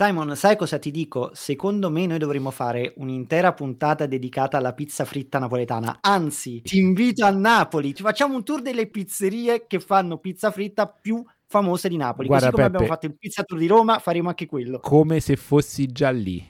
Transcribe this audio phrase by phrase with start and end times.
[0.00, 1.30] Simon, sai cosa ti dico?
[1.32, 5.98] Secondo me noi dovremmo fare un'intera puntata dedicata alla pizza fritta napoletana.
[6.02, 10.86] Anzi, ti invito a Napoli, ci facciamo un tour delle pizzerie che fanno pizza fritta
[10.86, 12.28] più famose di Napoli.
[12.28, 14.78] Guarda, Così come Peppe, abbiamo fatto il pizza tour di Roma, faremo anche quello.
[14.78, 16.48] Come se fossi già lì.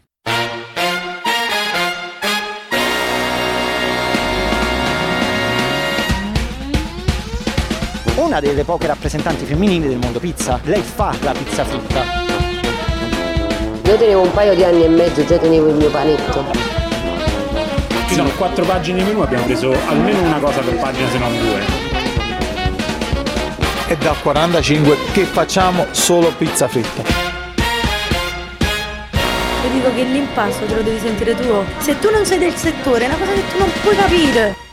[8.16, 10.60] Una delle poche rappresentanti femminili del mondo pizza.
[10.64, 12.27] Lei fa la pizza fritta.
[13.88, 16.44] Io tenevo un paio di anni e mezzo, già tenevo il mio panetto.
[18.06, 21.32] Ci sono quattro pagine di menù, abbiamo preso almeno una cosa per pagina, se non
[21.38, 21.60] due.
[23.86, 27.02] È dal 45 che facciamo solo pizza fritta.
[29.64, 31.64] Io dico che l'impasto te lo devi sentire tu.
[31.78, 34.67] Se tu non sei del settore, è una cosa che tu non puoi capire.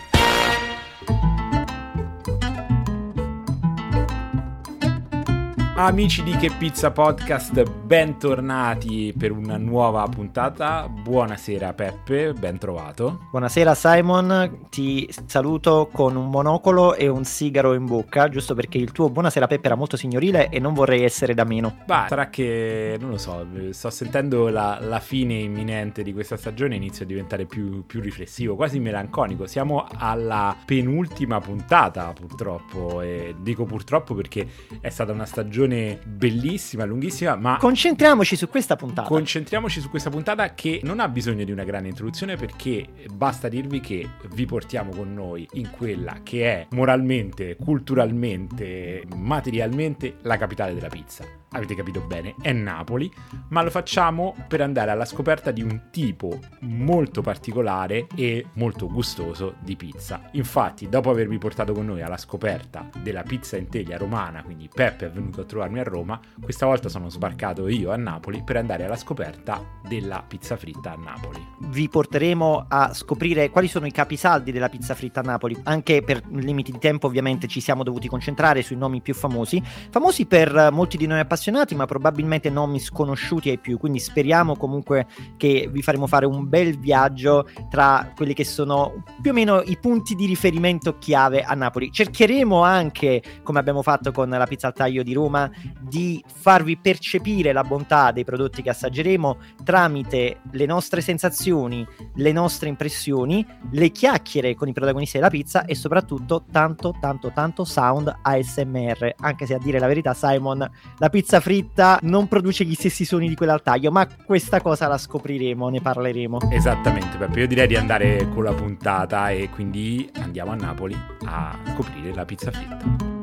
[5.78, 10.88] Amici di Che Pizza Podcast, bentornati per una nuova puntata.
[10.88, 13.28] Buonasera Peppe, ben trovato.
[13.30, 18.94] Buonasera Simon, ti saluto con un monocolo e un sigaro in bocca, giusto perché il
[18.94, 21.80] tuo buonasera Peppe era molto signorile e non vorrei essere da meno.
[21.86, 26.78] Bah, sarà che, non lo so, sto sentendo la, la fine imminente di questa stagione,
[26.78, 29.46] inizio a diventare più, più riflessivo, quasi melanconico.
[29.46, 34.48] Siamo alla penultima puntata purtroppo, e dico purtroppo perché
[34.80, 35.64] è stata una stagione
[36.06, 37.58] bellissima, lunghissima, ma...
[37.58, 39.08] Concentriamoci su questa puntata.
[39.08, 43.80] Concentriamoci su questa puntata che non ha bisogno di una grande introduzione perché basta dirvi
[43.80, 50.90] che vi portiamo con noi in quella che è moralmente, culturalmente, materialmente la capitale della
[50.90, 51.45] pizza.
[51.52, 53.10] Avete capito bene, è Napoli,
[53.50, 59.56] ma lo facciamo per andare alla scoperta di un tipo molto particolare e molto gustoso
[59.62, 60.30] di pizza.
[60.32, 65.06] Infatti, dopo avervi portato con noi alla scoperta della pizza in teglia romana, quindi Peppe
[65.06, 68.84] è venuto a trovarmi a Roma, questa volta sono sbarcato io a Napoli per andare
[68.84, 71.42] alla scoperta della pizza fritta a Napoli.
[71.70, 75.58] Vi porteremo a scoprire quali sono i capisaldi della pizza fritta a Napoli.
[75.64, 79.64] Anche per limiti di tempo, ovviamente, ci siamo dovuti concentrare sui nomi più famosi.
[79.90, 81.44] Famosi per molti di noi appassionati,
[81.76, 83.78] ma probabilmente nomi sconosciuti ai più.
[83.78, 85.08] Quindi speriamo comunque
[85.38, 89.78] che vi faremo fare un bel viaggio tra quelli che sono più o meno i
[89.78, 91.92] punti di riferimento chiave a Napoli.
[91.92, 97.52] Cercheremo anche, come abbiamo fatto con la pizza al taglio di Roma, di farvi percepire
[97.52, 101.86] la bontà dei prodotti che assaggeremo tramite le nostre sensazioni,
[102.16, 107.64] le nostre impressioni, le chiacchiere con i protagonisti della pizza e soprattutto tanto tanto tanto
[107.64, 112.76] sound ASMR, anche se a dire la verità Simon, la pizza fritta non produce gli
[112.76, 116.52] stessi suoni di quella al taglio, ma questa cosa la scopriremo, ne parleremo.
[116.52, 121.58] Esattamente, Peppe, io direi di andare con la puntata e quindi andiamo a Napoli a
[121.74, 123.14] scoprire la pizza fritta.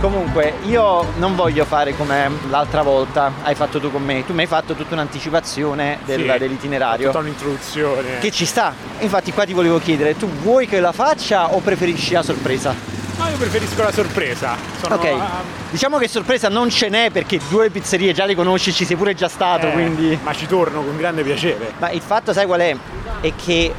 [0.00, 4.24] Comunque, io non voglio fare come l'altra volta hai fatto tu con me.
[4.26, 7.06] Tu mi hai fatto tutta un'anticipazione del- Sì, dell'itinerario.
[7.06, 8.18] Tutta un'introduzione.
[8.20, 8.74] Che ci sta.
[9.00, 12.74] Infatti, qua ti volevo chiedere: tu vuoi che la faccia o preferisci la sorpresa?
[13.18, 14.56] No, io preferisco la sorpresa.
[14.80, 18.72] Sono, ok, ah, diciamo che sorpresa non ce n'è perché due pizzerie già le conosci,
[18.72, 19.68] ci sei pure già stato.
[19.68, 21.72] eh, Quindi, Ma ci torno con grande piacere.
[21.78, 22.76] ma il fatto, sai qual è?
[23.20, 23.72] È che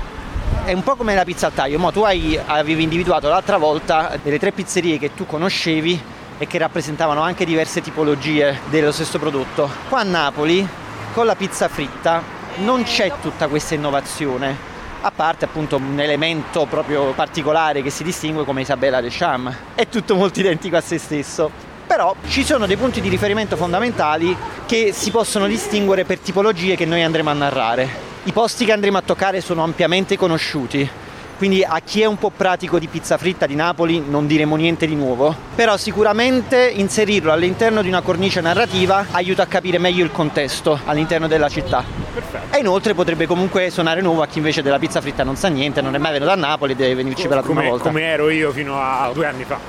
[0.65, 1.77] è un po' come la pizza al taglio.
[1.77, 6.01] Mo tu hai, avevi individuato l'altra volta delle tre pizzerie che tu conoscevi
[6.39, 9.69] e che rappresentavano anche diverse tipologie dello stesso prodotto.
[9.87, 10.67] Qua a Napoli,
[11.13, 12.21] con la pizza fritta,
[12.57, 14.75] non c'è tutta questa innovazione.
[15.07, 19.55] A parte appunto un elemento proprio particolare che si distingue come Isabella Deschamps.
[19.73, 21.49] È tutto molto identico a se stesso.
[21.87, 24.35] Però ci sono dei punti di riferimento fondamentali
[24.65, 27.87] che si possono distinguere per tipologie che noi andremo a narrare.
[28.23, 30.89] I posti che andremo a toccare sono ampiamente conosciuti,
[31.37, 34.87] quindi a chi è un po' pratico di pizza fritta di Napoli non diremo niente
[34.87, 40.11] di nuovo, però sicuramente inserirlo all'interno di una cornice narrativa aiuta a capire meglio il
[40.11, 41.83] contesto all'interno della città.
[42.13, 42.55] Perfetto.
[42.55, 45.81] E inoltre potrebbe comunque suonare nuovo a chi invece della pizza fritta non sa niente,
[45.81, 47.83] non è mai venuto a Napoli e deve venirci per la prima come, volta.
[47.89, 49.59] come ero io fino a due anni fa,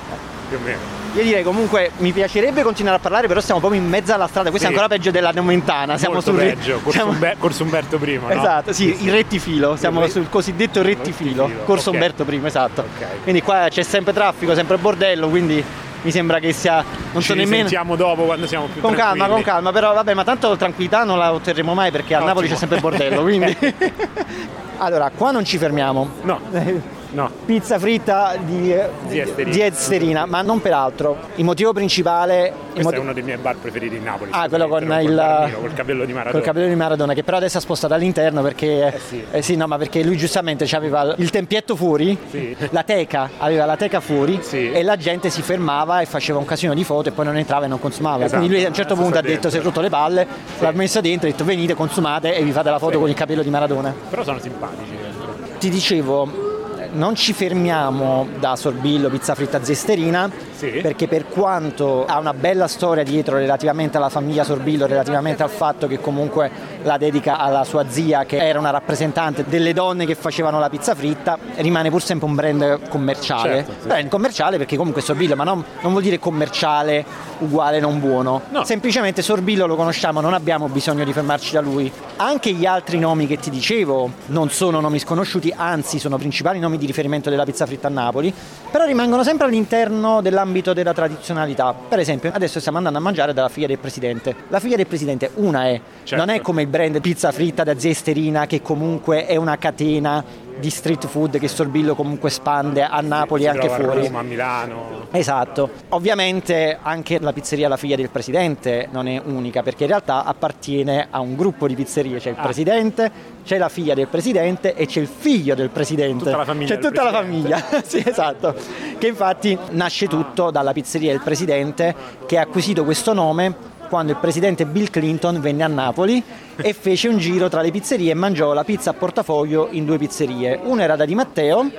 [0.48, 0.78] più o meno.
[1.14, 4.50] Io direi comunque mi piacerebbe continuare a parlare, però stiamo proprio in mezzo alla strada.
[4.50, 4.72] Questo Sì.
[4.72, 5.96] è ancora peggio della Nomentana.
[5.98, 8.28] Siamo Molto sul peggio, Corso, siamo- Umber- Corso Umberto I, no?
[8.30, 11.94] Esatto, sì, il rettifilo, siamo re- sul cosiddetto rettifilo, rettifilo, corso ok.
[11.94, 12.80] Umberto I, esatto.
[12.82, 13.06] Ok.
[13.22, 15.64] Quindi qua c'è sempre traffico, sempre bordello, quindi
[16.02, 16.74] mi sembra che sia
[17.12, 19.42] non Ci so nemmeno risentiamo dopo quando siamo più con calma, tranquilli.
[19.42, 22.28] con calma, però vabbè, ma tanto tranquillità non la otterremo mai perché a Ottimo.
[22.34, 23.56] Napoli c'è sempre bordello, quindi
[24.80, 26.08] Allora, qua non ci fermiamo.
[26.22, 26.40] No.
[27.10, 27.30] No.
[27.46, 28.74] Pizza fritta di,
[29.08, 30.26] Zia Esterina.
[30.26, 31.16] ma non per altro.
[31.36, 32.52] Il motivo principale...
[32.78, 34.30] Questo moti- è uno dei miei bar preferiti in Napoli.
[34.32, 36.32] Ah, quello con il barbino, col capello di Maradona.
[36.36, 39.00] Col capello di Maradona, che però adesso ha spostato all'interno perché.
[39.30, 39.56] Eh sì.
[39.56, 42.54] no, ma perché lui giustamente aveva il tempietto fuori, Sì.
[42.70, 44.70] la teca, aveva la teca fuori Sì.
[44.70, 47.64] e la gente si fermava e faceva un casino di foto e poi non entrava
[47.64, 48.24] e non consumava.
[48.24, 48.36] Esatto.
[48.38, 50.26] Quindi lui a un certo punto ha detto: Si è rotto le palle,
[50.58, 52.98] l'ha messo dentro, ha detto venite, consumate e vi fate la foto Sì.
[52.98, 53.92] con il capello di Maradona.
[54.10, 54.90] Però sono simpatici.
[54.90, 55.34] dentro.
[55.58, 56.47] Ti dicevo.
[56.90, 60.80] Non ci fermiamo da Sorbillo, pizza fritta zesterina, Sì.
[60.82, 65.86] perché per quanto ha una bella storia dietro relativamente alla famiglia Sorbillo, relativamente al fatto
[65.86, 66.50] che comunque
[66.82, 70.96] la dedica alla sua zia che era una rappresentante delle donne che facevano la pizza
[70.96, 73.54] fritta, rimane pur sempre un brand commerciale.
[73.64, 73.86] Certo, sì.
[73.86, 77.04] Brand commerciale perché comunque Sorbillo, ma non, non vuol dire commerciale
[77.38, 78.42] uguale non buono.
[78.50, 78.64] No.
[78.64, 81.90] Semplicemente Sorbillo lo conosciamo, non abbiamo bisogno di fermarci da lui.
[82.16, 86.78] Anche gli altri nomi che ti dicevo non sono nomi sconosciuti, anzi sono principali nomi
[86.78, 88.34] di riferimento della pizza fritta a Napoli,
[88.70, 91.74] però rimangono sempre all'interno dell'ambito della tradizionalità.
[91.88, 94.34] Per esempio, adesso stiamo andando a mangiare dalla figlia del presidente.
[94.48, 96.24] La figlia del presidente, una è, Certo.
[96.24, 100.24] non è come il brand pizza fritta da zia Esterina che comunque è una catena
[100.58, 104.00] di street food che Sorbillo comunque spande a Napoli e anche fuori.
[104.00, 105.06] A Roma, a Milano.
[105.10, 110.24] Esatto, ovviamente anche la pizzeria La figlia del presidente non è unica perché in realtà
[110.24, 112.42] appartiene a un gruppo di pizzerie, c'è il Ah.
[112.42, 113.10] presidente,
[113.44, 116.24] c'è la figlia del presidente e c'è il figlio del presidente.
[116.24, 118.54] Tutta la famiglia C'è tutta la famiglia, sì esatto,
[118.98, 121.94] che infatti nasce tutto dalla pizzeria del presidente
[122.26, 126.22] che ha acquisito questo nome quando il presidente Bill Clinton venne a Napoli
[126.56, 129.98] e fece un giro tra le pizzerie e mangiò la pizza a portafoglio in due
[129.98, 130.60] pizzerie.
[130.62, 131.70] Una era da Di Matteo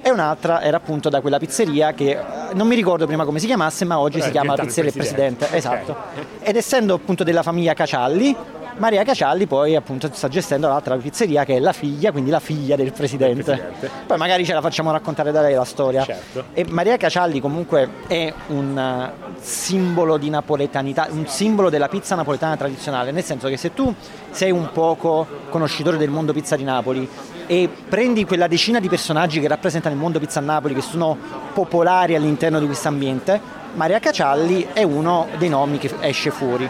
[0.00, 2.18] e un'altra era appunto da quella pizzeria che eh,
[2.54, 5.46] non mi ricordo prima come si chiamasse, ma oggi Eh, si chiama Pizzeria del Presidente.
[5.46, 5.56] Presidente.
[5.56, 5.96] Esatto.
[6.40, 8.34] Ed essendo appunto della famiglia Cacialli,
[8.78, 12.76] Maria Cacialli poi appunto sta gestendo l'altra pizzeria che è la figlia, quindi la figlia
[12.76, 13.42] del presidente.
[13.42, 13.90] presidente.
[14.06, 16.04] Poi magari ce la facciamo raccontare da lei la storia.
[16.04, 16.44] Certo.
[16.52, 22.56] E Maria Cacialli comunque è un eh, simbolo di napoletanità, un simbolo della pizza napoletana
[22.56, 23.92] tradizionale, nel senso che se tu
[24.30, 27.08] sei un poco conoscitore del mondo pizza di Napoli
[27.48, 31.16] e prendi quella decina di personaggi che rappresentano il mondo pizza a Napoli, che sono
[31.54, 33.40] popolari all'interno di questo ambiente,
[33.74, 36.68] Maria Cacialli è uno dei nomi che esce fuori.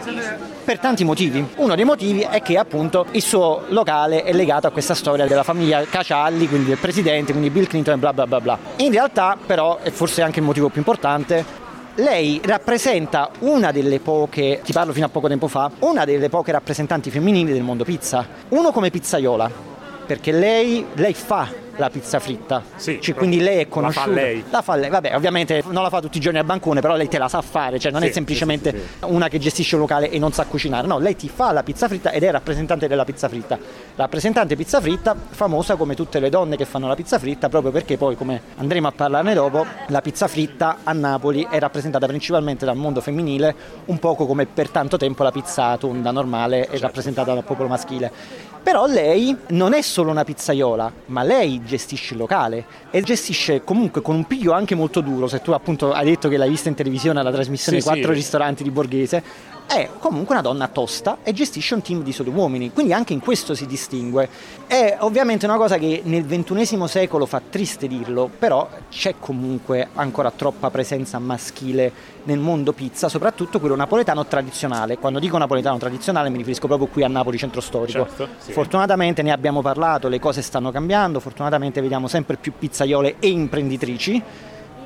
[0.63, 1.45] Per tanti motivi.
[1.57, 5.43] Uno dei motivi è che appunto il suo locale è legato a questa storia della
[5.43, 8.57] famiglia Cacialli, quindi del presidente, quindi Bill Clinton e bla bla bla bla.
[8.77, 14.61] In realtà però, e forse anche il motivo più importante, lei rappresenta una delle poche,
[14.63, 18.25] ti parlo fino a poco tempo fa, una delle poche rappresentanti femminili del mondo pizza.
[18.49, 19.68] Uno come pizzaiola,
[20.09, 24.07] perché lei, lei fa la pizza fritta, Sì, Cioè, quindi lei è la fa conosciuta.
[24.09, 24.43] lei.
[24.49, 24.89] La fa lei.
[24.89, 27.41] Vabbè, ovviamente non la fa tutti i giorni al bancone, però lei te la sa
[27.43, 30.45] fare, cioè non Sì, è semplicemente sì, una che gestisce un locale e non sa
[30.45, 33.57] cucinare, no, lei ti fa la pizza fritta ed è rappresentante della pizza fritta.
[33.95, 37.95] Rappresentante pizza fritta, famosa come tutte le donne che fanno la pizza fritta, proprio perché
[37.95, 42.75] poi, come andremo a parlarne dopo, la pizza fritta a Napoli è rappresentata principalmente dal
[42.77, 47.43] mondo femminile, un poco come per tanto tempo la pizza tonda normale è rappresentata dal
[47.43, 48.47] popolo maschile.
[48.61, 54.01] Però lei non è solo una pizzaiola, ma lei gestisce il locale e gestisce comunque
[54.01, 56.75] con un piglio anche molto duro, se tu appunto hai detto che l'hai vista in
[56.75, 58.19] televisione alla trasmissione Sì, Quattro sì.
[58.19, 59.23] ristoranti di Borghese,
[59.69, 63.19] è comunque una donna tosta e gestisce un team di soli uomini, quindi anche in
[63.19, 64.27] questo si distingue.
[64.65, 70.31] È ovviamente una cosa che nel XXI secolo fa triste dirlo, però c'è comunque ancora
[70.31, 74.97] troppa presenza maschile nel mondo pizza, soprattutto quello napoletano tradizionale.
[74.97, 78.07] Quando dico napoletano tradizionale mi riferisco proprio qui a Napoli centro storico.
[78.07, 78.51] Certo, sì.
[78.51, 84.23] Fortunatamente ne abbiamo parlato, le cose stanno cambiando, fortunatamente vediamo sempre più pizzaiole e imprenditrici.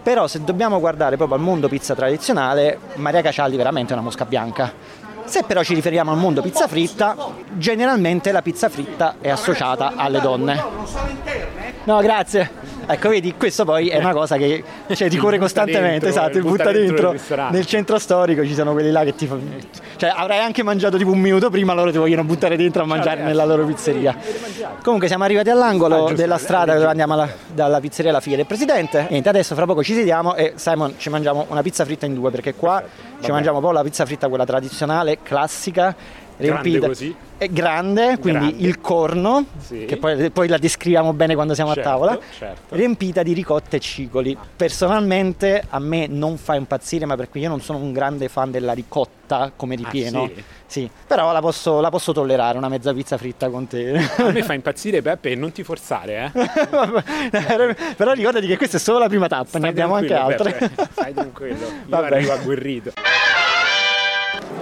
[0.03, 4.25] Però se dobbiamo guardare proprio al mondo pizza tradizionale, Maria Cacialli veramente è una mosca
[4.25, 4.71] bianca.
[5.23, 7.15] Se però ci riferiamo al mondo pizza fritta,
[7.53, 10.61] generalmente la pizza fritta è associata alle donne.
[11.85, 12.51] No, grazie.
[12.85, 14.61] Ecco, vedi, questo poi è una cosa che
[14.93, 18.53] cioè, ti corre butta costantemente, dentro, esatto, butta butta dentro dentro nel centro storico ci
[18.53, 19.37] sono quelli là che ti fa...
[19.95, 23.21] Cioè, avrai anche mangiato tipo un minuto prima, loro ti vogliono buttare dentro a mangiare
[23.23, 24.15] nella loro pizzeria.
[24.83, 26.77] Comunque siamo arrivati all'angolo Ah, della vedi, strada vedi.
[26.79, 29.07] dove andiamo alla- dalla pizzeria alla figlia del presidente.
[29.09, 32.31] Niente, adesso fra poco ci sediamo e Simon ci mangiamo una pizza fritta in due
[32.31, 32.83] perché qua
[33.21, 35.95] ci mangiamo poi la pizza fritta quella tradizionale, classica,
[36.49, 36.87] riempita.
[36.87, 37.15] così.
[37.37, 38.67] È grande, quindi Grande.
[38.67, 39.83] il corno, Sì.
[39.85, 42.75] che poi, poi la descriviamo bene quando siamo Certo, a tavola, certo.
[42.75, 44.37] riempita di ricotta e cicoli.
[44.55, 48.71] Personalmente a me non fa impazzire, ma perché io non sono un grande fan della
[48.73, 50.23] ricotta come ripieno.
[50.23, 50.43] Ah, sì?
[50.73, 53.93] Sì, però la posso, la posso tollerare, una mezza pizza fritta con te.
[54.17, 56.39] A me fa impazzire Peppe e non ti forzare, eh.
[57.95, 60.51] però ricordati che questa è solo la prima tappa, ne Stai abbiamo anche altre.
[60.53, 62.05] Peppe, Stai tranquillo, io Vabbè.
[62.15, 62.91] arrivo agguerrito.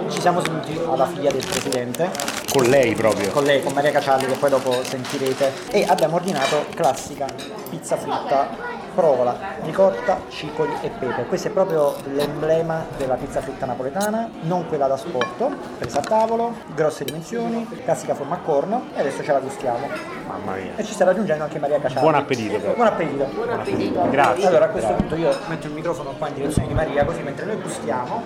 [0.08, 2.10] Ci siamo seduti alla figlia del presidente,
[2.52, 3.30] Con lei proprio.
[3.30, 7.26] con lei, con Maria Cacialli, che poi dopo sentirete, e abbiamo ordinato classica
[7.70, 8.48] pizza fritta,
[8.94, 11.24] provola, ricotta, cipoli e pepe.
[11.24, 16.54] Questo è proprio l'emblema della pizza fritta napoletana, non quella da sport, presa a tavolo,
[16.74, 19.88] grosse dimensioni, classica forma a corno e adesso ce la gustiamo.
[20.26, 20.72] Mamma mia.
[20.76, 22.00] E ci sta raggiungendo anche Maria Cacialli.
[22.00, 22.74] Buon appetito, però.
[22.74, 23.24] Buon appetito.
[23.32, 24.10] Buon appetito.
[24.10, 24.46] Grazie.
[24.46, 27.46] Allora a questo punto io metto il microfono qua in direzione di Maria, così mentre
[27.46, 28.24] noi gustiamo,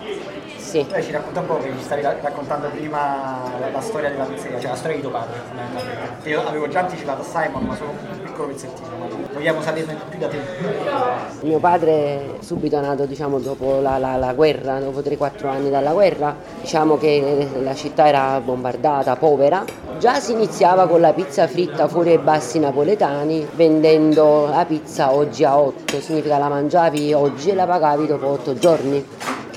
[0.67, 0.85] Sì.
[0.91, 4.25] lei ci racconta un po' che ci stavi ra- raccontando prima la, la storia della
[4.25, 6.29] pizzeria, cioè la storia di tuo padre fondamentalmente.
[6.29, 10.19] Io avevo già anticipato a Simon, ma solo un piccolo pezzettino, ma vogliamo saperne più
[10.19, 10.39] da te.
[11.43, 16.35] Mio padre subito nato diciamo, dopo la, la- la guerra, dopo 3-4 anni dalla guerra,
[16.61, 19.65] diciamo che la città era bombardata, povera.
[20.01, 25.45] Già si iniziava con la pizza fritta fuori ai bassi napoletani, vendendo la pizza oggi
[25.45, 29.07] a 8, significa la mangiavi oggi e la pagavi dopo 8 giorni.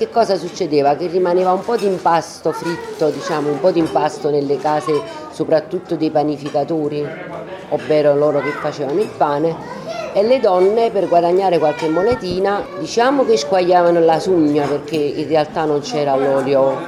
[0.00, 0.96] Che cosa succedeva?
[0.96, 4.98] Che rimaneva un po' di impasto fritto, diciamo, un po' di impasto nelle case,
[5.30, 7.06] soprattutto dei panificatori,
[7.68, 9.54] ovvero loro che facevano il pane,
[10.14, 15.66] e le donne per guadagnare qualche monetina diciamo che squagliavano la sugna perché in realtà
[15.66, 16.78] non c'era l'olio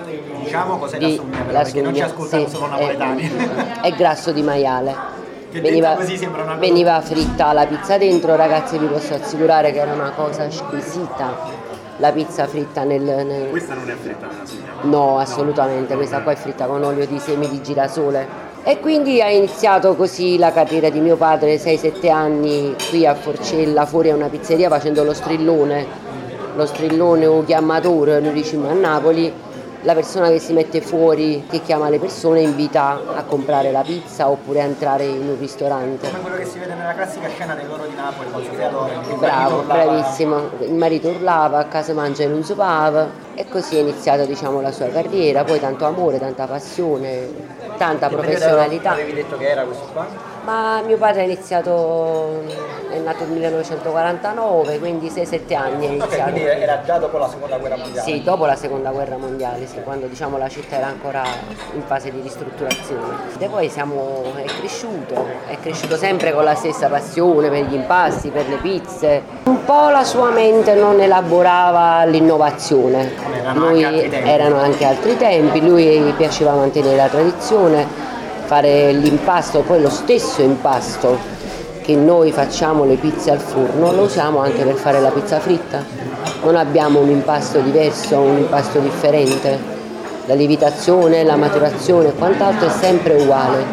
[0.43, 2.71] Diciamo cos'è di la sugna però, la perché non ci sugna, ascoltano sì, solo è-
[2.71, 3.33] napoletani.
[3.83, 4.95] È, grasso di maiale.
[5.51, 10.13] Veniva, così sembra veniva fritta la pizza dentro, ragazzi vi posso assicurare che era una
[10.13, 11.62] cosa squisita.
[12.03, 14.73] La pizza fritta nel, nel- Questa non è fritta nella sugna.
[14.83, 18.27] No, assolutamente, questa qua è fritta con olio di semi di girasole.
[18.65, 23.87] E quindi ha iniziato così la carriera di mio padre, 6-7 anni qui a Forcella,
[23.87, 25.87] fuori a una pizzeria facendo lo strillone,
[26.57, 29.33] lo strillone o chiamatore, noi diciamo a Napoli,
[29.83, 34.29] la persona che si mette fuori, che chiama le persone, invita a comprare la pizza
[34.29, 36.09] oppure a entrare in un ristorante.
[36.09, 40.51] Come quello che si vede nella classica scena dell'oro di Napoli che il Bravo, bravissimo.
[40.61, 44.73] Il marito urlava, a casa mangia e non sopava e così è iniziata diciamo, la
[44.73, 47.29] sua carriera, poi tanto amore, tanta passione,
[47.77, 48.91] tanta Che professionalità.
[48.93, 50.32] Avevi detto che era questo qua?
[50.45, 52.43] Ma mio padre ha iniziato,
[52.91, 56.31] è nato nel 1949, quindi 6-7 anni è iniziato.
[56.33, 58.11] quindi era già dopo la seconda guerra mondiale.
[58.11, 61.23] Sì, dopo la seconda guerra mondiale, sì, quando diciamo, la città era ancora
[61.75, 63.19] in fase di ristrutturazione.
[63.39, 65.15] E poi siamo, è cresciuto,
[65.47, 69.23] è cresciuto sempre con la stessa passione per gli impasti, per le pizze.
[69.45, 74.29] Un po' la sua mente non elaborava l'innovazione, Erano lui anche altri tempi.
[74.29, 78.11] erano anche altri tempi, lui piaceva mantenere la tradizione,
[78.53, 81.19] fare l'impasto, poi lo stesso impasto
[81.81, 85.83] che noi facciamo le pizze al forno lo usiamo anche per fare la pizza fritta.
[86.43, 89.59] Non abbiamo un impasto diverso, un impasto differente.
[90.27, 93.65] La lievitazione, la maturazione e quant'altro è sempre uguale,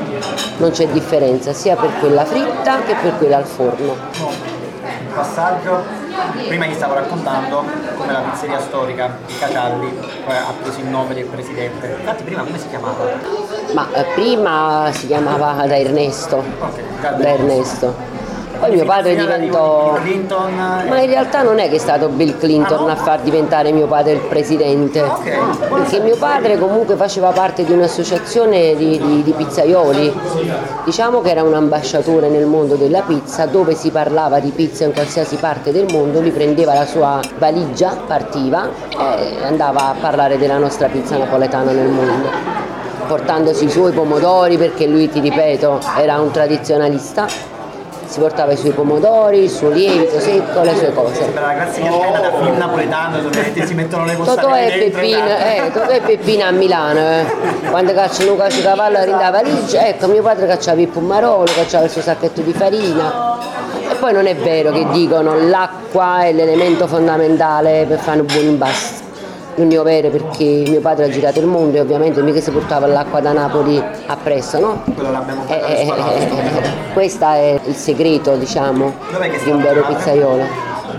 [0.60, 3.92] non c'è differenza sia per quella fritta che per quella al forno.
[3.92, 5.84] Un passaggio,
[6.48, 7.66] prima gli stavo raccontando
[7.98, 9.34] come la pizzeria storica di
[10.26, 11.98] poi ha preso il nome del presidente.
[12.00, 13.49] Infatti prima come si chiamava?
[13.74, 18.18] Ma eh, prima si chiamava da Ernesto, Ok, già da Ernesto.
[18.60, 19.98] Poi mio padre diventò...
[20.90, 23.88] Ma in realtà non è che è stato Bill Clinton Ah, a far diventare mio
[23.88, 25.70] padre il presidente, Ok.
[25.70, 30.14] perché mio padre comunque faceva parte di un'associazione di, di- di pizzaioli,
[30.84, 34.92] diciamo che era un ambasciatore nel mondo della pizza, dove si parlava di pizza in
[34.92, 40.58] qualsiasi parte del mondo, lui prendeva la sua valigia, partiva e andava a parlare della
[40.58, 42.78] nostra pizza napoletana nel mondo
[43.10, 47.58] portandosi i suoi pomodori perché lui ti ripeto era un tradizionalista
[48.10, 51.14] si portava i suoi pomodori, il suo lievito secco, le sue cose.
[51.14, 55.00] Sembra la classica scena da film napoletano dove si mettono le Totò mozzarella e dentro
[55.00, 57.26] Peppino, e eh, Totò e Peppino a Milano, eh.
[57.70, 61.92] quando cacciano un calcio cavallo rindava valigia, ecco mio padre cacciava il pomarolo, cacciava il
[61.92, 63.38] suo sacchetto di farina.
[63.92, 68.44] E poi non è vero che dicono l'acqua è l'elemento fondamentale per fare un buon
[68.44, 68.99] impasto.
[69.60, 72.88] Non è vero perché mio padre ha girato il mondo e ovviamente mica si portava
[72.88, 74.84] l'acqua da Napoli appresso, no?
[74.96, 78.96] quello l'abbiamo Eh, fatto eh, eh, eh, questo è il segreto, diciamo,
[79.44, 80.44] di un vero pizzaiolo.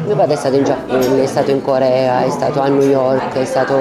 [0.05, 3.33] Mio padre è stato in Giappone, è stato in Corea, è stato a New York,
[3.39, 3.77] è stato,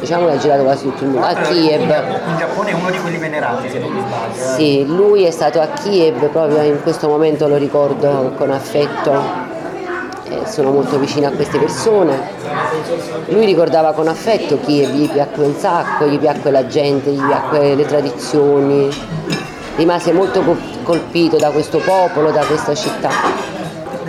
[0.00, 1.80] diciamo, ha girato quasi tutto il mondo, a Kiev.
[1.82, 4.54] In Giappone è uno di quelli venerati, se non mi sbaglio.
[4.56, 9.49] Sì, lui è stato a Kiev, proprio in questo momento lo ricordo con affetto.
[10.30, 12.16] Eh, sono molto vicino a queste persone.
[13.30, 17.74] Lui ricordava con affetto Kiev, gli piacque un sacco, gli piacque la gente, gli piacque
[17.74, 18.88] le tradizioni.
[19.74, 23.10] Rimase molto col- colpito da questo popolo, da questa città.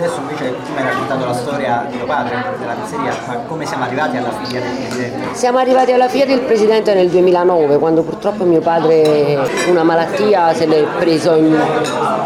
[0.02, 3.64] Adesso invece tu mi hai raccontato la storia di tuo padre, della pizzeria, ma come
[3.64, 5.34] siamo arrivati alla figlia del presidente?
[5.34, 10.66] Siamo arrivati alla figlia del presidente nel 2009, quando purtroppo mio padre una malattia se
[10.66, 11.56] l'è preso in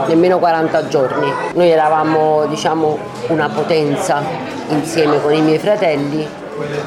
[0.07, 1.31] nemmeno 40 giorni.
[1.53, 4.23] Noi eravamo diciamo una potenza
[4.69, 6.27] insieme con i miei fratelli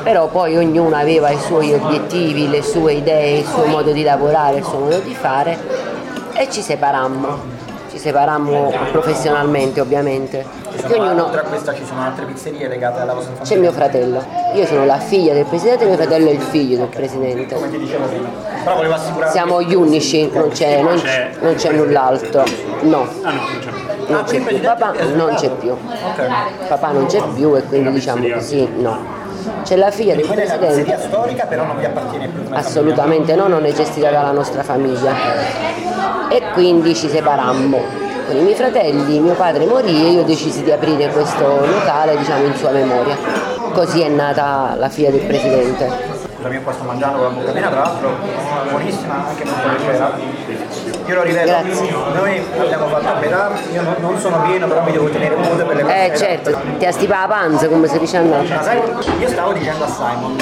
[0.01, 4.57] però poi ognuno aveva i suoi obiettivi, le sue idee, il suo modo di lavorare,
[4.57, 5.55] il suo modo di fare
[6.33, 7.57] e ci separammo.
[7.91, 10.58] Ci separammo professionalmente ovviamente.
[10.81, 11.25] Perché ognuno...
[11.25, 13.59] Oltre a questa ci sono altre pizzerie legate alla vostra C'è famiglia?
[13.59, 17.55] mio fratello, io sono la figlia del presidente, mio fratello è il figlio del presidente.
[17.55, 18.29] Come ti dicevo prima.
[18.63, 21.01] Però volevo assicurarmi Siamo gli unici, non c'è, non,
[21.41, 22.43] non c'è null'altro.
[22.81, 23.71] No, Ah no, non c'è.
[24.07, 24.59] non c'è più.
[24.61, 25.75] Papà non c'è più.
[26.67, 29.17] Papà non c'è più e quindi diciamo così no.
[29.63, 30.67] C'è la figlia del presidente.
[30.67, 35.13] pizzeria storica però non vi appartiene più Assolutamente no, non è gestita dalla nostra famiglia.
[36.29, 38.07] E quindi ci separammo.
[38.29, 42.45] Con i miei fratelli, mio padre morì e io decisi di aprire questo locale diciamo
[42.45, 43.17] in sua memoria.
[43.73, 45.89] Così è nata la figlia del presidente.
[46.39, 48.17] La mia qua sto mangiando con la bocca piena, tra l'altro
[48.69, 50.88] buonissima, anche molto leggera.
[51.09, 51.91] Io lo rivedo, Grazie.
[52.13, 55.65] noi abbiamo fatto a metà, io non, non sono pieno, però mi devo tenere conto
[55.65, 56.05] per le cose.
[56.05, 58.47] Eh certo, ti astipa la panza come si dice a noi.
[58.47, 58.79] Ma sai,
[59.17, 60.35] io stavo dicendo a Simon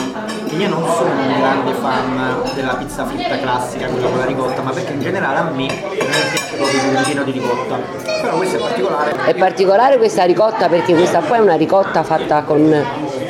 [0.45, 4.61] che io non sono un grande fan della pizza fritta classica, quella con la ricotta,
[4.61, 5.89] ma perché in generale a me non
[6.31, 7.77] piace proprio il ripieno di ricotta.
[8.21, 9.11] Però questo è particolare.
[9.23, 12.73] È particolare questa ricotta perché questa qua è una ricotta fatta con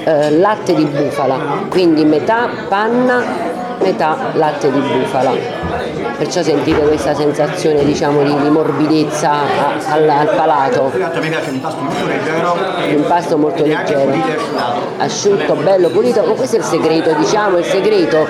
[0.06, 1.38] eh, latte di bufala,
[1.70, 5.32] quindi metà panna, metà latte di bufala.
[6.18, 10.92] Perciò sentite questa sensazione diciamo di, di morbidezza a- al, al palato.
[10.94, 12.56] Mi piace molto leggero.
[12.88, 14.42] L'impasto molto è anche leggero.
[14.98, 18.28] asciutto, bello, pulito, ma questo è il segreto, diciamo, il segreto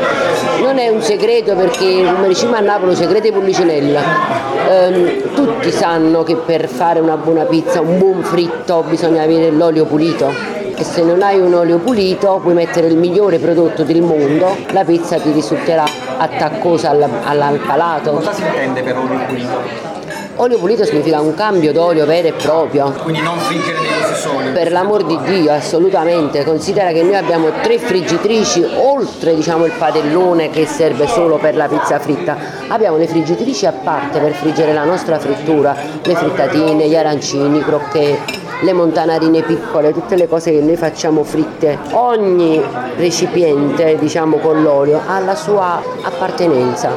[0.62, 6.36] non è un segreto perché come diciamo a Napoli segreto Pullicinella, Ehm, tutti sanno che
[6.36, 10.34] per fare una buona pizza, un buon fritto bisogna avere l'olio pulito
[10.80, 14.84] e se non hai un olio pulito puoi mettere il migliore prodotto del mondo, la
[14.84, 15.84] pizza ti risulterà
[16.18, 18.12] attaccosa al, al- al palato.
[18.12, 19.96] Cosa si intende per olio pulito?
[20.40, 22.94] Olio pulito significa un cambio d'olio vero e proprio.
[23.02, 24.52] Quindi non friggere dei rossissoni.
[24.52, 26.44] Per l'amor di Dio, assolutamente.
[26.44, 31.66] Considera che noi abbiamo tre friggitrici, oltre diciamo, il padellone che serve solo per la
[31.68, 32.38] pizza fritta.
[32.68, 37.64] Abbiamo le friggitrici a parte per friggere la nostra frittura, le frittatine, gli arancini, i
[37.64, 38.20] crocchè,
[38.62, 41.78] le montanarine piccole, tutte le cose che noi facciamo fritte.
[41.92, 42.62] Ogni
[42.96, 46.92] recipiente, diciamo con l'olio, ha la sua appartenenza.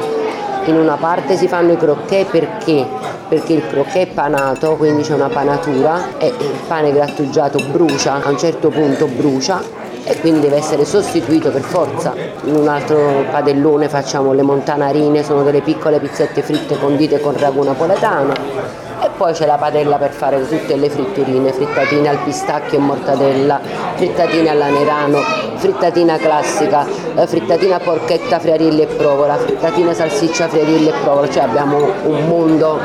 [0.65, 2.85] In una parte si fanno i crocchè perché?
[3.27, 8.29] Perché il crocchè è panato, quindi c'è una panatura e il pane grattugiato brucia, a
[8.29, 9.61] un certo punto brucia
[10.03, 12.13] e quindi deve essere sostituito per forza.
[12.43, 17.63] In un altro padellone facciamo le montanarine, sono delle piccole pizzette fritte condite con ragù
[17.63, 18.80] napoletano
[19.21, 23.61] poi c'è la padella per fare tutte le fritturine, frittatine al pistacchio e mortadella,
[23.93, 25.19] frittatine all'anerano,
[25.57, 31.77] frittatina classica, eh, frittatina porchetta, friarilli e provola, frittatina salsiccia, friarilli e provola, cioè abbiamo
[32.05, 32.79] un mondo.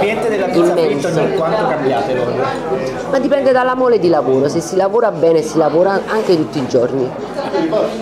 [0.00, 1.08] Pizza fritta immenso.
[1.08, 2.42] ogni quanto cambiate l'olio?
[3.10, 6.66] Ma dipende dalla mole di lavoro, se si lavora bene si lavora anche tutti i
[6.68, 7.08] giorni,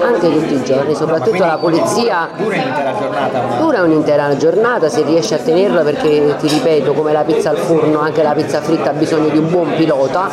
[0.01, 3.41] anche tutti i giorni, soprattutto la pulizia Dura un'intera giornata.
[3.43, 7.57] ma- Dura un'intera giornata se riesci a tenerlo perché ti ripeto come la pizza al
[7.57, 10.29] forno anche la pizza fritta ha bisogno di un buon pilota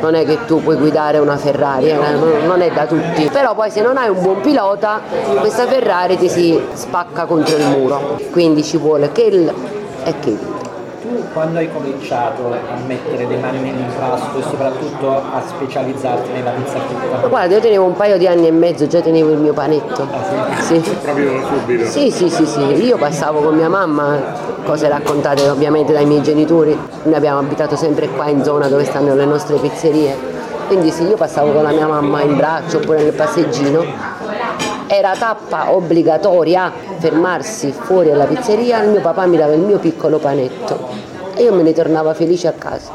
[0.00, 1.96] non è che tu puoi guidare una Ferrari eh,
[2.46, 5.00] non è da tutti però poi se non hai un buon pilota
[5.40, 9.52] questa Ferrari ti si spacca contro il muro quindi ci vuole kill
[10.04, 10.38] e kill
[11.14, 16.80] Tu quando hai cominciato a mettere le mani nell'impasto e soprattutto a specializzarti nella pizza
[16.80, 17.28] fritta?
[17.28, 20.08] guarda io tenevo un paio di anni e mezzo già tenevo il mio panetto
[20.58, 20.80] sì.
[21.02, 21.84] Proprio subito.
[21.84, 24.18] Sì, sì, sì, sì, io passavo con mia mamma,
[24.64, 29.14] cose raccontate ovviamente dai miei genitori, noi abbiamo abitato sempre qua in zona dove stanno
[29.14, 30.16] le nostre pizzerie,
[30.66, 33.84] quindi sì, io passavo con la mia mamma in braccio oppure nel passeggino,
[34.86, 40.18] era tappa obbligatoria fermarsi fuori alla pizzeria, il mio papà mi dava il mio piccolo
[40.18, 40.88] panetto
[41.34, 42.92] e io me ne tornavo felice a casa.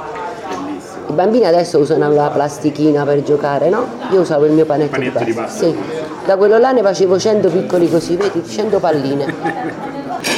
[1.07, 3.83] I bambini adesso usano la plastichina per giocare, no?
[4.11, 5.65] Io usavo il mio panetto, Panetto di pasta.
[5.65, 5.75] Sì.
[6.23, 9.33] Da quello là ne facevo 100 piccoli così, vedi, 100 palline.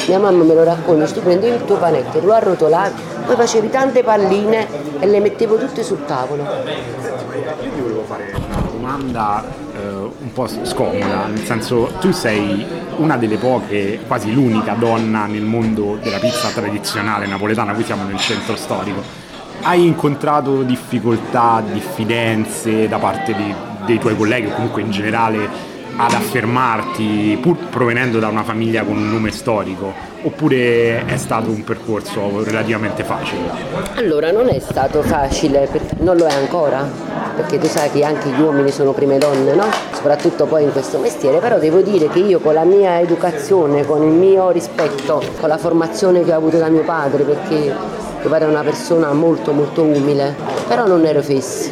[0.08, 4.02] Mia mamma me lo racconta, tu prendevi il tuo panetto, lo arrotolavi, poi facevi tante
[4.02, 4.68] palline
[5.00, 6.44] e le mettevo tutte sul tavolo.
[6.44, 9.44] Io ti volevo fare una domanda
[9.82, 12.66] un po' scomoda, nel senso tu sei
[12.98, 18.18] una delle poche, quasi l'unica donna nel mondo della pizza tradizionale napoletana, qui siamo nel
[18.18, 19.02] centro storico.
[19.64, 23.54] Hai incontrato difficoltà, diffidenze da parte di-
[23.86, 28.96] dei tuoi colleghi o comunque in generale ad affermarti pur provenendo da una famiglia con
[28.96, 33.50] un nome storico oppure è stato un percorso relativamente facile?
[33.96, 35.68] Allora non è stato facile,
[36.00, 36.90] non lo è ancora,
[37.36, 39.66] perché tu sai che anche gli uomini sono prime donne, no?
[39.94, 44.02] Soprattutto poi in questo mestiere, però devo dire che io con la mia educazione, con
[44.04, 48.46] il mio rispetto, con la formazione che ho avuto da mio padre, perché mio padre
[48.46, 50.36] è una persona molto molto umile,
[50.68, 51.72] però non ero fessi.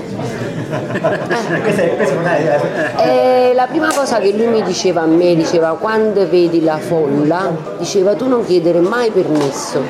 [0.69, 2.59] Questa è- questa non è-
[2.97, 7.51] E la prima cosa che lui mi diceva a me, diceva quando vedi la folla,
[7.79, 9.81] diceva tu non chiedere mai permesso,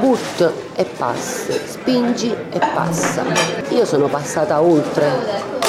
[0.00, 3.22] but e passa, spingi e passa.
[3.70, 5.10] Io sono passata oltre,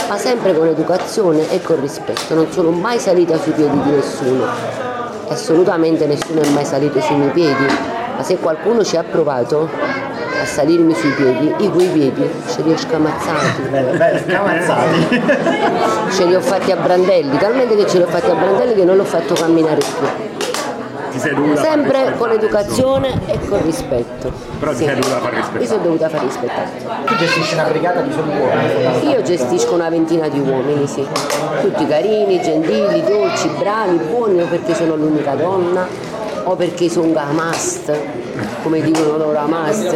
[0.08, 4.46] ma sempre con educazione e con rispetto, non sono mai salita sui piedi di nessuno,
[5.30, 7.66] assolutamente nessuno è mai salito sui miei piedi,
[8.16, 9.70] ma se qualcuno ci ha provato
[10.42, 13.62] a salirmi sui piedi, i quei piedi ce li ho scamazzati.
[13.70, 15.22] Bello, scamazzati.
[16.16, 18.86] Ce li ho fatti a brandelli, talmente che ce li ho fatti a brandelli che
[18.86, 20.39] non l'ho fatto camminare più.
[21.20, 24.32] Ti sei dovuta Sempre con educazione e con rispetto.
[24.58, 24.84] Però ti Sì.
[24.86, 25.60] sei dovuta fare rispettare.
[25.60, 26.70] Mi sono dovuta fare rispettare.
[27.06, 29.12] Tu gestisci una brigata di soli uomini.
[29.12, 31.06] Io gestisco una ventina di uomini, sì.
[31.62, 35.86] Tutti carini, gentili, dolci, bravi, buoni o perché sono l'unica donna
[36.46, 37.92] o perché sono a must,
[38.64, 39.94] come dicono loro a must.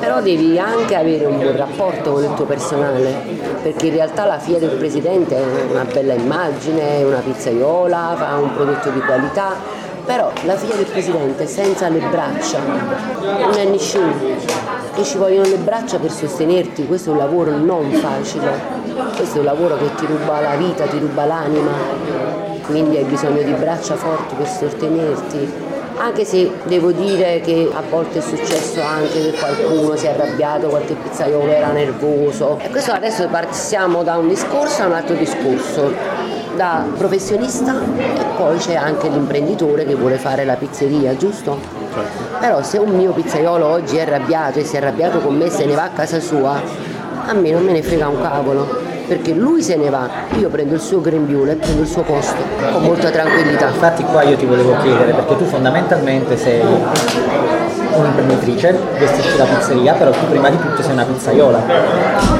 [0.00, 3.14] Però devi anche avere un buon rapporto con il tuo personale,
[3.62, 8.36] perché in realtà la FIA del presidente è una bella immagine, è una pizzaiola, fa
[8.36, 9.54] un prodotto di qualità,
[10.06, 14.14] però la figlia del presidente senza le braccia non è nessuno.
[14.94, 18.50] Che ci vogliono le braccia per sostenerti, questo è un lavoro non facile,
[19.14, 21.72] questo è un lavoro che ti ruba la vita, ti ruba l'anima,
[22.64, 25.64] quindi hai bisogno di braccia forti per sostenerti.
[25.98, 30.68] Anche se devo dire che a volte è successo anche che qualcuno si è arrabbiato,
[30.68, 32.58] qualche pizzaiolo era nervoso.
[32.62, 35.92] E questo adesso passiamo da un discorso a un altro discorso
[36.56, 41.58] da professionista e poi c'è anche l'imprenditore che vuole fare la pizzeria, giusto?
[42.40, 45.50] Però se un mio pizzaiolo oggi è arrabbiato e si è arrabbiato con me e
[45.50, 46.60] se ne va a casa sua,
[47.26, 48.66] a me non me ne frega un cavolo,
[49.06, 52.42] perché lui se ne va, io prendo il suo grembiule e prendo il suo posto
[52.72, 53.68] con molta tranquillità.
[53.68, 56.60] Infatti qua io ti volevo chiedere, perché tu fondamentalmente sei
[57.92, 61.62] un'imprenditrice, gestisci la pizzeria, però tu prima di tutto sei una pizzaiola.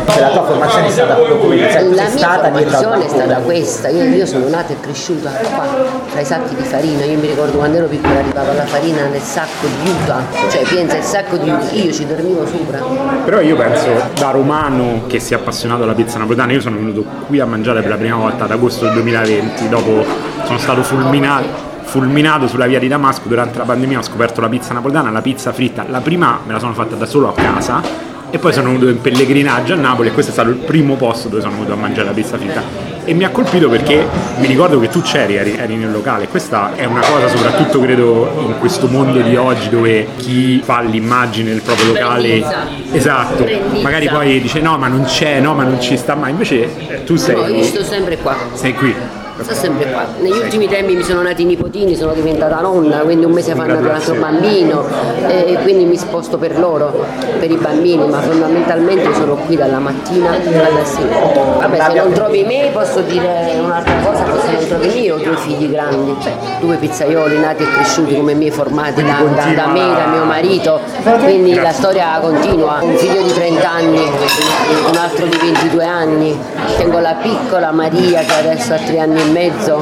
[0.06, 3.36] Cioè la tua formazione è stata proprio questa, tu La mia stata formazione è stata
[3.36, 5.64] questa, io, io sono nata e cresciuta qua,
[6.10, 9.20] tra i sacchi di farina, io mi ricordo quando ero piccola arrivava la farina nel
[9.20, 12.78] sacco di juta, cioè pensa il sacco di juta, io ci dormivo sopra.
[13.24, 17.04] Però io penso, da romano che si è appassionato alla pizza napoletana, io sono venuto
[17.26, 20.04] qui a mangiare per la prima volta ad agosto del 2020, dopo
[20.44, 24.74] sono stato fulminato, fulminato sulla via di Damasco durante la pandemia, ho scoperto la pizza
[24.74, 27.80] napoletana, la pizza fritta, la prima me la sono fatta da solo a casa
[28.28, 31.28] e poi sono venuto in pellegrinaggio a Napoli e questo è stato il primo posto
[31.28, 32.60] dove sono venuto a mangiare la pizza fritta
[33.04, 34.04] e mi ha colpito perché
[34.38, 38.28] mi ricordo che tu c'eri, eri, eri nel locale, questa è una cosa soprattutto credo
[38.48, 42.42] in questo mondo di oggi dove chi fa l'immagine del proprio locale
[42.90, 43.82] esatto, Brandizza.
[43.82, 47.04] magari poi dice no ma non c'è, no ma non ci sta mai, invece eh,
[47.04, 48.34] tu sei, No, io sto sempre qua.
[48.54, 48.92] sei qui.
[49.38, 50.04] Sto sempre qua.
[50.18, 53.64] Negli ultimi tempi mi sono nati i nipotini, sono diventata nonna, quindi un mese fa
[53.64, 54.84] è nato un altro bambino
[55.28, 57.04] e quindi mi sposto per loro,
[57.38, 61.16] per i bambini, ma fondamentalmente sono qui dalla mattina alla sera.
[61.60, 65.36] Vabbè, se non trovi me posso dire un'altra cosa, se non trovi me ho due
[65.36, 66.16] figli grandi,
[66.60, 70.80] due pizzaioli nati e cresciuti come me, formati da, da- da me, da mio marito,
[71.22, 72.78] quindi la storia continua.
[72.80, 76.38] Un figlio di 30 anni, un altro di 22 anni,
[76.78, 79.80] tengo la piccola Maria che adesso ha 3 anni mezzo,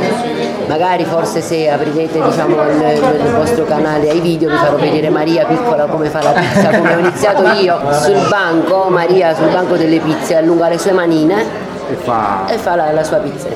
[0.66, 5.44] magari forse se aprirete diciamo, il, il vostro canale ai video vi farò vedere Maria
[5.44, 9.98] piccola come fa la pizza, come ho iniziato io, sul banco, Maria sul banco delle
[9.98, 12.46] pizze allunga le sue manine E fa...
[12.48, 13.48] e fa la, la sua pizza.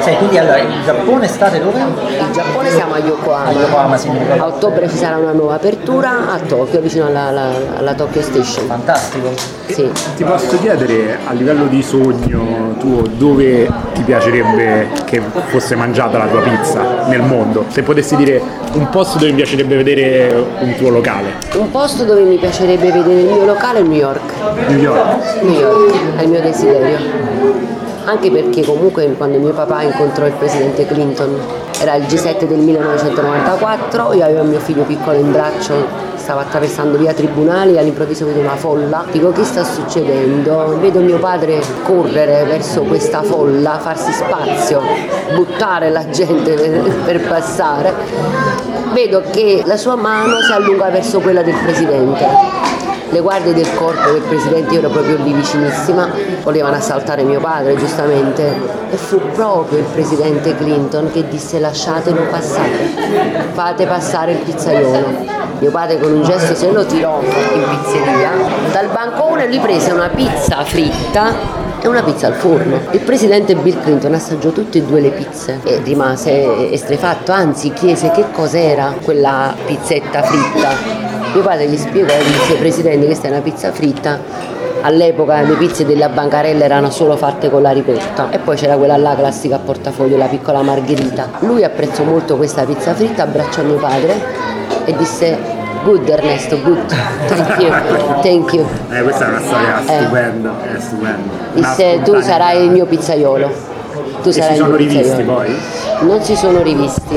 [0.00, 1.78] Sei quindi allora in Giappone state dove?
[1.80, 3.48] In Giappone siamo a Yokohama.
[3.48, 3.98] A Yokohama.
[4.38, 8.66] A ottobre ci sarà una nuova apertura a Tokyo, vicino alla, alla- alla Tokyo Station.
[8.66, 9.30] Fantastico.
[9.66, 9.90] Sì.
[10.16, 16.26] Ti posso chiedere a livello di sogno tuo dove ti piacerebbe che fosse mangiata la
[16.26, 17.64] tua pizza nel mondo?
[17.68, 18.40] Se potessi dire
[18.74, 21.28] un posto dove mi piacerebbe vedere un tuo locale.
[21.54, 24.20] Un posto dove mi piacerebbe vedere il mio locale è New York.
[24.68, 25.42] New York.
[25.42, 27.31] New York è il mio desiderio.
[28.04, 31.38] Anche perché comunque quando mio papà incontrò il presidente Clinton
[31.80, 35.74] era il G7 del 1994, io avevo mio figlio piccolo in braccio,
[36.14, 40.78] stavo attraversando via Tribunali, all'improvviso vedo una folla, dico che sta succedendo?
[40.78, 44.80] Vedo mio padre correre verso questa folla, farsi spazio,
[45.34, 46.54] buttare la gente
[47.04, 47.92] per passare,
[48.92, 52.81] vedo che la sua mano si allunga verso quella del presidente
[53.12, 56.08] le guardie del corpo del presidente, io ero proprio lì vicinissima,
[56.42, 58.54] volevano assaltare mio padre giustamente
[58.90, 62.90] e fu proprio il presidente Clinton che disse lasciatelo passare,
[63.52, 65.40] fate passare il pizzaiolo.
[65.58, 68.30] Mio padre con un gesto se lo tirò in pizzeria,
[68.72, 72.80] dal bancone lui prese una pizza fritta e una pizza al forno.
[72.92, 78.10] Il presidente Bill Clinton assaggiò tutte e due le pizze e rimase estrefatto, anzi chiese
[78.10, 81.11] che cos'era quella pizzetta fritta.
[81.32, 84.18] Mio padre gli spiegò e disse Presidente questa è una pizza fritta
[84.82, 88.96] all'epoca le pizze della bancarella erano solo fatte con la ricotta e poi c'era quella
[88.96, 91.28] là classica a portafoglio, la piccola margherita.
[91.40, 94.20] Lui apprezzò molto questa pizza fritta, abbracciò mio padre
[94.84, 95.38] e disse
[95.84, 96.84] Good Ernesto, good.
[97.26, 97.70] Thank you.
[98.22, 98.66] Thank you.
[98.90, 100.02] Eh, questa è una storia Eh.
[100.02, 101.30] stupenda, è stupenda.
[101.54, 103.50] Disse tu sarai il mio pizzaiolo.
[104.22, 105.32] Tu E sarai si il sono rivisti pizzaiolo.
[105.32, 105.56] poi?
[106.00, 107.14] Non si sono rivisti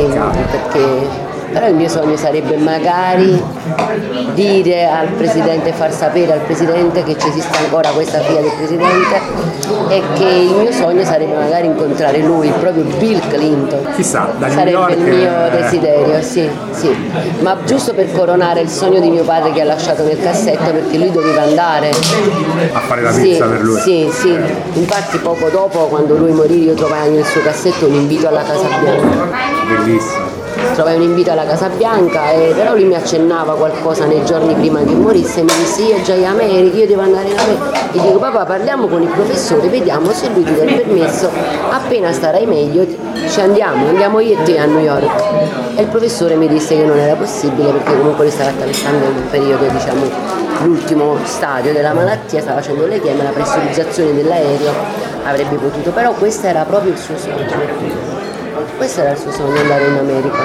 [0.52, 3.42] perché però il mio sogno sarebbe magari
[4.34, 9.22] dire al presidente, far sapere al presidente che ci esiste ancora questa figlia del presidente
[9.90, 13.94] e che il mio sogno sarebbe magari incontrare lui, proprio Bill Clinton.
[13.96, 16.96] Chissà, da Sarebbe York, il mio eh, desiderio, sì, sì.
[17.40, 20.98] Ma giusto per coronare il sogno di mio padre che ha lasciato nel cassetto perché
[20.98, 23.80] lui doveva andare a fare la sì, pizza per lui.
[23.80, 24.38] Sì, sì.
[24.74, 28.68] Infatti poco dopo, quando lui morì, io trovai nel suo cassetto un invito alla Casa
[28.82, 29.28] Bianca.
[29.68, 30.25] Bellissimo.
[30.74, 34.80] Trovai un invito alla Casa Bianca, e però lui mi accennava qualcosa nei giorni prima
[34.84, 37.92] che morisse e mi disse io già in America, io devo andare in America.
[37.92, 41.30] E dico papà parliamo con il professore, vediamo se lui ti dà il permesso,
[41.70, 42.86] appena starai meglio
[43.30, 45.24] ci andiamo, andiamo io e te a New York.
[45.76, 49.30] E il professore mi disse che non era possibile perché comunque lui stava attraversando un
[49.30, 50.02] periodo, diciamo,
[50.64, 54.72] l'ultimo stadio della malattia, stava facendo le cheme, la pressurizzazione dell'aereo
[55.24, 58.15] avrebbe potuto, però questo era proprio il suo sogno.
[58.78, 60.38] Questo era il suo sogno, andare in America.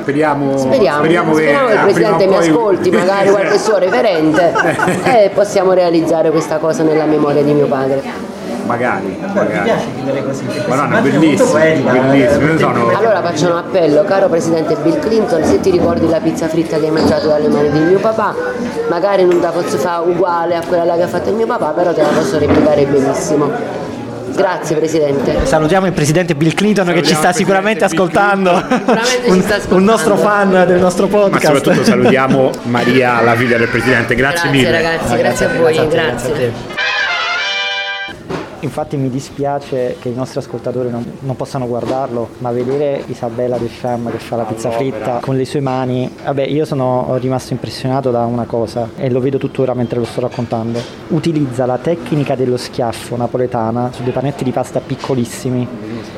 [0.00, 3.78] Speriamo, Speriamo, speriamo che, speriamo che il eh, Presidente mi poi- ascolti, magari qualche suo
[3.78, 4.52] referente,
[5.02, 8.34] e possiamo realizzare questa cosa nella memoria di mio padre.
[8.66, 9.70] Magari, magari.
[9.94, 10.44] chiudere così.
[10.66, 12.46] Madonna, bellissimo, bellissimo.
[12.46, 12.88] Io sono...
[12.96, 16.86] Allora faccio un appello, caro Presidente Bill Clinton, se ti ricordi la pizza fritta che
[16.86, 18.34] hai mangiato dalle mani di mio papà,
[18.88, 21.70] magari non la posso fare uguale a quella là che ha fatto il mio papà,
[21.70, 23.50] però te la posso replicare benissimo.
[24.36, 25.46] Grazie Presidente.
[25.46, 28.54] Salutiamo il presidente Bill Clinton che ci Salutiamo sta sicuramente ascoltando.
[28.56, 29.74] Sicuramente ci un, sta ascoltando.
[29.76, 31.46] un nostro fan del nostro Ma podcast.
[31.54, 34.14] soprattutto salutiamo Maria, la figlia del Presidente.
[34.14, 34.70] Grazie, Grazie mille.
[34.70, 36.75] ragazzi, grazie a voi, grazie.
[38.60, 44.10] Infatti mi dispiace che i nostri ascoltatori non, non possano guardarlo, ma vedere Isabella Deschamps
[44.12, 48.24] che fa la pizza fritta con le sue mani, vabbè io sono rimasto impressionato da
[48.24, 50.80] una cosa e lo vedo tuttora mentre lo sto raccontando.
[51.08, 55.66] Utilizza la tecnica dello schiaffo napoletana su dei panetti di pasta piccolissimi.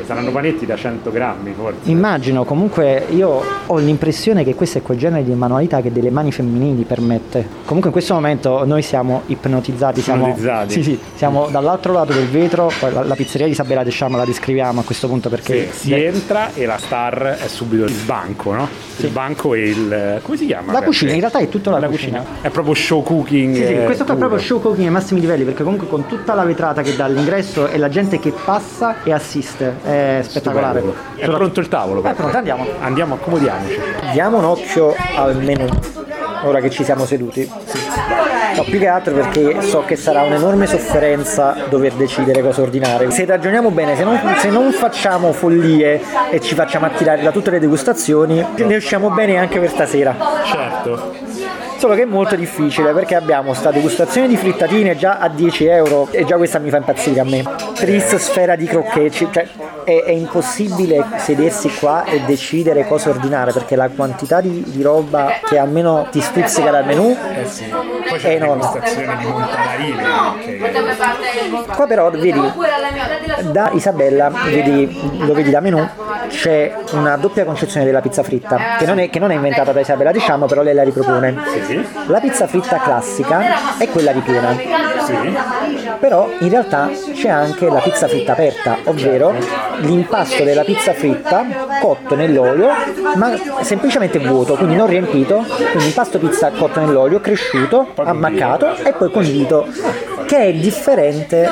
[0.06, 1.90] Saranno panetti da 100 grammi forse.
[1.90, 6.32] Immagino, comunque io ho l'impressione che questo è quel genere di manualità che delle mani
[6.32, 7.46] femminili permette.
[7.64, 10.72] Comunque in questo momento noi siamo ipnotizzati, siamo, Ipnotizzati.
[10.72, 14.24] Sì, sì, siamo dall'altro lato del vetro, poi la, la pizzeria di Isabella Desciamo la
[14.24, 18.52] descriviamo a questo punto perché Sì, si entra e la star è subito il banco,
[18.52, 18.68] no?
[18.96, 20.20] Il banco e il...
[20.22, 20.72] come si chiama?
[20.72, 22.18] la cucina, in realtà è tutta la, La cucina.
[22.20, 22.40] cucina.
[22.40, 23.54] È proprio show cooking.
[23.54, 26.06] Sì, sì, eh, questo qua è proprio show cooking ai massimi livelli perché comunque con
[26.06, 30.80] tutta la vetrata che dà all'ingresso e la gente che passa e assiste è spettacolare.
[30.80, 31.16] Stupendo.
[31.16, 32.02] È pronto il tavolo.
[32.02, 32.66] È pronto, andiamo.
[32.80, 33.78] Andiamo, accomodiamoci.
[34.12, 35.66] Diamo un occhio al menù,
[36.42, 37.50] ora che ci siamo seduti.
[38.56, 43.10] No, più che altro perché so che sarà un'enorme sofferenza dover decidere cosa ordinare.
[43.10, 47.50] Se ragioniamo bene, se non, se non facciamo follie e ci facciamo attirare da tutte
[47.50, 50.16] le degustazioni, ne usciamo bene anche per stasera.
[50.44, 51.27] Certo.
[51.78, 56.08] Solo che è molto difficile perché abbiamo sta degustazione di frittatine già a 10 euro
[56.10, 57.44] e già questa mi fa impazzire a me.
[57.74, 59.48] Tris sfera di crocchecci, cioè
[59.84, 65.34] è, è impossibile sedersi qua e decidere cosa ordinare perché la quantità di, di roba
[65.48, 67.72] che almeno ti stuzzica dal menù Eh sì.
[68.08, 68.80] Poi è enorme.
[70.40, 70.58] Che...
[71.74, 72.52] Qua però vedi
[73.50, 75.86] da Isabella, vedi, lo vedi da menù,
[76.28, 79.80] c'è una doppia concezione della pizza fritta che non è, che non è inventata da
[79.80, 81.36] Isabella diciamo però lei la ripropone.
[81.52, 81.67] Sì,
[82.06, 84.56] La pizza fritta classica è quella ripiena.
[85.04, 85.36] sì.
[85.98, 89.34] Però in realtà c'è anche la pizza fritta aperta, ovvero
[89.78, 91.44] l'impasto della pizza fritta
[91.80, 92.68] cotto nell'olio,
[93.16, 99.10] ma semplicemente vuoto, quindi non riempito, quindi impasto pizza cotto nell'olio, cresciuto, ammaccato e poi
[99.10, 99.66] condito,
[100.26, 101.48] che è differente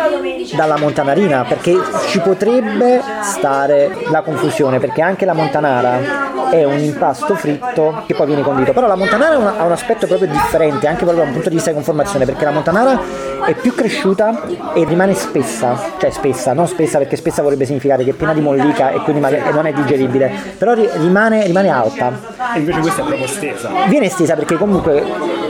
[0.54, 1.76] dalla montanarina, perché
[2.08, 8.26] ci potrebbe stare la confusione, perché anche la montanara è un impasto fritto che poi
[8.26, 11.48] viene condito, però la montanara ha un aspetto proprio differente, anche proprio da un punto
[11.48, 13.00] di vista di conformazione, perché la montanara
[13.44, 14.42] è più cresciuta
[14.74, 18.40] e rimane spessa, cioè spessa, non spessa perché spessa vorrebbe significare che è piena di
[18.40, 22.12] mollica e quindi magari- non è digeribile, però ri- rimane, rimane alta.
[22.54, 23.70] E invece questa è proprio stesa.
[23.88, 25.04] Viene estesa perché comunque,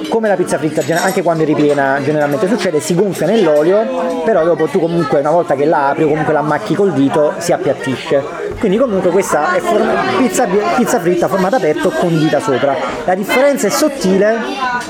[0.08, 4.66] come la pizza fritta, anche quando è ripiena generalmente succede, si gonfia nell'olio, però dopo
[4.66, 8.45] tu comunque una volta che la apri o comunque la ammacchi col dito si appiattisce.
[8.58, 12.74] Quindi comunque questa è form- pizza, pizza fritta formata aperto condita sopra.
[13.04, 14.36] La differenza è sottile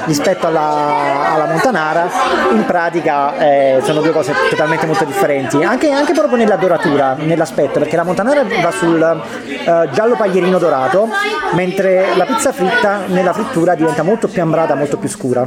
[0.05, 2.09] rispetto alla, alla montanara,
[2.53, 7.79] in pratica eh, sono due cose totalmente molto differenti, anche, anche proprio nella doratura, nell'aspetto,
[7.81, 9.03] perché la montanara va sul
[9.43, 11.09] eh, giallo paglierino dorato,
[11.53, 15.45] mentre la pizza fritta nella frittura diventa molto più ambrata, molto più scura.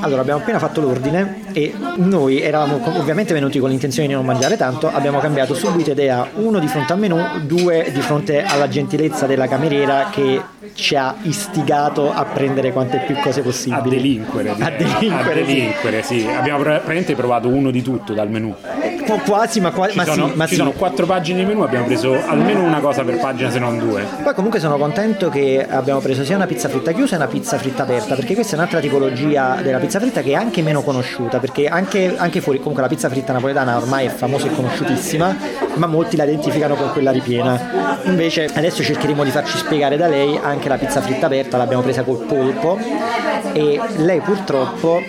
[0.00, 4.56] Allora, abbiamo appena fatto l'ordine e noi eravamo ovviamente venuti con l'intenzione di non mangiare
[4.56, 9.26] tanto, abbiamo cambiato subito idea, uno di fronte al menù, due di fronte alla gentilezza
[9.26, 10.40] della cameriera che
[10.74, 13.88] ci ha istigato a prendere quante più cose A possibili.
[13.96, 14.54] delinquere.
[14.54, 14.66] direi.
[14.66, 16.26] A delinquere, A delinquere, sì.
[16.26, 18.54] Abbiamo pra- praticamente provato uno di tutto dal menù.
[19.06, 20.56] Qu- Quasi, ma, qua- Ci, ma sono, sì, ma ci sì.
[20.56, 24.04] sono quattro pagine di menù, abbiamo preso almeno una cosa per pagina, se non due.
[24.22, 27.56] Poi comunque sono contento che abbiamo preso sia una pizza fritta chiusa e una pizza
[27.58, 31.38] fritta aperta, perché questa è un'altra tipologia della pizza fritta che è anche meno conosciuta,
[31.38, 35.36] perché anche, anche fuori, comunque la pizza fritta napoletana ormai è famosa e conosciutissima,
[35.74, 37.45] ma molti la identificano con quella ripiena.
[38.04, 42.02] Invece adesso cercheremo di farci spiegare da lei anche la pizza fritta aperta, l'abbiamo presa
[42.02, 42.78] col polpo.
[43.52, 45.00] E lei purtroppo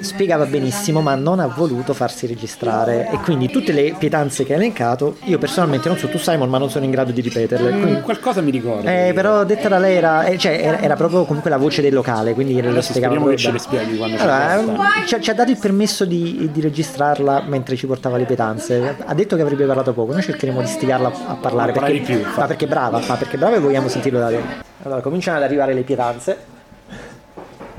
[0.00, 4.56] spiegava benissimo ma non ha voluto farsi registrare e quindi tutte le pietanze che ha
[4.56, 8.00] elencato io personalmente non so tu Simon ma non sono in grado di ripeterle quindi-
[8.00, 8.88] Qualcosa mi ricordo.
[8.88, 11.92] eh, però detta da lei era, eh, cioè, era, era proprio comunque la voce del
[11.94, 13.58] locale, quindi lo spiegava speriamo che ce le bene.
[13.64, 17.42] spieghi quando ci Allora, ehm, ci, ha- ci ha dato il permesso di, di registrarla
[17.46, 18.96] mentre ci portava le pietanze.
[19.04, 21.72] Ha detto che avrebbe parlato poco, noi cercheremo di stigarla a parlare.
[21.72, 24.28] Perché, di più, ma perché è brava, ma perché è brava e vogliamo sentirlo da
[24.30, 24.42] lei.
[24.84, 26.36] Allora, cominciano ad arrivare le pietanze.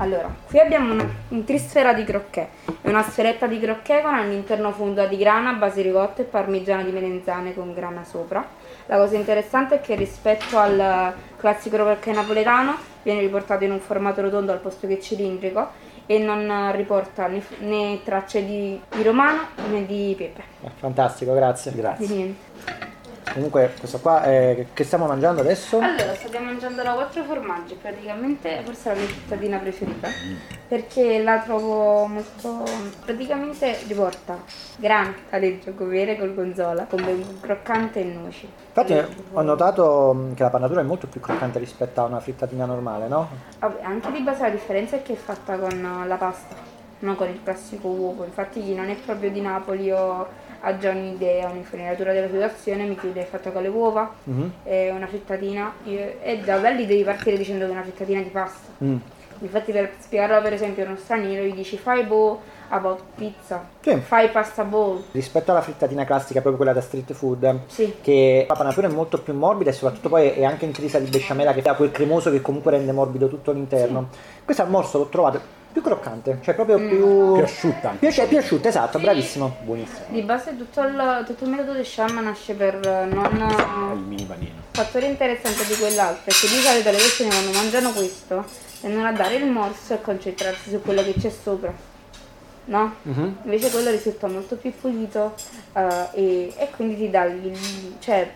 [0.00, 2.48] Allora, qui abbiamo una, un trisfera di crocchè.
[2.80, 6.90] È una sferetta di crocchè con all'interno funda di grana, base ricotta e parmigiano di
[6.90, 8.42] melenzane con grana sopra.
[8.86, 14.22] La cosa interessante è che rispetto al classico crocchè napoletano viene riportato in un formato
[14.22, 15.68] rotondo al posto che cilindrico
[16.06, 20.42] e non riporta né, né tracce di, di romano né di pepe.
[20.78, 22.06] Fantastico, grazie.
[22.06, 22.79] Di niente.
[23.32, 25.78] Comunque, questo qua è, che stiamo mangiando adesso?
[25.78, 30.08] Allora, stiamo mangiando la quattro formaggi, praticamente forse è la mia cittadina preferita,
[30.66, 32.64] perché la trovo molto...
[33.04, 34.36] praticamente riporta
[34.76, 38.48] grana, taleggio, govere col gonzola, con ben croccante e noci.
[38.68, 42.64] Infatti ho notato mh, che la pannatura è molto più croccante rispetto a una frittatina
[42.64, 43.28] normale, no?
[43.58, 46.54] Vabbè, anche di base la differenza è che è fatta con la pasta,
[47.00, 50.90] non con il classico uovo, infatti chi non è proprio di Napoli o ha già
[50.90, 54.52] un'idea, un'infarinatura della situazione, mi chiede è fatta con le uova, Mhm.
[54.64, 58.28] è una frittatina, e già da lì devi partire dicendo che è una frittatina di
[58.28, 58.68] pasta.
[58.84, 58.96] Mm.
[59.42, 62.36] Infatti per spiegarlo per esempio a uno straniero gli dici fai bowl
[62.68, 63.96] about pizza, Sì.
[63.96, 65.02] fai pasta bowl.
[65.12, 67.94] Rispetto alla frittatina classica, proprio quella da street food, Sì.
[68.02, 71.54] che la pannatura è molto più morbida e soprattutto poi è anche intrisa di besciamella
[71.54, 74.08] che ha quel cremoso che comunque rende morbido tutto l'interno.
[74.44, 75.40] Questo al morso l'ho trovato
[75.72, 77.34] più croccante, cioè proprio più...
[77.34, 77.94] Più asciutta.
[77.98, 79.56] Più, più asciutta, esatto, bravissimo.
[79.62, 80.06] Buonissimo.
[80.08, 84.04] Di base tutto il, tutto il metodo di Sham nasce per Il non...
[84.06, 84.54] mini panino.
[84.72, 88.44] fattore interessante di quell'altro è che di solito le persone quando mangiano questo
[88.80, 91.72] tendono a dare il morso e concentrarsi su quello che c'è sopra.
[92.64, 92.94] No?
[93.02, 93.38] Mhm.
[93.44, 95.34] Invece quello risulta molto più pulito
[95.72, 97.56] eh, e, e quindi ti dà il,
[98.00, 98.30] cioè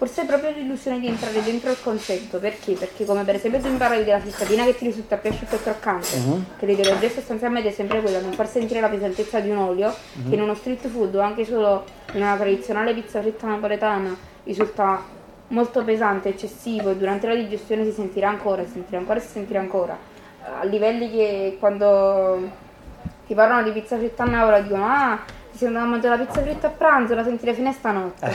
[0.00, 2.72] forse è proprio l'illusione di entrare dentro il concetto, perché?
[2.72, 5.60] Perché come per esempio tu mi parlavi della frittatina che ti risulta più asciutta e
[5.60, 6.06] croccante,
[6.58, 9.94] che l'ideologia sostanzialmente è sempre quella, non far sentire la pesantezza di un olio,
[10.26, 11.84] che in uno street food o anche solo
[12.14, 15.02] in una tradizionale pizza fritta napoletana risulta
[15.48, 19.28] molto pesante, eccessivo e durante la digestione si sentirà ancora, si sentirà ancora e si
[19.28, 19.98] sentirà ancora.
[20.60, 22.40] A livelli che quando
[23.26, 26.24] ti parlano di pizza fritta a Napoli dicono ah ti sei andato a mangiare la
[26.24, 28.26] pizza fritta a pranzo, la sentirei fine stanotte.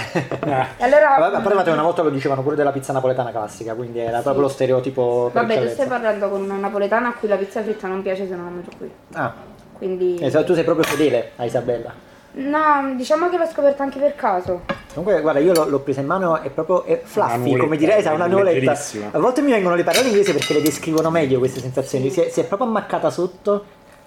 [0.78, 4.00] E allora Vabbè, poi guardate, una volta lo dicevano pure della pizza napoletana classica, quindi
[4.00, 7.64] era proprio lo stereotipo Vabbè, tu stai parlando con una napoletana a cui la pizza
[7.64, 8.92] fritta non piace se non la mangio qui.
[9.14, 9.34] Ah,
[9.78, 10.18] Quindi.
[10.18, 11.94] eh, tu sei proprio fedele a Isabella.
[12.34, 14.62] No, diciamo che l'ho scoperta anche per caso.
[14.94, 18.02] Comunque, guarda, io l'ho, l'ho presa in mano, è proprio è fluffy, nuvetta, come direi,
[18.04, 19.08] sa, una leggerissima.
[19.12, 22.10] A volte mi vengono le parole inglesi perché le descrivono meglio queste sensazioni.
[22.10, 23.66] Si è, si è proprio ammaccata sotto,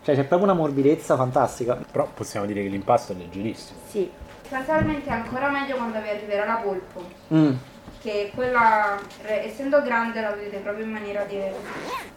[0.09, 1.79] cioè c'è proprio una morbidezza fantastica.
[1.90, 3.79] Però possiamo dire che l'impasto è leggerissimo.
[3.90, 4.11] Sì.
[4.40, 7.03] Sostanzialmente è ancora meglio quando vi arriverà la polpo.
[7.35, 7.53] Mm.
[8.01, 11.59] Che quella, essendo grande, la vedete proprio in maniera diversa.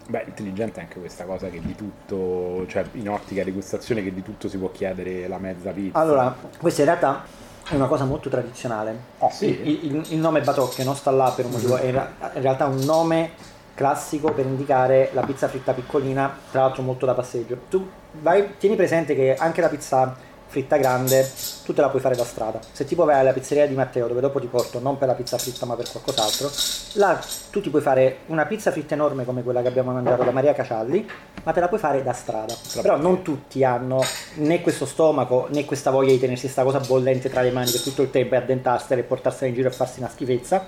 [0.07, 4.47] Beh, intelligente anche questa cosa che di tutto, cioè in ottica degustazione che di tutto
[4.47, 5.97] si può chiedere la mezza pizza.
[5.99, 7.23] Allora, questa in realtà
[7.67, 8.97] è una cosa molto tradizionale.
[9.17, 9.47] Ah, sì?
[9.47, 12.41] Il, il- il nome Batocche non sta là per un motivo, è in ra- in
[12.41, 13.31] realtà un nome
[13.73, 17.57] classico per indicare la pizza fritta piccolina, tra l'altro molto da passeggio.
[17.69, 17.87] Tu
[18.21, 20.15] vai, tieni presente che anche la pizza
[20.51, 21.31] fritta grande,
[21.63, 22.59] tu te la puoi fare da strada.
[22.73, 25.37] Se tipo vai alla pizzeria di Matteo, dove dopo ti porto, non per la pizza
[25.37, 26.51] fritta ma per qualcos'altro,
[26.99, 27.17] là
[27.49, 30.53] tu ti puoi fare una pizza fritta enorme come quella che abbiamo mangiato da Maria
[30.53, 31.09] Cacialli,
[31.43, 32.53] ma te la puoi fare da strada.
[32.81, 34.03] Però non tutti hanno
[34.35, 37.81] né questo stomaco né questa voglia di tenersi sta cosa bollente tra le mani per
[37.81, 40.65] tutto il tempo e addentarsela e portarsela in giro e farsi una schifezza.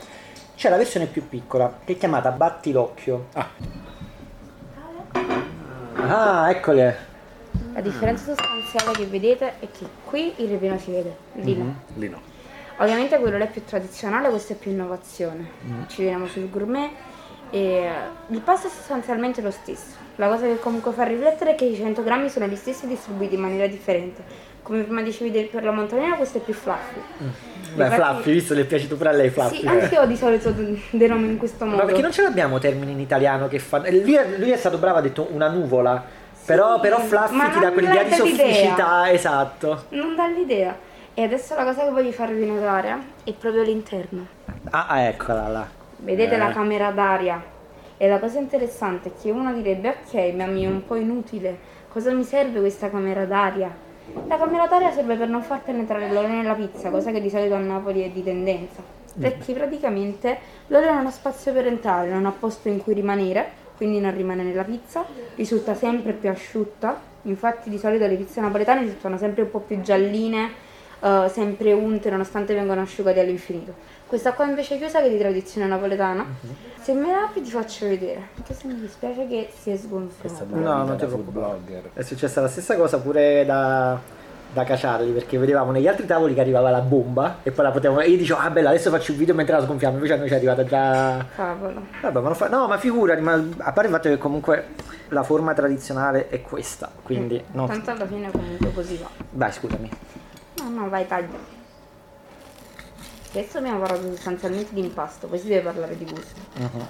[0.55, 3.27] C'è la versione più piccola, che è chiamata Battilocchio.
[5.95, 7.11] Ah, eccole.
[7.73, 11.75] La differenza sostanziale che vedete è che qui il ripieno si vede, lì no.
[11.95, 12.21] Lì no.
[12.77, 15.49] Ovviamente quello là è più tradizionale, questo è più innovazione.
[15.87, 16.91] Ci vediamo sul gourmet
[17.49, 17.89] e
[18.27, 19.95] il pasto è sostanzialmente lo stesso.
[20.17, 23.35] La cosa che comunque fa riflettere è che i 100 grammi sono gli stessi distribuiti
[23.35, 24.23] in maniera differente.
[24.61, 27.01] Come prima dicevi per la montanina questo è più fluffy.
[27.73, 29.59] Beh, Infatti- Fluffy, visto che è piaciuto pure a lei Fluffy.
[29.59, 30.53] Sì, anche io di solito
[30.91, 31.77] denomino in questo modo.
[31.77, 33.85] Ma perché non ce l'abbiamo termini in italiano che fanno.
[33.85, 36.03] eh, Lui è, lui è stato bravo, ha detto una nuvola.
[36.45, 39.85] però, però Fluffy ti dà quell'idea di sofficità, esatto.
[39.89, 40.75] Non dà l'idea.
[41.15, 44.25] E adesso la cosa che voglio farvi notare è proprio l'interno.
[44.71, 45.67] Ah, ah, eccola là.
[45.97, 46.37] Vedete Eh.
[46.37, 47.41] la camera d'aria?
[47.97, 51.55] E la cosa interessante è che uno direbbe, ok, ma mi è un po' inutile.
[51.87, 53.71] Cosa mi serve questa camera d'aria?
[54.27, 57.55] La camera d'aria serve per non far penetrare l'olio nella pizza, cosa che di solito
[57.55, 58.81] a Napoli è di tendenza.
[59.17, 60.37] Perché praticamente
[60.67, 64.43] l'olio non ha spazio per entrare, non ha posto in cui rimanere, quindi non rimane
[64.43, 66.99] nella pizza, risulta sempre più asciutta.
[67.23, 70.51] Infatti di solito le pizze napoletane risultano sempre un po' più gialline,
[70.99, 73.73] eh, sempre unte nonostante vengano asciugate all'infinito.
[74.13, 76.23] Questa qua invece è chiusa che è di tradizione napoletana.
[76.79, 80.45] Se me la apri ti faccio vedere, anche se mi dispiace che si è sgonfiata.
[80.49, 81.89] No, non ti preoccupare.
[81.93, 83.99] È successa la stessa cosa pure da,
[84.53, 88.01] da Caciarli, perché vedevamo negli altri tavoli che arrivava la bomba e poi la potevamo.
[88.01, 90.27] E io dicevo, ah bella, adesso faccio un video mentre la sgonfiamo, invece a noi
[90.27, 91.25] ci è arrivata già.
[91.35, 91.81] Cavolo.
[92.01, 92.49] Vabbè, ma non fa...
[92.49, 94.65] No, ma figurati, ma a parte il fatto che comunque
[95.07, 97.65] la forma tradizionale è questa, quindi no.
[97.65, 99.09] Tanto alla fine comunque così va.
[99.31, 99.89] Vai, scusami.
[100.59, 101.61] No, no, vai, taglia.
[103.35, 106.39] Adesso abbiamo parlato sostanzialmente di impasto, poi si deve parlare di gusto.
[106.53, 106.87] Mhm.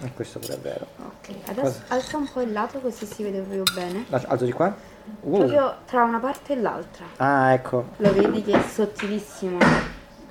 [0.00, 0.86] E questo pure è vero.
[0.96, 4.06] Ok, adesso alza un po' il lato così si vede proprio bene.
[4.08, 4.74] Alzo di qua?
[5.20, 5.36] Uh.
[5.36, 7.04] Proprio tra una parte e l'altra.
[7.16, 7.88] Ah, ecco.
[7.96, 9.58] Lo vedi che è sottilissimo,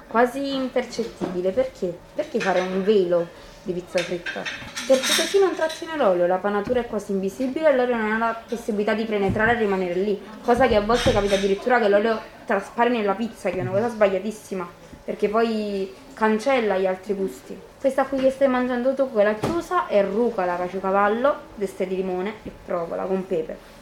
[0.07, 1.51] quasi impercettibile.
[1.51, 1.95] Perché?
[2.15, 3.27] Perché fare un velo
[3.63, 4.41] di pizza fritta?
[4.87, 8.41] Perché così non trattiene l'olio, la panatura è quasi invisibile e l'olio non ha la
[8.47, 10.21] possibilità di penetrare e rimanere lì.
[10.41, 13.89] Cosa che a volte capita addirittura che l'olio traspare nella pizza, che è una cosa
[13.89, 14.67] sbagliatissima,
[15.03, 17.59] perché poi cancella gli altri gusti.
[17.79, 22.51] Questa qui che stai mangiando tu, quella chiusa, è rucola, caciocavallo, teste di limone e
[22.65, 23.76] provola con pepe.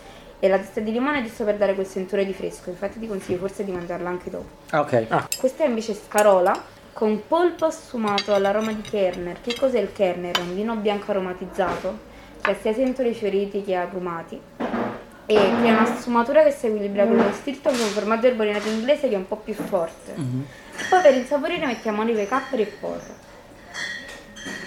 [0.46, 3.08] E la testa di limone è giusto per dare quel sentore di fresco, infatti ti
[3.08, 4.46] consiglio forse di mangiarla anche dopo.
[4.70, 5.38] Ah, ok.
[5.40, 6.54] Questa è invece scarola
[6.94, 9.42] con polpo sfumato all'aroma di Kerner.
[9.42, 10.38] Che cos'è il Kerner?
[10.38, 11.98] È un vino bianco aromatizzato
[12.42, 14.40] che ha sia sentori fioriti che agrumati
[15.26, 19.10] e che ha una sfumatura che si equilibra con lo Stilton con formaggio erbolinato inglese
[19.10, 20.14] che è un po' più forte.
[20.14, 23.24] Poi per insaporire mettiamo olive, capperi e porro.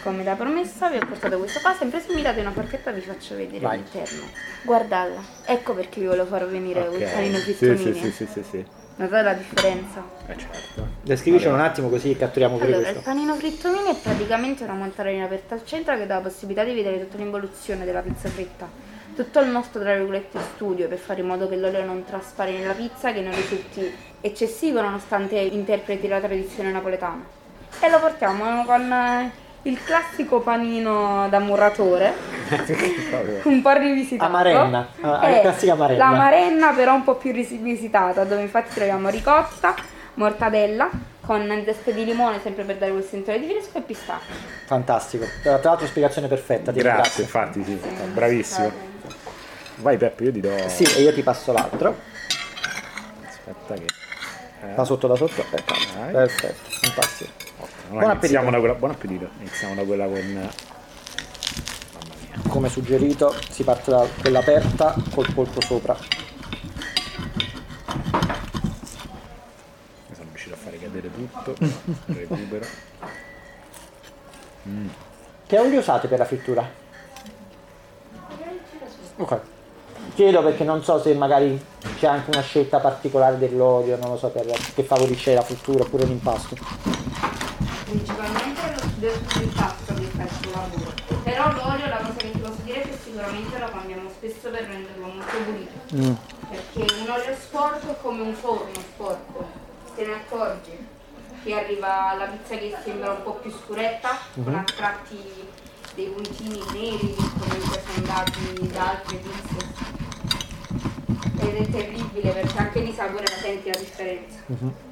[0.03, 3.01] Come da promessa vi ho portato questo qua, sempre se mi date una forchetta vi
[3.01, 3.77] faccio vedere Vai.
[3.79, 4.23] l'interno.
[4.63, 7.43] Guardala, ecco perché vi volevo far venire quel panino Ok.
[7.45, 8.65] Sì, sì, sì, sì, sì, sì.
[8.97, 10.05] Notate la differenza?
[10.27, 10.89] Eh certo.
[11.03, 13.11] Descrivicelo un attimo così catturiamo pure Allora, il questo.
[13.11, 16.99] panino frittomini è praticamente una montarina aperta al centro che dà la possibilità di vedere
[17.01, 18.69] tutta l'involuzione della pizza fritta.
[19.15, 22.73] Tutto il nostro, tra virgolette, studio per fare in modo che l'olio non traspari nella
[22.73, 27.25] pizza, che non risulti eccessivo nonostante interpreti la tradizione napoletana.
[27.81, 29.31] E lo portiamo con eh,
[29.69, 32.15] il classico panino da muratore,
[33.45, 34.31] un po' rivisitato.
[34.31, 36.11] Amarenna, ah, È la classica amarenna.
[36.11, 39.75] La marenna però un po' più rivisitata, dove infatti troviamo ricotta,
[40.15, 40.89] mortadella,
[41.21, 44.35] con teste di limone sempre per dare quel sentore di fresco e pistacchio.
[44.65, 45.27] Fantastico.
[45.43, 47.23] Tra l'altro spiegazione perfetta, ti Grazie, ringrazio.
[47.23, 47.79] infatti, sì.
[48.13, 48.73] Bravissimo.
[49.77, 50.51] Vai Peppe, io ti do...
[50.67, 51.95] Sì, e io ti passo l'altro.
[53.27, 53.87] Aspetta che...
[54.75, 55.45] Da sotto da sotto.
[55.99, 56.13] Vai.
[56.13, 57.31] Perfetto, fantastico.
[57.89, 58.41] Buon appetito.
[58.43, 58.75] quella...
[58.75, 59.29] Buon appetito.
[59.39, 60.15] Iniziamo da quella con...
[60.15, 60.51] Mamma
[62.21, 62.41] mia.
[62.49, 65.97] Come suggerito si parte da quella aperta col polpo sopra.
[70.07, 71.55] Mi sono riuscito a fare cadere tutto.
[72.07, 72.67] Recupero.
[75.47, 76.69] Che olio usate per la frittura?
[79.17, 79.41] Ok.
[80.15, 81.59] Chiedo perché non so se magari
[81.99, 86.05] c'è anche una scelta particolare dell'olio, non lo so, per, che favorisce la frittura oppure
[86.05, 86.98] l'impasto.
[88.99, 90.93] Studio sull'impasto che fa il suo lavoro.
[91.23, 94.65] Però l'olio, la cosa che ti posso dire è che sicuramente lo cambiamo spesso per
[94.65, 95.79] renderlo molto pulito.
[96.49, 99.47] Perché un olio sporco è come un forno sporco,
[99.95, 100.77] te ne accorgi.
[101.45, 105.47] Che arriva la pizza che sembra un po' più scuretta, con a tratti
[105.95, 109.65] dei puntini neri che comunque sono dati da altre pizze.
[111.39, 114.39] Ed è terribile perché anche di sapore la senti la differenza.
[114.49, 114.87] Beh,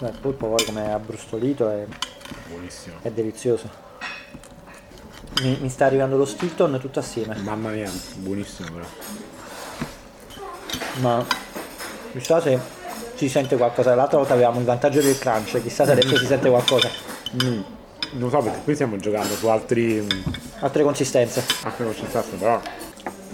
[0.00, 1.84] il polpo poi come è abbrustolito è,
[2.48, 2.96] Buonissimo.
[3.02, 3.86] è delizioso.
[5.42, 8.86] Mi, mi sta arrivando lo Stilton tutto assieme, Mamma mia, buonissimo però.
[11.00, 11.24] ma
[12.12, 12.58] chissà se
[13.14, 13.94] si sente qualcosa.
[13.94, 16.88] L'altra volta avevamo il vantaggio del crunch, chissà se adesso si sente qualcosa.
[17.44, 17.60] Mm.
[18.12, 20.00] Non so perché qui stiamo giocando su altri...
[20.00, 21.44] mm, Altre consistenze.
[21.64, 22.60] altre consistenze, però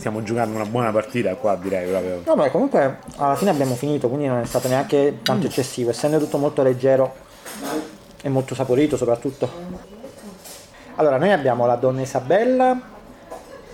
[0.05, 2.21] stiamo giocando una buona partita qua direi proprio.
[2.27, 6.19] No, beh, comunque alla fine abbiamo finito, quindi non è stato neanche tanto eccessivo, essendo
[6.19, 7.15] tutto molto leggero
[8.21, 9.49] e molto saporito soprattutto.
[10.97, 12.79] Allora, noi abbiamo la donna Isabella,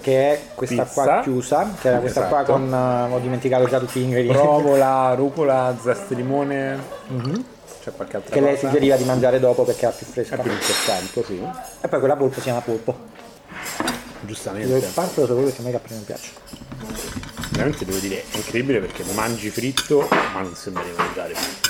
[0.00, 1.20] che è questa qua Pizza.
[1.22, 2.52] chiusa, che era questa qua Esatto.
[2.52, 2.72] con...
[2.72, 4.40] eh, ho dimenticato già tutti gli ingredienti.
[4.40, 6.78] Provola, rucola, zeste di limone.
[7.08, 7.44] Mhm.
[7.82, 8.66] C'è qualche altra Che lei cosa?
[8.68, 10.36] suggeriva di mangiare dopo perché era più È fresca.
[10.36, 11.42] più importante, sì.
[11.80, 12.94] E poi quella polpo si chiama polpo.
[14.22, 14.80] Giustamente.
[14.80, 16.30] farlo solo perché a me i capri non piace.
[17.50, 21.68] Veramente devo dire, è incredibile perché lo mangi fritto, ma non sembra di mangiare fritto.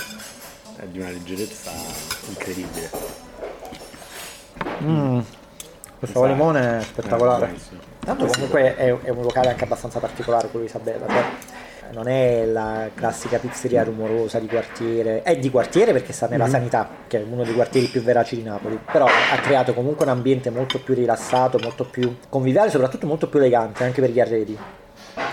[0.77, 1.71] È di una leggerezza
[2.27, 2.89] incredibile.
[5.99, 7.55] Questo con limone è spettacolare.
[7.99, 11.23] Tanto comunque è, è un locale anche abbastanza particolare quello di Isabella, cioè
[11.91, 16.87] non è la classica pizzeria rumorosa di quartiere, è di quartiere perché sta nella sanità,
[17.07, 20.49] che è uno dei quartieri più veraci di Napoli, però ha creato comunque un ambiente
[20.49, 24.57] molto più rilassato, molto più conviviale, soprattutto molto più elegante anche per gli arredi.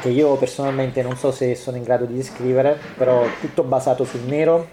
[0.01, 4.21] Che io personalmente non so se sono in grado di descrivere, però tutto basato sul
[4.21, 4.69] nero,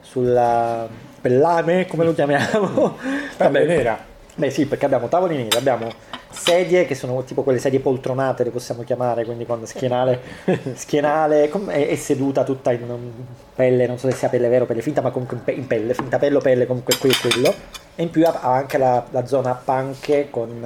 [0.00, 0.88] sulla
[1.20, 2.96] pellame, come lo chiamiamo?
[3.38, 4.10] Vabbè, nera.
[4.34, 5.90] Beh sì, perché abbiamo tavoli neri, abbiamo
[6.30, 10.20] sedie che sono tipo quelle sedie poltronate, le possiamo chiamare, quindi con schienale,
[10.74, 13.10] schienale com- e, e seduta tutta in
[13.54, 15.66] pelle, non so se sia pelle vera o pelle finta, ma comunque in, pe- in
[15.66, 17.54] pelle, finta pelle o pelle, comunque qui e quello.
[17.94, 20.64] E in più ha anche la, la zona panche con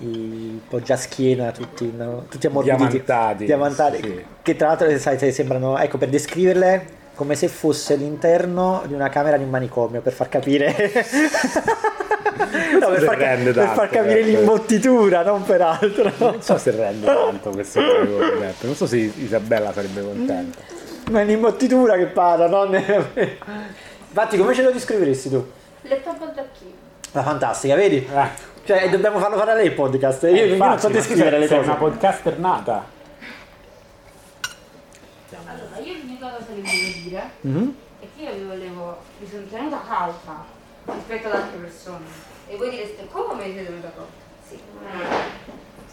[0.00, 3.04] eh, i poggiaschiena tutti, in- tutti ammorbiditi.
[3.04, 4.24] Diamantati, Diamantati, sì.
[4.42, 9.08] che tra l'altro sai, se sembrano, ecco per descriverle, come se fosse l'interno di una
[9.08, 10.74] camera di un manicomio, per far capire...
[12.80, 14.26] No, per, far, rende per tanto, far capire certo.
[14.38, 16.12] l'imbottitura, non per altro.
[16.18, 18.66] Non so se rende tanto questo detto.
[18.66, 20.58] Non so se Isabella sarebbe contenta.
[21.10, 23.06] Ma è l'imbottitura che parla, non è...
[24.08, 25.46] Infatti, come ce lo descriveresti tu?
[25.82, 26.70] Letto a baldacchino.
[27.12, 27.96] La fantastica, vedi?
[27.96, 28.28] Eh,
[28.64, 30.22] Cioè, dobbiamo farlo fare a lei il podcast.
[30.24, 31.68] Io, io non so descrivere sei- le sei cose.
[31.70, 32.84] una podcaster nata.
[35.46, 37.74] Allora, io l'unica cosa che volevo dire Mhm.
[38.00, 40.44] è che io vi volevo, mi sono tenuta calma
[40.86, 42.04] rispetto ad altre persone.
[42.48, 44.22] E voi direste come siete tenuta calma?
[44.48, 44.58] Sì.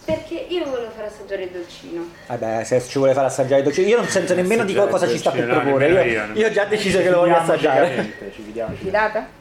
[0.04, 2.10] Perché io volevo far assaggiare il dolcino.
[2.28, 5.08] Vabbè, se ci vuole fare assaggiare il dolce, io non sento nemmeno di Assaggiare cosa
[5.08, 5.88] ci sta per proporre.
[5.90, 6.26] Io, io.
[6.34, 8.14] io ho già deciso che lo voglio assaggiare.
[8.34, 8.76] Ci fidiamo.
[8.76, 9.40] Fidata?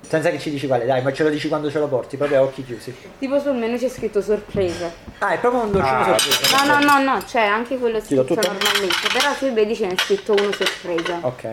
[0.00, 2.38] Senza che ci dici quale, dai, ma ce lo dici quando ce lo porti, proprio
[2.38, 2.94] a occhi chiusi.
[3.18, 4.90] Tipo sul menù c'è scritto sorpresa.
[5.18, 6.64] Ah, è proprio un dolcino Ah, sorpresa.
[6.64, 9.08] No, no, no, no, c'è anche quello scritto normalmente.
[9.12, 11.18] Però sui vedi c'è scritto uno sorpresa.
[11.22, 11.48] Ok.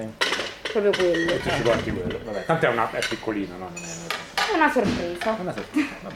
[0.72, 1.38] Proprio quello.
[1.38, 2.20] Tu ci porti quello.
[2.24, 3.70] Vabbè, tanto è, una, è piccolino, no?
[3.74, 5.36] Non è È una sorpresa.
[5.40, 5.88] una sorpresa.
[6.02, 6.16] Vabbè.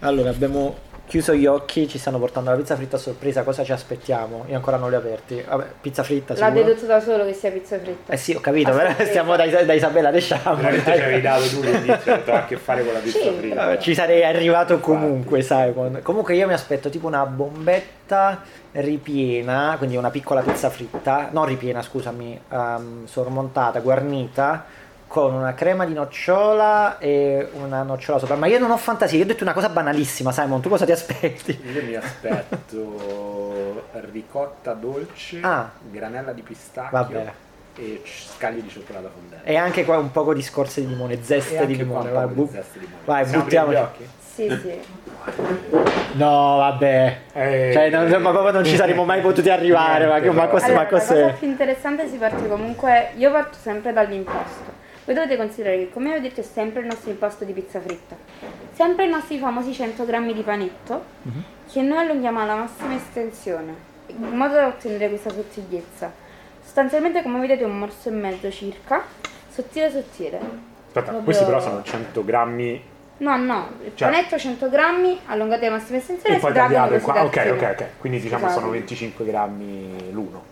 [0.00, 0.78] Allora, abbiamo
[1.12, 4.46] chiuso gli occhi, ci stanno portando la pizza fritta a sorpresa, cosa ci aspettiamo?
[4.48, 5.44] Io ancora non li ho aperti.
[5.46, 6.64] Vabbè, pizza fritta, L'ha sicuro?
[6.64, 8.14] dedotto da solo che sia pizza fritta.
[8.14, 9.10] Eh sì, ho capito, A però sorpresa.
[9.10, 10.54] stiamo da, da Isabella, diciamo.
[10.56, 13.54] Veramente ci avevi dato tu l'indizio, ha a che fare con la pizza Sì, fritta.
[13.56, 18.40] Vabbè, Ci sarei arrivato comunque, quando- Comunque io mi aspetto tipo una bombetta
[18.72, 24.64] ripiena, quindi una piccola pizza fritta, non ripiena, scusami, ehm, sormontata, guarnita
[25.12, 28.34] con una crema di nocciola e una nocciola sopra.
[28.34, 30.92] Ma io non ho fantasia, io ho detto una cosa banalissima, Simon, tu cosa ti
[30.92, 31.60] aspetti?
[31.70, 35.68] Io mi aspetto ricotta dolce, Ah.
[35.90, 37.32] granella di pistacchio Vabbè.
[37.76, 39.44] e scaglie di cioccolato fondente.
[39.46, 42.08] E anche qua un poco di scorze di limone, E zeste anche di qua limone.
[42.08, 43.02] un Vai, bu- di zeste di limone.
[43.04, 43.26] vai
[43.70, 44.08] gli occhi?
[44.34, 44.80] Sì, sì.
[46.14, 47.18] No, vabbè.
[47.34, 50.06] Eh, Cioè, non- ma proprio non ci saremmo mai potuti arrivare.
[50.06, 53.58] Ma, che- ma, cos- Allora, ma la cosa più interessante si parte comunque, io parto
[53.60, 54.71] sempre dall'impasto.
[55.04, 57.80] Voi dovete considerare che, come vi ho detto, è sempre il nostro impasto di pizza
[57.80, 58.16] fritta.
[58.72, 61.04] Sempre i nostri famosi 100 grammi di panetto,
[61.70, 63.74] che noi allunghiamo alla massima estensione,
[64.06, 66.12] in modo da ottenere questa sottigliezza.
[66.62, 69.02] Sostanzialmente, come vedete, un morso e mezzo circa,
[69.50, 70.36] sottile sottile.
[70.38, 75.66] Aspetta, Proprio- questi però sono 100 grammi No, no, il Cioè- panetto 100 grammi, allungate
[75.66, 77.22] alla massima estensione e poi tagliate qua.
[77.24, 77.84] Ok, ok, ok.
[77.98, 78.58] Quindi diciamo Scusate.
[78.60, 80.42] sono 25 grammi l'uno.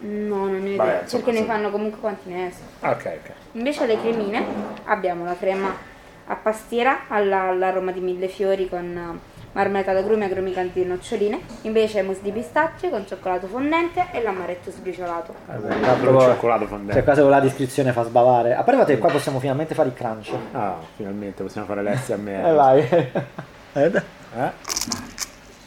[0.00, 1.50] No, non ne ho Vabbè, idea, insomma, perché ne sì.
[1.52, 2.92] fanno comunque quanti ne escono.
[2.92, 3.30] Ok, ok.
[3.52, 4.44] Invece le cremine
[4.84, 5.74] abbiamo la crema
[6.30, 11.40] a pastiera alla- all'aroma di mille fiori con eh, marmellata d'agrume, agrumi canti di noccioline.
[11.62, 15.34] Invece mousse di pistacchio con cioccolato fondente e l'amaretto sbriciolato.
[15.46, 17.02] Vabbè, proprio- cioccolato Cioè, fondente.
[17.02, 18.54] qua solo la descrizione fa sbavare.
[18.54, 20.30] A parte che qua possiamo finalmente fare il crunch.
[20.52, 22.46] Ah, finalmente possiamo fare l'SMR.
[22.46, 22.80] Eh vai.
[23.72, 24.02] Eh,
[24.36, 24.50] Eh?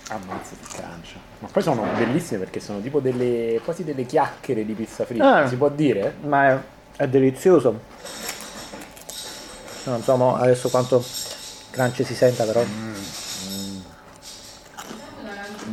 [0.09, 1.20] Ammazza di cancia.
[1.41, 5.47] Ma poi sono bellissime perché sono tipo delle quasi delle chiacchiere di pizza fritta, Ah.
[5.47, 6.15] si può dire?
[6.21, 6.59] Ma è,
[6.97, 7.79] è delizioso.
[9.85, 11.03] Non so adesso quanto
[11.71, 12.63] crunch si senta però.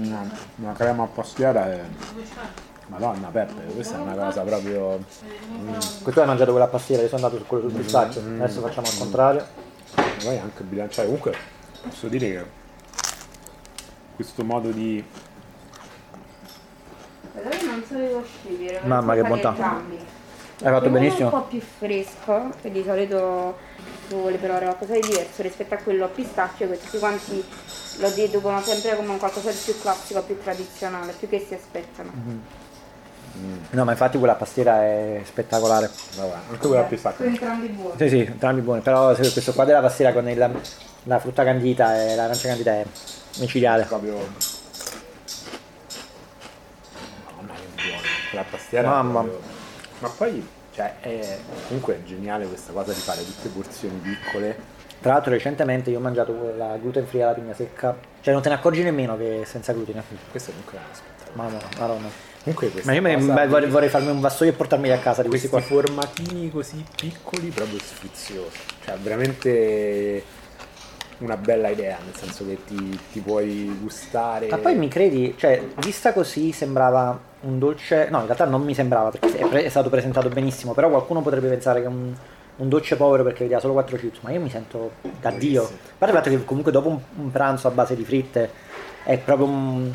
[0.01, 1.85] Una, una crema pastiera è...
[2.87, 5.05] Madonna Peppe, questa è una cosa proprio...
[6.03, 8.23] Questo hai mangiato quella pastiera, io sono andato su quello sul pistacchio.
[8.23, 9.47] Adesso facciamo al contrario.
[10.23, 11.07] Poi anche bilanciare.
[11.07, 11.35] Comunque
[11.83, 12.45] posso dire che
[14.15, 15.05] questo modo di...
[17.87, 18.81] Però non sapevo scegliere.
[18.87, 19.49] Mamma, che bontà.
[19.51, 19.97] Entrambi.
[20.61, 21.25] Hai fatto Uno benissimo.
[21.29, 23.57] un po' più fresco, che di solito
[24.09, 27.45] vuole provare qualcosa di diverso rispetto a quello a pistacchio, che tutti quanti
[27.99, 32.11] lo deducono sempre come un qualcosa di più classico, più tradizionale, più che si aspettano.
[33.71, 35.89] No, ma infatti quella pastiera è spettacolare.
[36.17, 37.27] Vabbè, anche quella più Sono sacra.
[37.29, 37.97] entrambi buoni.
[37.97, 40.61] Sì, sì, entrambi buoni, però questo qua della pastiera con il-
[41.05, 42.85] la frutta candita e l'arancia candita è
[43.39, 43.85] micidiale.
[43.85, 44.17] Proprio...
[47.37, 47.55] Mamma
[48.31, 49.21] Quella pastiera Mamma.
[49.23, 49.41] proprio-
[50.01, 51.39] Ma poi, cioè, è...
[51.67, 54.77] comunque è geniale questa cosa di fare tutte porzioni piccole.
[55.01, 58.49] Tra l'altro recentemente io ho mangiato quella gluten free alla pigna secca, cioè non te
[58.49, 60.03] ne accorgi nemmeno che è senza glutine.
[60.31, 61.43] Questo comunque è una spettacolo.
[61.43, 62.27] Mamma, madonna.
[62.43, 65.49] Comunque Ma io beh, vorrei, vorrei farmi un vassoio e portarmeli a casa di questi
[65.49, 65.81] questi qua.
[65.83, 70.23] formatini così piccoli proprio sfiziosi cioè veramente
[71.19, 75.63] una bella idea nel senso che ti, ti puoi gustare Ma poi mi credi, cioè,
[75.77, 78.09] vista così sembrava un dolce.
[78.11, 80.75] No, in realtà non mi sembrava perché è, pre- è stato presentato benissimo.
[80.75, 82.13] Però qualcuno potrebbe pensare che è un,
[82.57, 84.19] un dolce povero perché vedeva solo 4 chips.
[84.23, 85.63] Ma io mi sento da Dio.
[85.65, 88.51] A parte il fatto che comunque dopo un, un pranzo a base di fritte
[89.05, 89.93] è proprio un.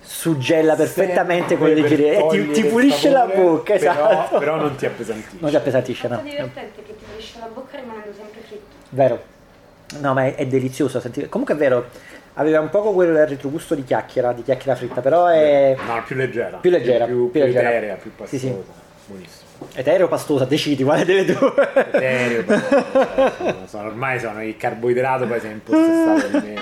[0.00, 4.38] suggella perfettamente le per giri e ti, ti pulisce la sapore, bocca, però, esatto.
[4.38, 6.20] però non ti appesantisce Non ti appesantisce, La no.
[6.22, 8.74] cosa divertente è che ti pulisce la bocca rimanendo sempre fritto.
[8.90, 9.32] Vero.
[10.00, 11.28] No, ma è, è delizioso sentire.
[11.28, 11.86] Comunque è vero,
[12.34, 16.56] aveva un po' quel retrogusto di chiacchiera, di chiacchiera fritta, però è no più leggera
[16.58, 17.68] Più leggera, più, più più leggera.
[17.70, 18.46] eterea più Sì, sì.
[18.48, 19.42] pastosa buonissimo
[19.74, 21.52] etereo pastosa, decidi quale delle due.
[21.92, 23.66] etereo pastoso.
[23.66, 26.54] Sono- ormai sono il carboidrato poi si è impossessato di me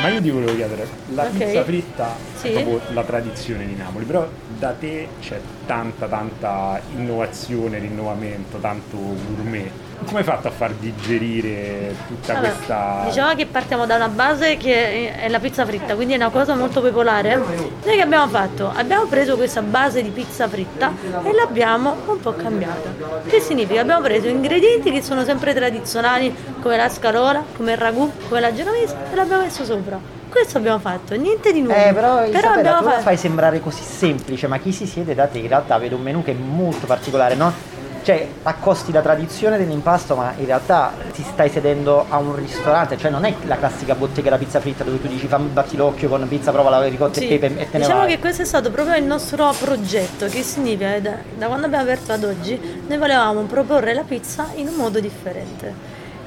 [0.00, 1.30] ma io ti volevo chiedere, la Ok.
[1.36, 2.48] pizza fritta Sì.
[2.48, 4.26] è proprio la tradizione di Napoli, però
[4.58, 9.70] da te c'è tanta tanta innovazione, rinnovamento, tanto gourmet.
[10.04, 13.02] Come hai fatto a far digerire tutta Allora, questa...
[13.06, 16.54] Diciamo che partiamo da una base che è la pizza fritta, quindi è una cosa
[16.54, 17.36] molto popolare.
[17.36, 18.70] Noi che abbiamo fatto?
[18.74, 20.92] Abbiamo preso questa base di pizza fritta
[21.22, 22.92] e l'abbiamo un po' cambiata.
[23.26, 23.80] Che significa?
[23.80, 28.52] Abbiamo preso ingredienti che sono sempre tradizionali, come la scarola, come il ragù, come la
[28.52, 29.98] genovese, e l'abbiamo messo sopra.
[30.28, 31.78] Questo abbiamo fatto, niente di nuovo.
[31.78, 35.14] Eh, però, Isabella, abbiamo tu la fatto- fai sembrare così semplice, ma chi si siede
[35.14, 37.52] da te in realtà vede un menù che è molto particolare, no?
[38.04, 43.10] Cioè, accosti la tradizione dell'impasto, ma in realtà ti stai sedendo a un ristorante, cioè
[43.10, 46.28] non è la classica bottega da pizza fritta dove tu dici fammi batti l'occhio con
[46.28, 48.10] pizza, prova la ricotta Sì, e pepe e te ne diciamo vai.
[48.10, 51.84] che questo è stato proprio il nostro progetto, che significa che da, da quando abbiamo
[51.84, 55.72] aperto ad oggi noi volevamo proporre la pizza in un modo differente.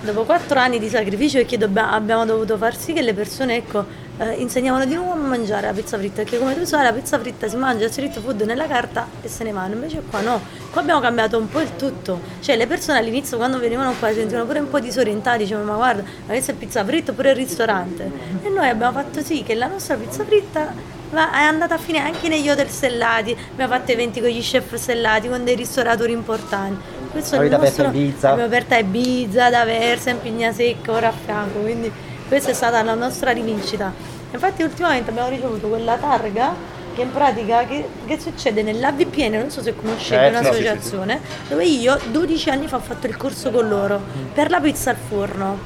[0.02, 3.86] Dopo quattro anni di sacrificio perché dobbia- abbiamo dovuto far sì che le persone ecco,
[4.18, 7.20] eh, insegnavano di nuovo a mangiare la pizza fritta, perché come tu sai la pizza
[7.20, 10.42] fritta si mangia street food nella carta e se ne vanno, invece qua no,
[10.72, 14.16] qua abbiamo cambiato un po' il tutto, cioè le persone all'inizio quando venivano qua si
[14.16, 17.36] sentivano pure un po' disorientate, dicevano ma guarda, ma questa è pizza fritta oppure il
[17.36, 18.12] ristorante
[18.42, 22.04] e noi abbiamo fatto sì che la nostra pizza fritta ma è andata a finire
[22.04, 26.82] anche negli hotel stellati, abbiamo fatto eventi con gli chef stellati, con dei ristoratori importanti.
[27.12, 28.30] Questo è il Avete aperto nostro, Ibiza?
[28.32, 31.90] abbiamo aperto Ibiza, ad Aversa, in Pignasecca, ora a fianco, quindi
[32.28, 33.92] questa è stata la nostra rivincita.
[34.32, 39.62] Infatti ultimamente abbiamo ricevuto quella targa che in pratica che, che succede nell'AVPN, non so
[39.62, 43.68] se conoscete Eh, sì, un'associazione, dove io 12 anni fa ho fatto il corso con
[43.68, 44.02] loro
[44.34, 45.60] per la pizza al forno.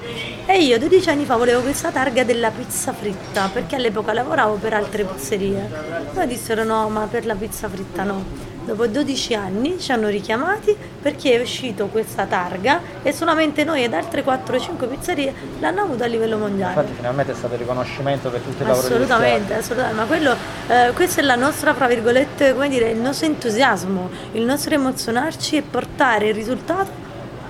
[0.45, 4.73] E io 12 anni fa volevo questa targa della pizza fritta, perché all'epoca lavoravo per
[4.73, 5.69] altre pizzerie.
[6.13, 8.49] Poi dissero no, ma per la pizza fritta no.
[8.63, 13.93] Dopo 12 anni ci hanno richiamati perché è uscito questa targa e solamente noi ed
[13.93, 16.73] altre 4-5 pizzerie l'hanno avuta a livello mondiale.
[16.73, 20.35] Infatti finalmente è stato il riconoscimento per tutto il lavoro di Assolutamente, assolutamente, ma quello,
[20.67, 25.57] eh, questa è la nostra, fra virgolette, come dire, il nostro entusiasmo, il nostro emozionarci
[25.57, 26.91] e portare il risultato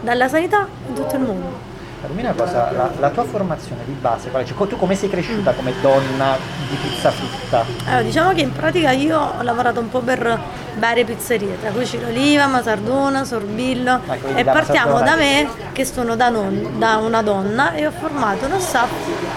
[0.02, 1.71] dalla sanità in tutto il mondo.
[2.08, 4.46] Dimmi una cosa, la, la tua formazione di base, qual è?
[4.46, 6.36] Cioè, tu come sei cresciuta come donna
[6.70, 7.64] di pizza fritta?
[7.86, 10.40] Allora, diciamo che in pratica io ho lavato un po' per
[10.78, 16.16] varie pizzerie, tra cui Ciroliva, Masardona, Sorbillo Ecco, e da partiamo da me che sono
[16.16, 18.90] da, non- da una donna e ho formato uno staff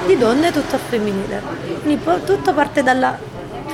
[0.07, 1.43] di donne tutto femminile.
[1.83, 3.17] Quindi tutto parte dalla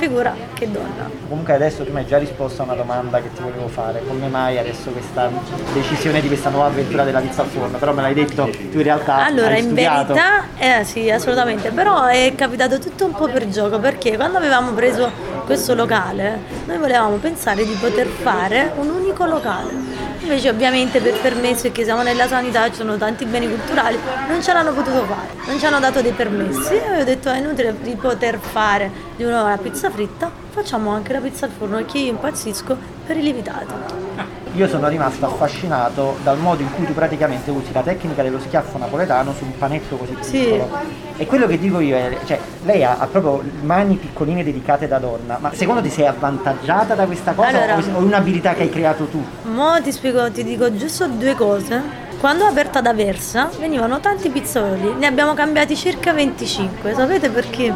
[0.01, 1.07] figura che donna.
[1.29, 4.27] Comunque adesso tu mi hai già risposto a una domanda che ti volevo fare, come
[4.27, 5.29] mai adesso questa
[5.73, 7.77] decisione di questa nuova avventura della pizza al forno?
[7.77, 10.13] Però me l'hai detto, tu in realtà Allora, in studiato.
[10.13, 14.71] verità, eh sì, assolutamente, però è capitato tutto un po' per gioco, perché quando avevamo
[14.71, 15.11] preso
[15.45, 19.90] questo locale, noi volevamo pensare di poter fare un unico locale.
[20.21, 23.97] Invece ovviamente per permesso, perché siamo nella sanità, ci sono tanti beni culturali,
[24.27, 27.39] non ce l'hanno potuto fare, non ci hanno dato dei permessi e ho detto è
[27.39, 31.77] inutile di poter fare di nuovo la pizza fritta, facciamo anche la pizza al forno
[31.77, 34.40] perché io impazzisco per i lievitati.
[34.53, 38.77] Io sono rimasto affascinato dal modo in cui tu praticamente usi la tecnica dello schiaffo
[38.77, 40.39] napoletano su un panetto così Sì.
[40.39, 40.69] piccolo.
[41.15, 44.97] E quello che dico io è, cioè, lei ha, ha proprio mani piccoline dedicate da
[44.99, 48.63] donna, ma secondo te sei avvantaggiata da questa cosa Allora- o o è un'abilità che
[48.63, 49.23] hai creato tu?
[49.43, 52.09] Mo ti spiego, ti dico giusto due cose.
[52.21, 56.93] Quando ho aperto ad Aversa venivano tanti pizzoli, ne abbiamo cambiati circa 25.
[56.93, 57.73] Sapete perché?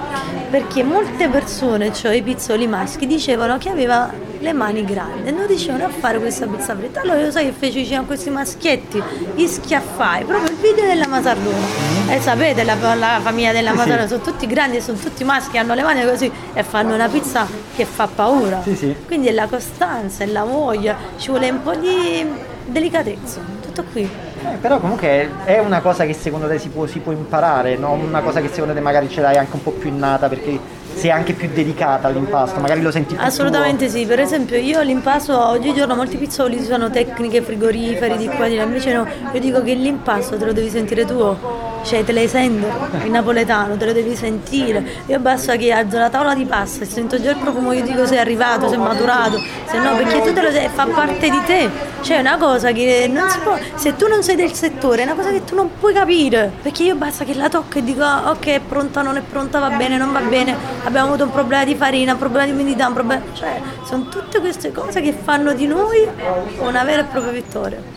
[0.52, 5.48] Perché molte persone, cioè i pizzoli maschi, dicevano che aveva le mani grandi e non
[5.48, 7.02] riuscivano a fare questa pizza fritta.
[7.02, 9.02] Allora io sai che feci C'erano questi maschietti,
[9.34, 11.66] gli schiaffai, proprio il video della Masardona.
[12.08, 15.82] E sapete, la, la famiglia della Masardona sono tutti grandi, sono tutti maschi, hanno le
[15.82, 18.62] mani così e fanno una pizza che fa paura.
[18.62, 18.96] Sì, sì.
[19.08, 22.24] Quindi è la costanza, è la voglia, ci vuole un po' di
[22.68, 24.25] delicatezza, tutto qui.
[24.46, 28.00] Eh, però comunque è una cosa che secondo te si può, si può imparare, non
[28.00, 30.60] una cosa che secondo te magari ce l'hai anche un po' più innata perché
[30.94, 35.50] sei anche più dedicata all'impasto, magari lo senti più Assolutamente sì, per esempio io l'impasto
[35.50, 39.74] oggigiorno molti pizzoli usano tecniche frigoriferi di qua di là, invece no, io dico che
[39.74, 41.36] l'impasto te lo devi sentire tu,
[41.86, 42.68] cioè te le sento
[43.04, 46.88] in napoletano, te lo devi sentire, io basta che alzo la tavola di pasta e
[46.88, 50.22] sento già il profumo, io dico se è arrivato, se è maturato, se no perché
[50.22, 51.70] tu te lo sai, fa parte di te,
[52.02, 55.06] cioè è una cosa che non si può, se tu non sei del settore è
[55.06, 58.04] una cosa che tu non puoi capire, perché io basta che la tocco e dico
[58.04, 61.32] ah, ok è pronta, non è pronta, va bene, non va bene, abbiamo avuto un
[61.32, 65.14] problema di farina, un problema di umidità, un problema, cioè sono tutte queste cose che
[65.14, 66.08] fanno di noi
[66.60, 67.94] una vera e propria vittoria.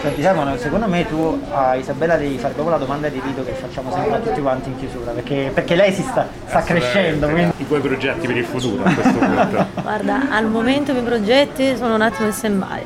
[0.00, 3.52] Senti Simon, secondo me tu a Isabella devi fare proprio la domanda di rito che
[3.52, 7.52] facciamo sempre a tutti quanti in chiusura, perché, perché lei si sta, sta crescendo, quindi
[7.58, 9.66] I tuoi progetti per il futuro a questo punto.
[9.80, 12.82] Guarda, al momento i miei progetti sono un attimo in stand-by.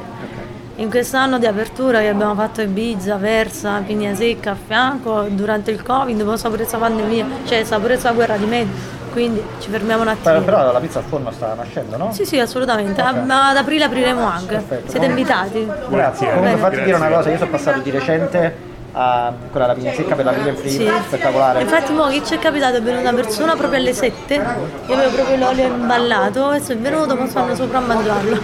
[0.77, 5.83] In quest'anno di apertura che abbiamo fatto Ibiza, Versa, Pigna Secca a fianco, durante il
[5.83, 8.71] Covid, poi pure questa pandemia, cioè sta pure questa guerra di mezzo,
[9.13, 10.45] quindi ci fermiamo un però, attimo.
[10.57, 12.13] però la pizza al forno sta nascendo, no?
[12.13, 13.01] Sì, sì, assolutamente.
[13.01, 14.55] Ah, ma Ad aprile apriremo anche.
[14.55, 14.91] Perfetto.
[14.91, 15.71] Siete invitati.
[15.89, 16.33] Grazie.
[16.33, 20.15] Comunque fatti dire una cosa, io sono passato di recente a quella la pigna secca
[20.15, 20.91] per la pigna free, Sì.
[21.07, 21.63] spettacolare.
[21.63, 25.11] Infatti mo che ci è capitato è venuta una persona proprio alle 7, io avevo
[25.15, 28.39] proprio l'olio imballato e se è venuto mi stanno sopra a mangiarlo.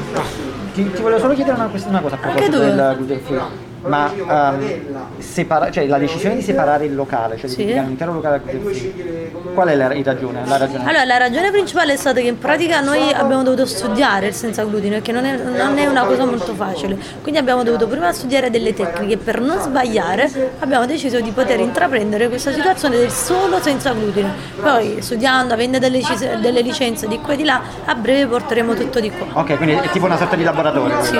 [0.74, 3.67] Ti, ti volevo solo chiedere una, una cosa a proposito del gluten free.
[3.80, 7.56] Ma ehm, separa- cioè, la decisione di separare il locale, cioè di Sì.
[7.62, 10.40] dedicare un intero locale al gluten free, qual è la, ragione?
[10.46, 10.84] La ragione?
[10.84, 14.64] Allora, la ragione principale è stata che in pratica noi abbiamo dovuto studiare il senza
[14.64, 16.98] glutine, perché non è, non è una cosa molto facile.
[17.22, 22.28] Quindi abbiamo dovuto prima studiare delle tecniche per non sbagliare, abbiamo deciso di poter intraprendere
[22.28, 24.30] questa situazione del solo senza glutine.
[24.60, 28.74] Poi studiando, avendo delle, lic- delle licenze di qua e di là, a breve porteremo
[28.74, 29.26] tutto di qua.
[29.40, 31.02] Ok, quindi è tipo una sorta di laboratorio.
[31.02, 31.18] Sì.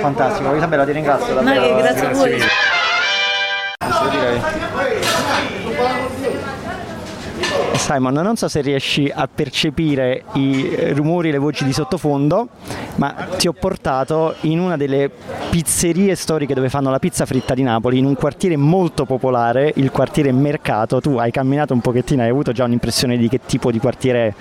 [0.00, 1.72] Fantastico, Isabella ti ringrazio davvero.
[1.78, 2.42] Grazie a voi.
[7.84, 12.48] Simon, non so se riesci a percepire i rumori, le voci di sottofondo,
[12.94, 15.10] ma ti ho portato in una delle
[15.50, 19.90] pizzerie storiche dove fanno la pizza fritta di Napoli, in un quartiere molto popolare, il
[19.90, 21.02] quartiere Mercato.
[21.02, 24.34] Tu hai camminato un pochettino, hai avuto già un'impressione di che tipo di quartiere è?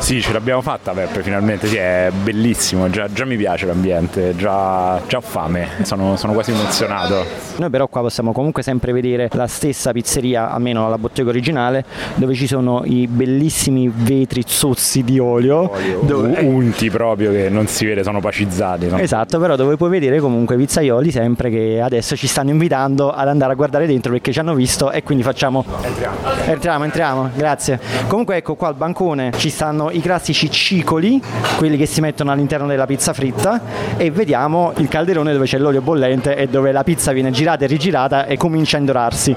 [0.00, 5.00] Sì, ce l'abbiamo fatta Peppe, finalmente, sì, è bellissimo, già, già mi piace l'ambiente, già,
[5.06, 7.24] già ho fame, sono, sono quasi emozionato.
[7.56, 11.82] Noi però qua possiamo comunque sempre vedere la stessa pizzeria, almeno la bottega originale,
[12.16, 15.70] dove ci sono i bellissimi vetri zozzi di olio.
[16.00, 18.88] dove- U- unti proprio che non si vede, sono pacizzati.
[18.88, 18.98] no?
[18.98, 23.28] Esatto, però dove puoi vedere comunque i pizzaioli sempre che adesso ci stanno invitando ad
[23.28, 25.64] andare a guardare dentro perché ci hanno visto e quindi facciamo...
[25.82, 26.16] Entriamo.
[26.46, 27.78] Entriamo, entriamo, grazie.
[28.08, 31.20] Comunque ecco qua al bancone ci stanno i classici cicoli,
[31.56, 33.60] quelli che si mettono all'interno della pizza fritta
[33.96, 37.68] e vediamo il calderone dove c'è l'olio bollente e dove la pizza viene girata e
[37.68, 39.34] rigirata e comincia a indorarsi.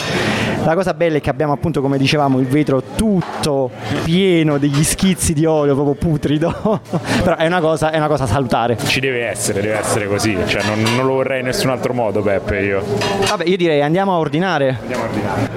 [0.64, 3.72] La cosa bella è che abbiamo appunto come dicevamo il vetro tutto
[4.04, 6.82] pieno degli schizzi di olio proprio putrido,
[7.24, 8.78] però è una cosa, è una cosa salutare.
[8.78, 12.22] Ci deve essere, deve essere così, cioè non, non lo vorrei in nessun altro modo
[12.22, 12.84] Peppe io.
[13.30, 14.78] Vabbè, io direi andiamo a ordinare.
[14.82, 15.50] Andiamo a ordinare.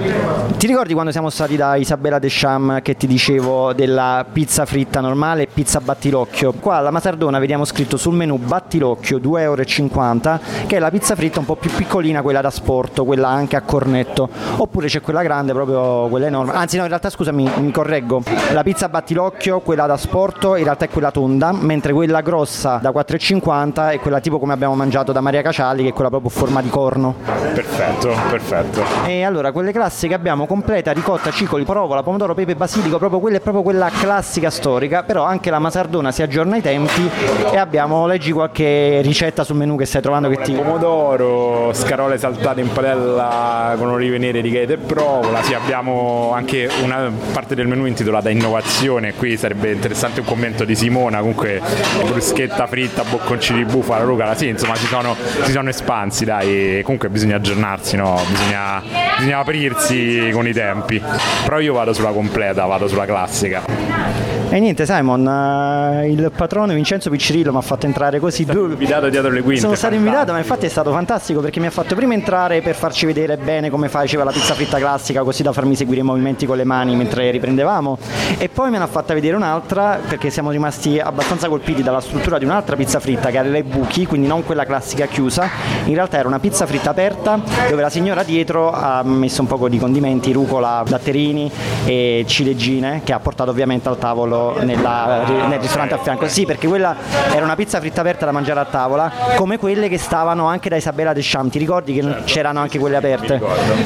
[0.57, 5.43] Ti ricordi quando siamo stati da Isabella Descham che ti dicevo della pizza fritta normale
[5.43, 6.53] e pizza battilocchio?
[6.53, 11.39] Qua alla Masardona vediamo scritto sul menù battilocchio 2,50 euro, che è la pizza fritta
[11.39, 14.29] un po' più piccolina, quella da sporto, quella anche a cornetto.
[14.57, 16.51] Oppure c'è quella grande, proprio quella enorme.
[16.51, 18.21] Anzi no, in realtà scusami, mi correggo.
[18.51, 22.91] La pizza battilocchio, quella da sporto, in realtà è quella tonda, mentre quella grossa da
[22.91, 26.33] 4,50 è quella tipo come abbiamo mangiato da Maria Caciali, che è quella proprio a
[26.33, 27.15] forma di corno.
[27.53, 28.83] Perfetto, perfetto.
[29.05, 33.39] E allora, quelle classiche abbiamo completa, ricotta, cicoli, provola, pomodoro, pepe, basilico, proprio quella è
[33.39, 37.09] proprio quella classica storica, però anche la Masardona si aggiorna ai tempi
[37.49, 40.51] e abbiamo, leggi qualche ricetta sul menù che stai trovando che ti...
[40.51, 45.41] Pomodoro, scarole saltate in padella con olive nere, righette e provola.
[45.43, 49.13] Sì, abbiamo anche una parte del menù intitolata innovazione.
[49.13, 51.19] Qui sarebbe interessante un commento di Simona.
[51.19, 51.61] Comunque,
[52.05, 54.35] bruschetta fritta, bocconcini di bufala, rucola.
[54.35, 56.81] Sì, insomma, si sono, si sono espansi, dai.
[56.83, 58.19] Comunque bisogna aggiornarsi, no?
[58.27, 58.81] Bisogna,
[59.17, 61.01] bisogna aprirsi con i tempi.
[61.43, 64.30] Però io vado sulla completa, vado sulla classica.
[64.53, 68.45] E niente, Simon, uh, il patrono Vincenzo Piccirillo mi ha fatto entrare così.
[68.45, 69.61] Sono invitato dietro le quinte.
[69.61, 72.75] Sono stato invitato, ma infatti è stato fantastico perché mi ha fatto prima entrare per
[72.75, 76.45] farci vedere bene come faceva la pizza fritta classica, così da farmi seguire i movimenti
[76.45, 77.97] con le mani mentre riprendevamo.
[78.37, 82.37] E poi me ne ha fatta vedere un'altra perché siamo rimasti abbastanza colpiti dalla struttura
[82.37, 85.47] di un'altra pizza fritta che aveva i buchi, quindi non quella classica chiusa.
[85.85, 87.39] In realtà era una pizza fritta aperta
[87.69, 91.49] dove la signora dietro ha messo un po' di condimenti, rucola, datterini
[91.85, 96.27] e ciliegine che ha portato ovviamente al tavolo nella, nel ristorante a fianco.
[96.27, 96.95] Sì, perché quella
[97.33, 100.75] era una pizza fritta aperta da mangiare a tavola, come quelle che stavano anche da
[100.75, 101.51] Isabella Deschamps.
[101.51, 102.23] Ti ricordi che certo.
[102.25, 103.41] c'erano anche quelle aperte?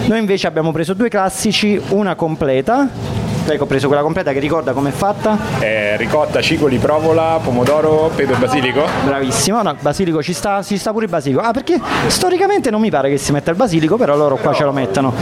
[0.05, 3.14] Noi invece abbiamo preso due classici, una completa
[3.47, 5.37] Ecco, ho preso quella completa che ricorda com'è fatta.
[5.59, 8.83] Eh, ricotta, cicoli, provola, pomodoro, pepe e basilico.
[9.05, 11.41] Bravissimo, no, basilico ci sta, ci sta pure il basilico.
[11.41, 14.63] Ah, perché storicamente non mi pare che si metta il basilico, però loro qua ce
[14.63, 15.13] lo mettono.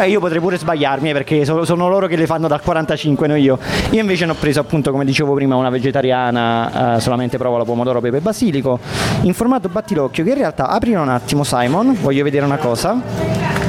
[0.00, 3.26] Eh, io potrei pure sbagliarmi, eh, perché sono, sono, loro che le fanno dal 45,
[3.26, 3.58] non io.
[3.90, 8.00] Io invece ne ho preso appunto, come dicevo prima, una vegetariana, eh, solamente provola, pomodoro,
[8.00, 8.78] pepe e basilico,
[9.22, 13.63] in formato battilocchio, che in realtà aprilo un attimo Simon, voglio vedere una cosa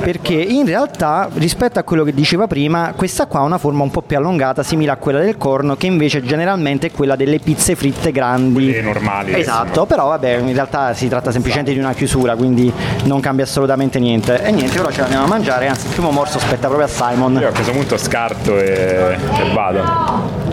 [0.00, 3.90] perché in realtà rispetto a quello che diceva prima questa qua ha una forma un
[3.90, 7.76] po' più allungata simile a quella del corno che invece generalmente è quella delle pizze
[7.76, 8.64] fritte grandi.
[8.64, 9.34] Quelle normali.
[9.34, 12.72] Esatto però vabbè in realtà si tratta semplicemente di una chiusura quindi
[13.04, 14.42] non cambia assolutamente niente.
[14.42, 17.38] E niente ora ce l'andiamo a mangiare anzi il primo morso aspetta proprio a Simon.
[17.40, 20.49] Io a questo punto scarto e, e vado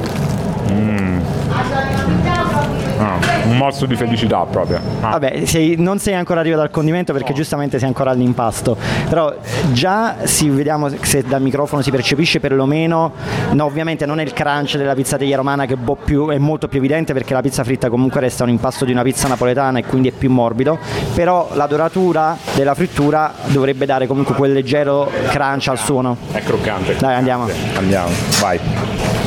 [3.48, 4.80] un morso di felicità proprio.
[5.02, 5.12] Ah.
[5.12, 8.78] Vabbè, sei, non sei ancora arrivato al condimento perché giustamente sei ancora all'impasto,
[9.10, 9.34] però
[9.72, 13.12] già si, vediamo se dal microfono si percepisce perlomeno,
[13.52, 17.14] no, ovviamente non è il crunch della pizzateria romana che più, è molto più evidente
[17.14, 20.12] perché la pizza fritta comunque resta un impasto di una pizza napoletana e quindi è
[20.12, 20.78] più morbido,
[21.14, 26.18] però la doratura della frittura dovrebbe dare comunque quel leggero crunch al suono.
[26.32, 26.96] È croccante.
[26.98, 27.48] Dai, andiamo.
[27.76, 28.10] Andiamo,
[28.42, 29.27] vai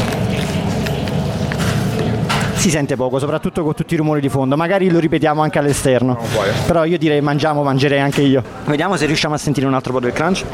[2.60, 4.54] si sente poco, soprattutto con tutti i rumori di fondo.
[4.54, 6.18] Magari lo ripetiamo anche all'esterno.
[6.66, 8.42] Però io direi mangiamo, mangerei anche io.
[8.66, 10.44] Vediamo se riusciamo a sentire un altro po' del crunch.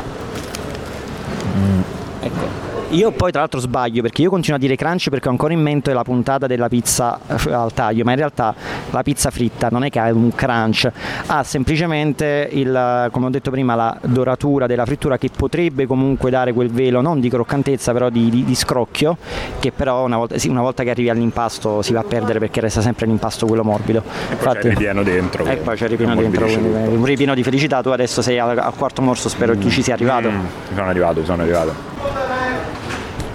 [1.56, 1.80] Mm.
[2.20, 2.65] Ecco.
[2.90, 5.60] Io poi tra l'altro sbaglio perché io continuo a dire crunch perché ho ancora in
[5.60, 8.54] mente la puntata della pizza eh, al taglio, ma in realtà
[8.90, 10.88] la pizza fritta non è che ha un crunch,
[11.26, 16.52] ha semplicemente il, come ho detto prima, la doratura della frittura che potrebbe comunque dare
[16.52, 19.16] quel velo non di croccantezza però di, di, di scrocchio
[19.58, 22.60] che però una volta, sì, una volta, che arrivi all'impasto si va a perdere perché
[22.60, 23.98] resta sempre l'impasto quello morbido.
[23.98, 25.44] E poi Infatti, c'è ripieno dentro.
[25.44, 28.74] E poi c'è ripieno dentro, quindi, un ripieno di felicità, tu adesso sei al, al
[28.74, 29.56] quarto morso, spero mm.
[29.56, 30.30] che tu ci sia arrivato.
[30.30, 32.35] Mm, sono arrivato, sono arrivato.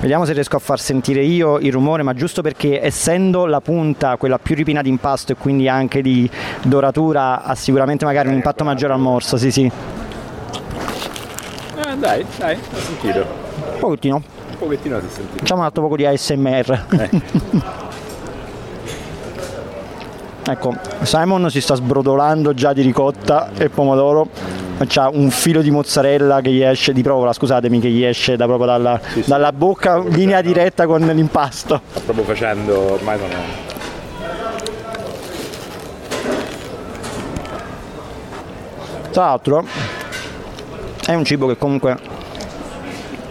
[0.01, 4.17] Vediamo se riesco a far sentire io il rumore, ma giusto perché essendo la punta
[4.17, 6.27] quella più ripina di impasto e quindi anche di
[6.63, 9.71] doratura ha sicuramente magari un impatto maggiore al morso, sì sì.
[11.75, 13.19] Eh, dai, dai, ho sentito.
[13.73, 14.15] Un pochettino.
[14.15, 15.37] Un pochettino si sentito.
[15.37, 16.85] Facciamo un altro po' di ASMR.
[16.89, 17.09] Eh.
[20.51, 24.27] ecco, Simon si sta sbrodolando già di ricotta e pomodoro
[24.87, 28.45] c'ha un filo di mozzarella che gli esce di provola, scusatemi, che gli esce da
[28.45, 29.29] proprio dalla, sì, sì.
[29.29, 31.81] dalla bocca, linea diretta con l'impasto.
[31.89, 33.35] Sto proprio facendo, ormai non è...
[39.11, 39.65] Tra l'altro
[41.05, 41.97] è un cibo che comunque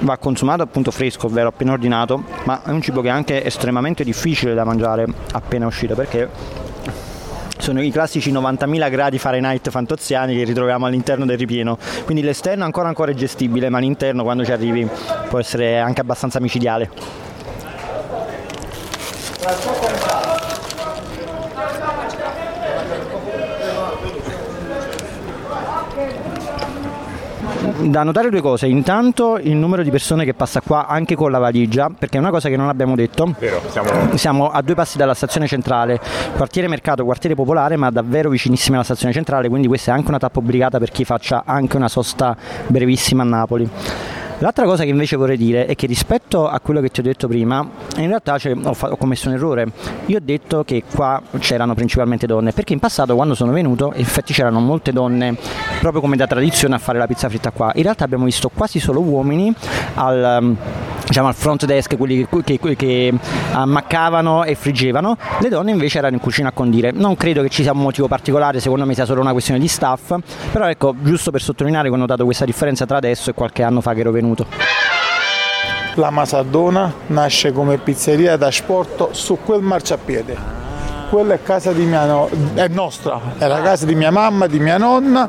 [0.01, 4.05] va consumato appunto fresco, ovvero appena ordinato, ma è un cibo che è anche estremamente
[4.05, 6.29] difficile da mangiare appena uscito perché
[7.61, 11.79] sono i classici 90.000 gradi Fahrenheit fantoziani che ritroviamo all'interno del ripieno.
[12.05, 14.89] Quindi l'esterno ancora ancora è gestibile, ma l'interno quando ci arrivi
[15.29, 16.91] può essere anche abbastanza micidiale.
[27.83, 28.67] Da notare due cose.
[28.67, 32.31] Intanto il numero di persone che passa qua anche con la valigia, perché è una
[32.31, 33.35] cosa che non abbiamo detto.
[33.39, 34.17] Vero, siamo...
[34.17, 35.99] siamo a due passi dalla stazione centrale,
[36.37, 40.19] quartiere mercato, quartiere popolare, ma davvero vicinissimi alla stazione centrale, quindi questa è anche una
[40.19, 43.69] tappa obbligata per chi faccia anche una sosta brevissima a Napoli.
[44.43, 47.29] L'altra cosa che invece vorrei dire è che rispetto a quello che ti ho detto
[47.29, 47.67] prima,
[47.99, 49.71] in realtà ho, ho, commesso un errore.
[50.07, 54.01] Io ho detto che qua c'erano principalmente donne, perché in passato quando sono venuto, in
[54.01, 55.37] effetti c'erano molte donne,
[55.81, 57.71] proprio come da tradizione, a fare la pizza fritta qua.
[57.75, 59.55] In realtà abbiamo visto quasi solo uomini
[59.97, 60.57] al
[61.11, 63.13] diciamo, al front desk, quelli che, che, che
[63.53, 66.93] ammaccavano e friggevano, le donne invece erano in cucina a condire.
[66.93, 69.67] Non credo che ci sia un motivo particolare, secondo me sia solo una questione di
[69.67, 70.15] staff,
[70.53, 73.81] però ecco, giusto per sottolineare che ho notato questa differenza tra adesso e qualche anno
[73.81, 74.47] fa che ero venuto.
[75.95, 80.59] La Masardona nasce come pizzeria da sport su quel marciapiede
[81.11, 84.61] quella è casa di mia no- è nostra, è la casa di mia mamma, di
[84.61, 85.29] mia nonna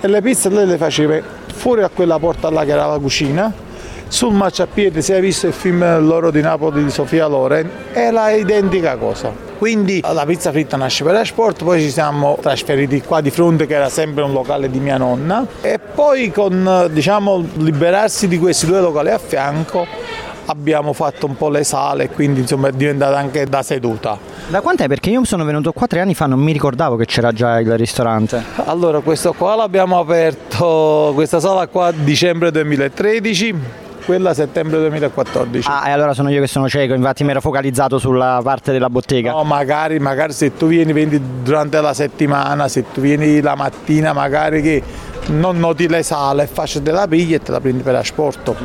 [0.00, 1.20] e le pizze lei le faceva
[1.52, 3.52] fuori a quella porta là che era la cucina
[4.08, 8.30] sul marciapiede, se hai visto il film L'oro di Napoli di Sofia Loren, è la
[8.30, 9.30] identica cosa.
[9.58, 13.74] Quindi la pizza fritta nasce per Esport, poi ci siamo trasferiti qua di fronte che
[13.74, 18.80] era sempre un locale di mia nonna e poi con diciamo liberarsi di questi due
[18.80, 19.84] locali a fianco
[20.46, 24.16] abbiamo fatto un po' le sale e quindi insomma è diventata anche da seduta.
[24.46, 24.86] Da quant'è?
[24.86, 27.76] Perché io sono venuto qua tre anni fa, non mi ricordavo che c'era già il
[27.76, 28.42] ristorante.
[28.64, 35.68] Allora, questo qua l'abbiamo aperto, questa sala qua a dicembre 2013 quella settembre 2014.
[35.70, 38.88] Ah, e allora sono io che sono cieco, infatti mi ero focalizzato sulla parte della
[38.88, 39.32] bottega.
[39.32, 44.14] No, magari, magari se tu vieni vendi durante la settimana, se tu vieni la mattina,
[44.14, 44.82] magari che
[45.26, 48.56] non noti le sale, faccio della piglia e te la prendi per asporto.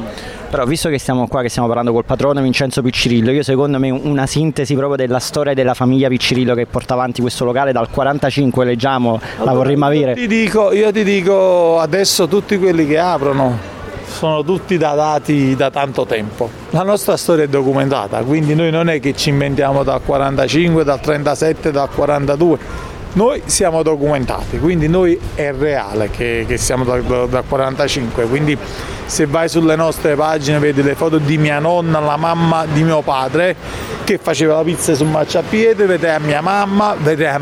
[0.49, 3.89] Però visto che siamo qua, che stiamo parlando col patrono Vincenzo Piccirillo, io secondo me
[3.89, 8.63] una sintesi proprio della storia della famiglia Piccirillo che porta avanti questo locale dal 45,
[8.63, 10.11] leggiamo, allora, la vorremmo avere.
[10.11, 13.72] Io ti, dico, io ti dico adesso tutti quelli che aprono
[14.05, 16.49] sono tutti datati da tanto tempo.
[16.71, 20.99] La nostra storia è documentata, quindi noi non è che ci inventiamo dal 45, dal
[20.99, 22.91] 37, dal 42.
[23.13, 28.57] Noi siamo documentati, quindi noi è reale che, che siamo dal, dal 45, quindi
[29.05, 33.01] se vai sulle nostre pagine vedi le foto di mia nonna, la mamma di mio
[33.01, 33.55] padre
[34.03, 37.39] che faceva la pizza sul marciapiede, vedrai a mia mamma, vedrai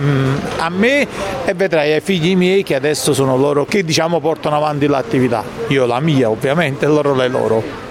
[0.58, 1.08] a, me
[1.46, 5.44] e vedrai ai figli miei che adesso sono loro che diciamo portano avanti l'attività.
[5.70, 7.91] Io la mia ovviamente loro le loro.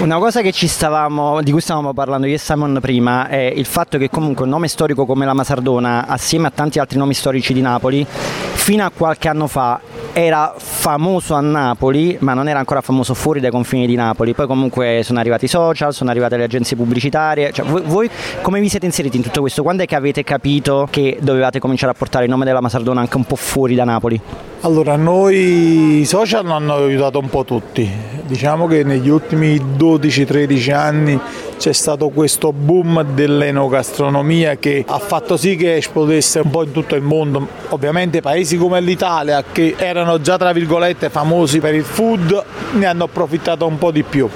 [0.00, 4.08] Una cosa stavamo, di cui stavamo parlando io e Simon prima è il fatto che
[4.08, 8.06] comunque un nome storico come la Masardona, assieme a tanti altri nomi storici di Napoli,
[8.08, 9.78] fino a qualche anno fa
[10.12, 14.34] era famoso a Napoli, ma non era ancora famoso fuori dai confini di Napoli.
[14.34, 17.52] Poi comunque sono arrivati i social, sono arrivate le agenzie pubblicitarie.
[17.52, 18.10] Cioè, voi, voi,
[18.42, 19.62] come vi siete inseriti in tutto questo?
[19.62, 23.16] Quando è che avete capito che dovevate cominciare a portare il nome della Masardona anche
[23.16, 24.20] un po' fuori da Napoli?
[24.62, 27.88] Allora, noi i social hanno aiutato un po' tutti.
[28.26, 31.20] Diciamo che negli ultimi 12-13 anni
[31.56, 36.94] c'è stato questo boom dell'enogastronomia che ha fatto sì che esplodesse un po' in tutto
[36.94, 37.46] il mondo.
[37.70, 43.04] Ovviamente paesi come l'Italia, che erano già tra virgolette famosi per il food, ne hanno
[43.04, 44.28] approfittato un po' di più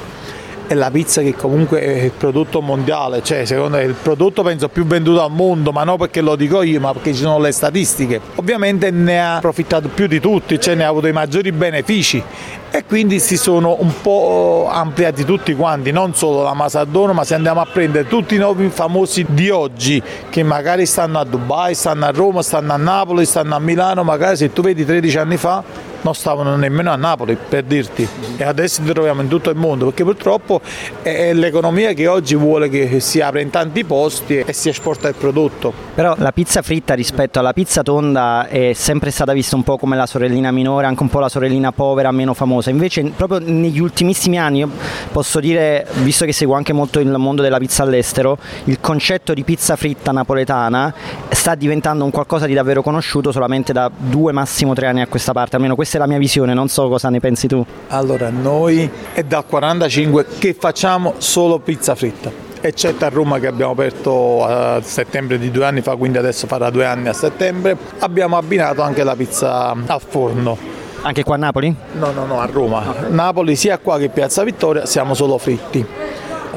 [0.67, 4.69] è la pizza che comunque è il prodotto mondiale, cioè secondo me il prodotto penso
[4.69, 7.53] più venduto al mondo, ma non perché lo dico io, ma perché ci sono le
[7.53, 8.21] statistiche.
[8.37, 12.23] Ovviamente ne ha approfittato più di tutti, cioè ne ha avuto i maggiori benefici
[12.71, 17.35] e quindi si sono un po' ampliati tutti quanti, non solo la Masadona, ma se
[17.35, 22.07] andiamo a prendere tutti i nuovi famosi di oggi che magari stanno a Dubai, stanno
[22.07, 25.63] a Roma, stanno a Napoli, stanno a Milano, magari se tu vedi 13 anni fa
[26.05, 29.87] non stavano nemmeno a Napoli per dirti e adesso li troviamo in tutto il mondo
[29.87, 30.61] perché purtroppo
[31.03, 35.15] è l'economia che oggi vuole che si apra in tanti posti e si esporta il
[35.15, 35.73] prodotto.
[35.95, 39.97] Però la pizza fritta rispetto alla pizza tonda è sempre stata vista un po' come
[39.97, 42.71] la sorellina minore, anche un po' la sorellina povera, meno famosa.
[42.71, 44.67] Invece proprio negli ultimissimi anni
[45.11, 49.43] posso dire, visto che seguo anche molto il mondo della pizza all'estero, il concetto di
[49.43, 50.93] pizza fritta napoletana
[51.31, 55.33] sta diventando un qualcosa di davvero conosciuto solamente da due massimo tre anni a questa
[55.33, 57.65] parte, almeno questa questa è la mia visione, non so cosa ne pensi tu.
[57.89, 63.73] Allora, noi è dal 45 che facciamo solo pizza fritta eccetto a Roma che abbiamo
[63.73, 68.39] aperto a settembre di due anni fa, quindi adesso farà due anni a settembre, abbiamo
[68.39, 70.57] abbinato anche la pizza al forno.
[71.03, 71.75] Anche qua a Napoli?
[71.93, 72.83] No, no, no, a Roma.
[73.11, 75.85] Napoli sia qua che Piazza Vittoria siamo solo fritti.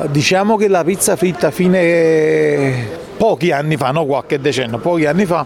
[0.06, 5.46] Diciamo che la pizza fritta fine pochi anni fa, no qualche decennio, pochi anni fa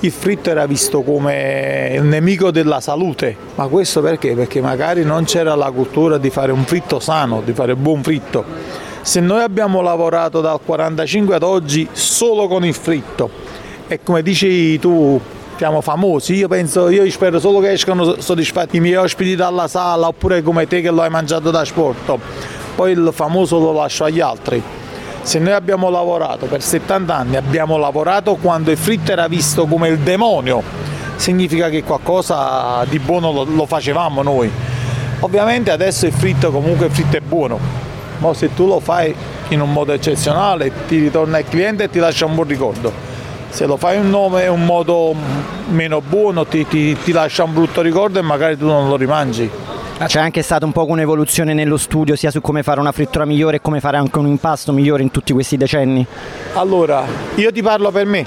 [0.00, 4.34] il fritto era visto come il nemico della salute, ma questo perché?
[4.34, 8.44] Perché magari non c'era la cultura di fare un fritto sano, di fare buon fritto.
[9.00, 13.30] Se noi abbiamo lavorato dal 45 ad oggi solo con il fritto
[13.86, 15.20] e come dici tu
[15.56, 16.34] siamo famosi.
[16.34, 20.66] Io penso, io spero solo che escano soddisfatti i miei ospiti dalla sala oppure come
[20.66, 22.18] te che lo hai mangiato da sport.
[22.74, 24.62] Poi il famoso lo lascio agli altri.
[25.24, 29.88] Se noi abbiamo lavorato per 70 anni, abbiamo lavorato quando il fritto era visto come
[29.88, 30.62] il demonio,
[31.16, 34.52] significa che qualcosa di buono lo, lo facevamo noi.
[35.20, 37.58] Ovviamente adesso il fritto comunque il fritto è buono,
[38.18, 39.14] ma se tu lo fai
[39.48, 42.92] in un modo eccezionale ti ritorna il cliente e ti lascia un buon ricordo.
[43.48, 45.14] Se lo fai in un un modo
[45.68, 49.50] meno buono ti, ti, ti lascia un brutto ricordo e magari tu non lo rimangi.
[49.96, 53.56] C'è anche stata un po' un'evoluzione nello studio sia su come fare una frittura migliore
[53.56, 56.04] e come fare anche un impasto migliore in tutti questi decenni?
[56.54, 57.04] Allora,
[57.36, 58.26] io ti parlo per me,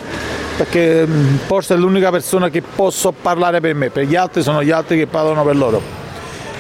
[0.56, 4.64] perché mm, forse è l'unica persona che posso parlare per me, per gli altri sono
[4.64, 5.82] gli altri che parlano per loro.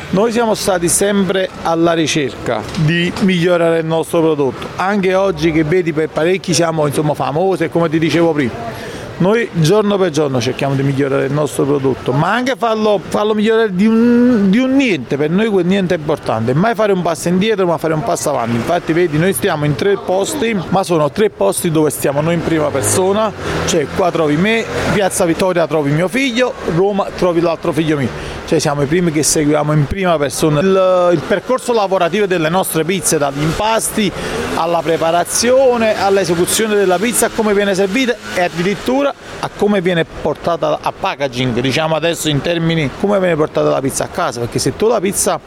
[0.09, 5.93] Noi siamo stati sempre alla ricerca di migliorare il nostro prodotto, anche oggi che vedi
[5.93, 10.83] per parecchi siamo insomma, famosi come ti dicevo prima noi giorno per giorno cerchiamo di
[10.83, 15.29] migliorare il nostro prodotto, ma anche farlo, farlo migliorare di un, di un, niente, per
[15.29, 18.55] noi quel niente è importante, mai fare un passo indietro ma fare un passo avanti.
[18.55, 22.43] Infatti vedi noi stiamo in tre posti, ma sono tre posti dove stiamo noi in
[22.43, 23.31] prima persona,
[23.65, 24.63] cioè qua trovi me,
[24.93, 29.23] Piazza Vittoria trovi mio figlio, Roma trovi l'altro figlio mio cioè siamo i primi che
[29.23, 34.09] seguiamo in prima persona il, il, percorso lavorativo delle nostre pizze, dagli impasti
[34.55, 40.79] alla preparazione, all'esecuzione della pizza, a come viene servita e addirittura a come viene portata
[40.81, 44.77] a packaging, diciamo adesso in termini come viene portata la pizza a casa, perché se
[44.77, 45.37] tu la pizza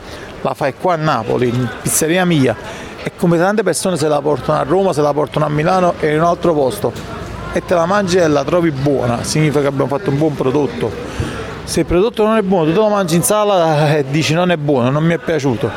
[0.43, 2.55] la fai qua a Napoli, in pizzeria mia,
[3.03, 6.13] e come tante persone se la portano a Roma, se la portano a Milano e
[6.13, 6.93] in un altro posto
[7.53, 11.40] e te la mangi e la trovi buona, significa che abbiamo fatto un buon prodotto
[11.71, 14.51] se il prodotto non è buono, tu te lo mangi in sala e dici non
[14.51, 15.71] è buono, non mi è piaciuto.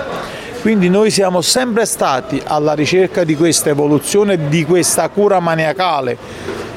[0.62, 6.18] Quindi noi siamo sempre stati alla ricerca di questa evoluzione, di questa cura maniacale,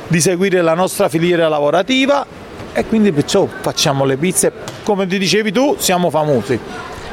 [0.07, 2.27] di seguire la nostra filiera lavorativa
[2.75, 4.53] e quindi perciò facciamo le pizze,
[4.83, 6.61] come ti dicevi tu, siamo famosi.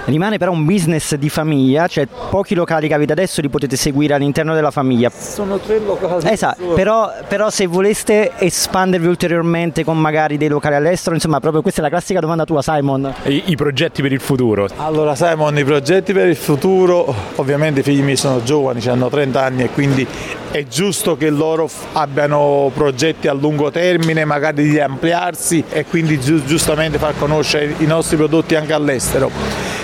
[0.05, 4.13] Rimane però un business di famiglia, cioè pochi locali che avete adesso li potete seguire
[4.13, 5.09] all'interno della famiglia.
[5.09, 6.29] Sono tre locali.
[6.29, 11.79] Esatto, però, però, se voleste espandervi ulteriormente con magari dei locali all'estero, insomma, proprio questa
[11.79, 13.13] è la classica domanda tua, Simon.
[13.23, 14.67] I, i progetti per il futuro?
[14.77, 19.41] Allora, Simon, i progetti per il futuro, ovviamente i figli miei sono giovani, hanno 30
[19.41, 20.05] anni e quindi
[20.53, 26.99] è giusto che loro abbiano progetti a lungo termine, magari di ampliarsi e quindi giustamente
[26.99, 29.31] far conoscere i nostri prodotti anche all'estero.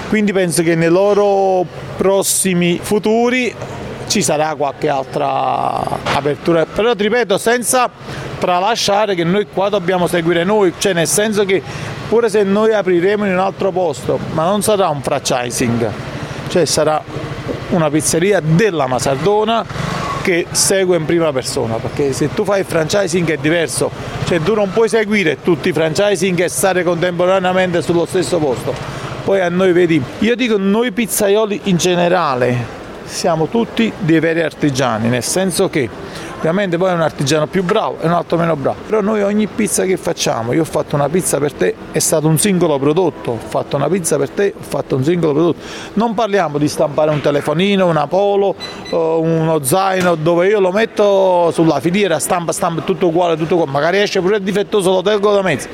[0.09, 1.65] Quindi penso che nei loro
[1.97, 3.51] prossimi futuri
[4.05, 5.81] ci sarà qualche altra
[6.13, 7.89] apertura, però ti ripeto senza
[8.37, 11.63] tralasciare che noi qua dobbiamo seguire noi, cioè nel senso che
[12.07, 15.91] pure se noi apriremo in un altro posto, ma non sarà un franchising,
[16.47, 17.01] cioè sarà
[17.69, 19.97] una pizzeria della Masardona
[20.29, 23.89] che segue in prima persona, perché se tu fai il franchising è diverso,
[24.25, 28.73] cioè tu non puoi seguire tutti i franchising e stare contemporaneamente sullo stesso posto.
[29.23, 32.78] Poi a noi vedi, io dico noi pizzaioli in generale
[33.09, 35.89] siamo tutti dei veri artigiani, nel senso che
[36.37, 39.47] ovviamente poi è un artigiano più bravo e un altro meno bravo, però noi ogni
[39.47, 43.31] pizza che facciamo, io ho fatto una pizza per te, è stato un singolo prodotto,
[43.31, 45.59] ho fatto una pizza per te, ho fatto un singolo prodotto,
[45.93, 48.55] non parliamo di stampare un telefonino, una polo,
[48.91, 53.97] uno zaino dove io lo metto sulla filiera, stampa, stampa, tutto uguale, tutto uguale, magari
[53.97, 55.67] esce pure difettoso, lo tengo da mezzo.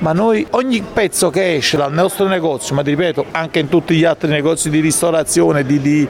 [0.00, 3.96] Ma noi ogni pezzo che esce dal nostro negozio, ma ti ripeto anche in tutti
[3.96, 6.08] gli altri negozi di ristorazione, di, di,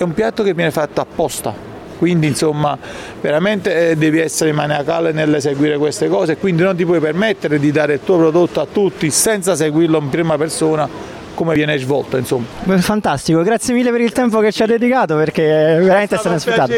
[0.00, 1.68] è un piatto che viene fatto apposta.
[1.98, 2.78] Quindi insomma
[3.20, 7.94] veramente eh, devi essere maniacale nell'eseguire queste cose, quindi non ti puoi permettere di dare
[7.94, 10.88] il tuo prodotto a tutti senza seguirlo in prima persona
[11.34, 12.46] come viene svolto insomma.
[12.78, 16.72] Fantastico, grazie mille per il tempo che ci ha dedicato perché veramente è stato aspettato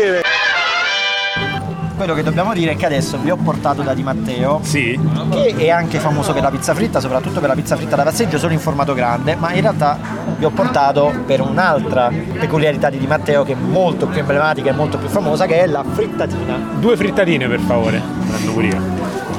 [2.03, 4.99] quello che dobbiamo dire è che adesso vi ho portato da Di Matteo, sì.
[5.31, 8.39] che è anche famoso per la pizza fritta, soprattutto per la pizza fritta da passeggio,
[8.39, 9.99] solo in formato grande, ma in realtà
[10.37, 14.73] vi ho portato per un'altra peculiarità di Di Matteo che è molto più emblematica e
[14.73, 16.59] molto più famosa, che è la frittatina.
[16.81, 18.81] Due frittatine per favore, prendo pure io.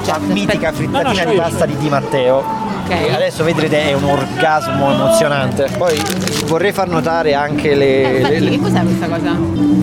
[0.06, 3.14] La mitica frittatina no, no, di pasta di Di Matteo Okay.
[3.14, 5.68] Adesso vedrete è un orgasmo emozionante.
[5.76, 5.98] Poi
[6.44, 8.02] vorrei far notare anche le.
[8.02, 8.50] Eh, infatti, le...
[8.50, 9.36] che cos'è questa cosa?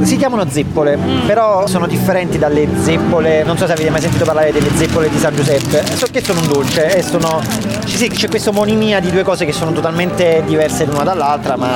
[0.04, 1.26] Si chiamano zeppole, mm.
[1.26, 3.44] però sono differenti dalle zeppole.
[3.44, 5.84] Non so se avete mai sentito parlare delle zeppole di San Giuseppe.
[5.96, 7.42] So che sono un dolce e sono.
[7.86, 11.70] Sì, c'è questa omonimia di due cose che sono totalmente diverse l'una dall'altra, ma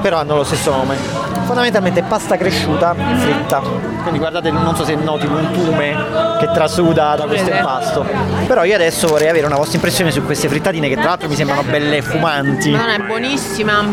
[0.00, 1.31] però hanno lo stesso nome.
[1.44, 3.60] Fondamentalmente pasta cresciuta fritta.
[4.02, 5.94] Quindi guardate, non so se noti l'untume
[6.40, 8.04] che trasuda da questo impasto.
[8.46, 11.28] Però io adesso vorrei avere una vostra impressione su queste frittate patatine che tra l'altro
[11.28, 12.70] mi sembrano belle fumanti.
[12.70, 13.84] Non è buonissima,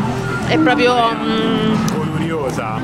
[0.48, 0.96] è proprio...
[1.14, 1.76] Mm,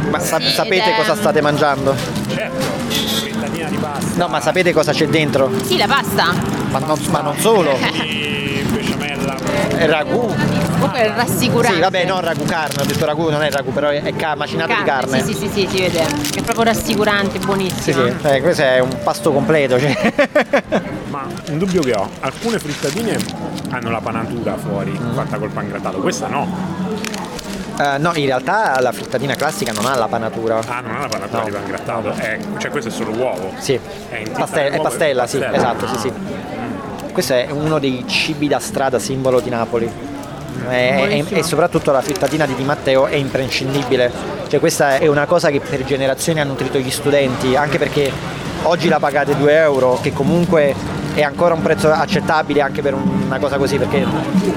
[0.09, 0.95] ma sa- sapete è...
[0.97, 1.95] cosa state mangiando?
[2.27, 4.17] Certo, frittatina di pasta.
[4.17, 5.49] No, ma sapete cosa c'è dentro?
[5.63, 6.33] Sì, la pasta.
[6.71, 7.71] Ma non, ma non solo,
[8.03, 9.35] E besciamella.
[9.85, 10.33] ragù.
[10.75, 11.75] Comunque è rassicurante.
[11.75, 14.35] Sì, vabbè, non ragù carne, ho detto ragù, non è ragù, però è, è ca-
[14.35, 15.23] macinato di carne.
[15.23, 15.99] Sì, sì, sì, sì, si vede.
[16.35, 18.03] È proprio rassicurante, Sì, buonissimo.
[18.05, 19.79] sì, eh, questo è un pasto completo.
[19.79, 20.13] Cioè.
[21.09, 23.17] Ma un dubbio che ho, alcune frittatine
[23.71, 25.13] hanno la panatura fuori, Mm.
[25.13, 26.83] fatta col pangrattato, questa no.
[27.77, 30.59] Eh, no, in realtà la frittatina classica non ha la panatura.
[30.67, 31.45] Ah, non ha la panatura No.
[31.45, 33.51] di pangrattato, eh, cioè questo è solo uovo.
[33.57, 33.73] Sì,
[34.09, 35.57] È Paste- è pastella, sì, pastella.
[35.57, 36.11] esatto, sì, sì.
[37.11, 39.89] Questo è uno dei cibi da strada simbolo di Napoli.
[40.69, 44.11] E, e- e soprattutto la frittatina di Di Matteo è imprescindibile.
[44.47, 48.11] Cioè questa è una cosa che per generazioni ha nutrito gli studenti, anche perché
[48.63, 50.73] oggi la pagate 2 euro, che comunque
[51.15, 54.05] è ancora un prezzo accettabile anche per una cosa così, perché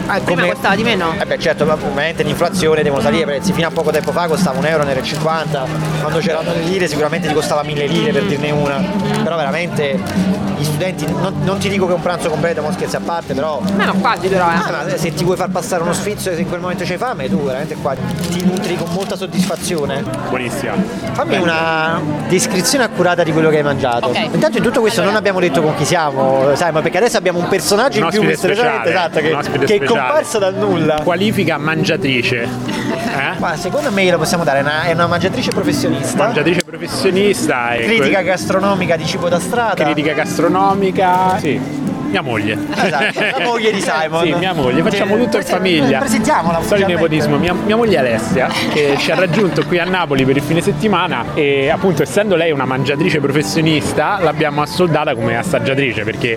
[0.06, 1.14] ah, Prima costava di meno.
[1.18, 4.58] Eh beh certo, ovviamente l'inflazione devono salire i prezzi, fino a poco tempo fa costava
[4.58, 5.66] 1 euro, 1,50 euro,
[6.00, 8.82] quando c'erano le lire sicuramente ti costava 1000 lire per dirne una,
[9.22, 12.96] però veramente gli studenti, non, non ti dico che è un pranzo completo, ma scherzi
[12.96, 14.54] a parte, però Ma no, quasi però, eh.
[14.54, 17.28] ah, ma se ti vuoi far passare uno sfizio e in quel momento c'hai fame,
[17.28, 20.02] tu veramente qua ti nutri con molta soddisfazione.
[20.28, 20.74] Buonissima.
[21.12, 24.08] Fammi una descrizione accurata di quello che hai mangiato.
[24.08, 24.16] Ok.
[24.32, 27.38] Intanto in tutto questo non abbiamo detto con chi siamo, sai, ma perché adesso abbiamo
[27.38, 31.00] un personaggio Un in più misteriosamente, esatto, che, che è comparso dal nulla.
[31.02, 32.42] Qualifica mangiatrice.
[32.42, 33.38] Eh?
[33.38, 37.84] Ma secondo me glielo possiamo dare, è una, è una mangiatrice professionista, Mangiatrice professionista e
[37.84, 39.84] critica que- gastronomica di cibo da strada.
[39.84, 41.38] critica gastronomica.
[41.38, 41.77] Sì.
[42.08, 42.56] Mia moglie.
[42.74, 44.24] Esatto, la moglie di Simon.
[44.24, 45.98] Sì, mia moglie, facciamo Che- tutto in famiglia.
[45.98, 46.60] Presentiamola.
[46.62, 47.26] Storia di ufficialmente.
[47.26, 50.60] nepotismo, mia, mia moglie Alessia che ci ha raggiunto qui a Napoli per il fine
[50.60, 56.36] settimana e appunto essendo lei una mangiatrice professionista l'abbiamo assoldata come assaggiatrice perché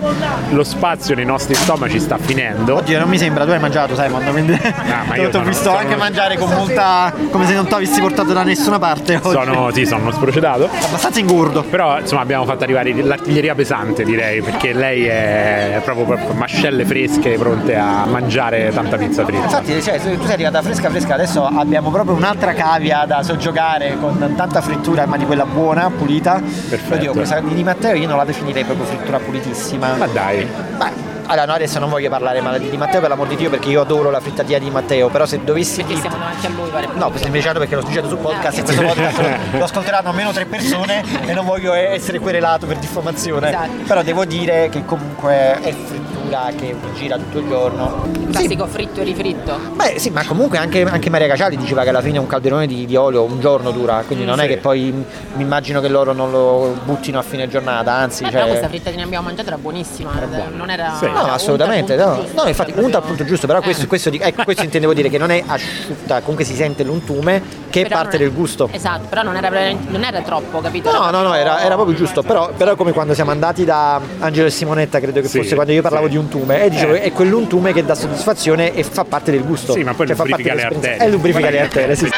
[0.50, 2.76] lo spazio nei nostri stomaci sta finendo.
[2.76, 5.64] Oddio, non mi sembra, tu hai mangiato Simon, quindi Ah, ma io ti ho visto
[5.64, 7.12] sono- anche mangiare con molta.
[7.30, 9.30] come se non ti avessi portato da nessuna parte oggi.
[9.30, 10.68] Sono, sì, sono uno sprocedato.
[10.84, 11.62] abbastanza ingordo.
[11.62, 17.36] Però insomma abbiamo fatto arrivare l'artiglieria pesante direi perché lei è proprio, proprio mascelle fresche
[17.38, 19.44] pronte a mangiare tanta pizza fritta.
[19.44, 24.34] Infatti, cioè, tu sei arrivata fresca fresca, adesso abbiamo proprio un'altra cavia da soggiogare con
[24.36, 26.40] tanta frittura, ma di quella buona, pulita.
[26.40, 26.94] Perfetto.
[26.94, 29.94] Oddio, questa di Di Matteo io non la definirei proprio frittura pulitissima.
[29.96, 33.36] Ma dai, Beh, allora no, adesso non voglio parlare male di Matteo per l'amor di
[33.36, 35.82] Dio perché io adoro la frittatina di Matteo, però se dovessi...
[35.82, 36.88] Perché siamo davanti a lui, pare.
[36.94, 39.28] No, semplicemente perché l'ho studiato sul podcast e questo podcast lo,
[39.58, 43.48] lo ascolteranno almeno tre persone e non voglio essere querelato per diffamazione.
[43.48, 43.70] Esatto.
[43.86, 46.21] Però devo dire che comunque è frittura
[46.56, 48.04] che gira tutto il giorno.
[48.12, 49.58] Sì, Classico fritto e rifritto.
[49.74, 52.86] Beh sì, ma comunque anche, anche Maria Caciali diceva che alla fine un calderone di,
[52.86, 54.48] di olio un giorno dura, quindi non è Sì.
[54.48, 58.22] che poi mi immagino che loro non lo buttino a fine giornata, anzi...
[58.22, 60.10] Eh, cioè- però questa frittatina che abbiamo mangiato era buonissima.
[60.56, 60.94] Non era.
[60.98, 61.04] Sì.
[61.04, 62.20] era No, assolutamente, no.
[62.22, 63.86] giusto, No, infatti punta al punto giusto, però questo, Eh.
[63.86, 67.80] questo, di- ecco, questo intendevo dire che non è asciutta, comunque si sente l'untume che
[67.80, 68.68] è Però parte non è- del gusto.
[68.72, 69.48] Esatto, però non era,
[69.88, 70.90] non era troppo, capito?
[70.90, 74.00] No, Era no, no, era, era proprio giusto, però, però come quando siamo andati da
[74.20, 76.12] Angelo e Simonetta, credo che Sì, fosse quando io parlavo sì.
[76.12, 77.02] di untume, e dicevo Eh.
[77.02, 79.72] è quell'untume che dà soddisfazione e fa parte del gusto.
[79.72, 81.06] Sì, ma poi Cioè, fa lubrifica parte le arterie.
[81.06, 82.08] E lubrifica le arterie, sì.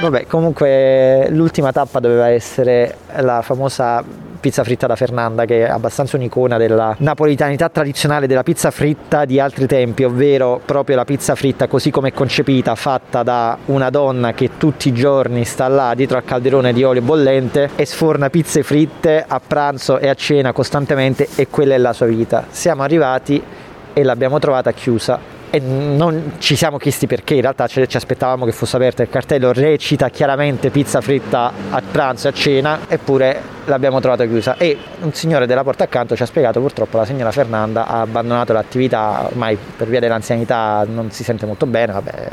[0.00, 4.02] Vabbè, comunque l'ultima tappa doveva essere la famosa
[4.44, 9.40] pizza fritta da Fernanda, che è abbastanza un'icona della napolitanità tradizionale della pizza fritta di
[9.40, 14.34] altri tempi, ovvero proprio la pizza fritta così come è concepita, fatta da una donna
[14.34, 18.62] che tutti i giorni sta là dietro al calderone di olio bollente e sforna pizze
[18.62, 22.44] fritte a pranzo e a cena costantemente e quella è la sua vita.
[22.50, 23.42] Siamo arrivati
[23.94, 28.44] e l'abbiamo trovata chiusa e non ci siamo chiesti perché, in realtà ci, ci aspettavamo
[28.44, 33.40] che fosse aperto il cartello, recita chiaramente pizza fritta a pranzo e a cena, eppure
[33.66, 37.30] l'abbiamo trovata chiusa e un signore della porta accanto ci ha spiegato purtroppo la signora
[37.30, 42.28] Fernanda ha abbandonato l'attività, ormai per via dell'anzianità non si sente molto bene, vabbè,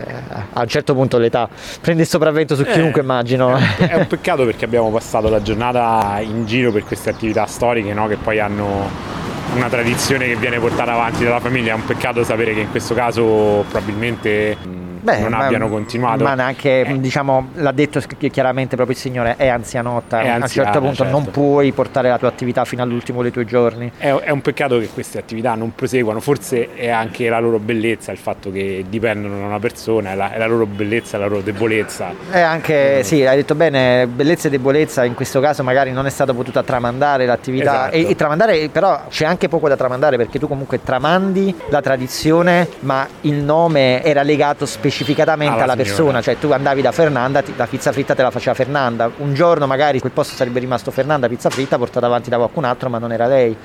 [0.54, 1.48] a un certo punto l'età
[1.80, 3.56] prende il sopravvento su chiunque immagino.
[3.78, 8.08] È un peccato perché abbiamo passato la giornata in giro per queste attività storiche no?
[8.08, 11.74] che poi hanno una tradizione che viene portata avanti dalla famiglia.
[11.74, 14.58] È un peccato sapere che in questo caso probabilmente
[15.02, 16.24] mh, non ma- abbiano continuato.
[16.24, 17.00] Ma neanche, Eh.
[17.00, 20.20] diciamo, l'ha detto chi- chiaramente proprio il signore, è anzianotta.
[20.20, 21.12] È a un anziana, certo punto certo.
[21.12, 23.92] non puoi portare la tua attività fino all'ultimo dei tuoi giorni.
[23.98, 28.12] È, è un peccato che queste attività non proseguano, forse è anche la loro bellezza,
[28.12, 31.28] il fatto che dipendono da una persona, è la, è la loro bellezza, è la
[31.28, 32.12] loro debolezza.
[32.32, 36.10] E anche, sì, hai detto bene, bellezza e debolezza, in questo caso magari non è
[36.10, 37.90] stata potuta tramandare l'attività.
[37.92, 37.96] Esatto.
[37.96, 42.68] E, e tramandare, però c'è anche poco da tramandare perché tu comunque tramandi la tradizione,
[42.82, 47.54] ma il nome era legato specificatamente alla, Alla persona, cioè tu andavi da Fernanda, ti-
[47.56, 51.28] la pizza fritta te la faceva Fernanda, un giorno magari quel posto sarebbe rimasto Fernanda
[51.28, 53.56] pizza fritta portata avanti da qualcun altro ma non era lei.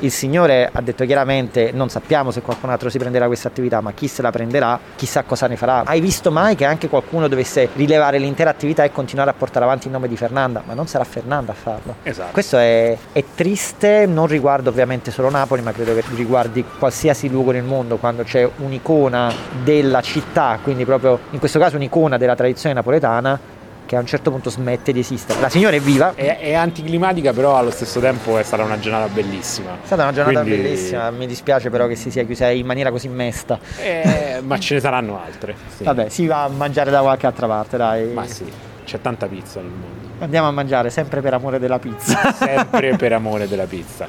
[0.00, 3.92] Il signore ha detto chiaramente non sappiamo se qualcun altro si prenderà questa attività, ma
[3.92, 5.82] chi se la prenderà chissà cosa ne farà.
[5.84, 9.86] Hai visto mai che anche qualcuno dovesse rilevare l'intera attività e continuare a portare avanti
[9.86, 10.62] il nome di Fernanda?
[10.64, 11.96] Ma non sarà Fernanda a farlo.
[12.02, 12.32] Esatto.
[12.32, 17.50] Questo è, è triste, non riguarda ovviamente solo Napoli, ma credo che riguardi qualsiasi luogo
[17.52, 19.32] nel mondo quando c'è un'icona
[19.62, 23.38] della città, quindi proprio in questo caso un'icona della tradizione napoletana
[23.86, 25.40] che a un certo punto smette di esistere.
[25.40, 28.78] La signora è viva, è È, è anticlimatica, però allo stesso tempo è stata una
[28.78, 29.70] giornata bellissima.
[29.82, 33.08] stata una giornata Quindi- bellissima, mi dispiace però che si sia chiusa in maniera così
[33.08, 33.58] mesta.
[33.82, 35.56] Eh, ma ce ne saranno altre.
[35.76, 35.82] sì.
[35.82, 38.12] Vabbè, si va a mangiare da qualche altra parte, dai.
[38.12, 38.44] Ma sì,
[38.84, 40.08] c'è tanta pizza nel mondo.
[40.20, 42.32] Andiamo a mangiare sempre per amore della pizza.
[42.32, 44.06] Sempre per amore della pizza.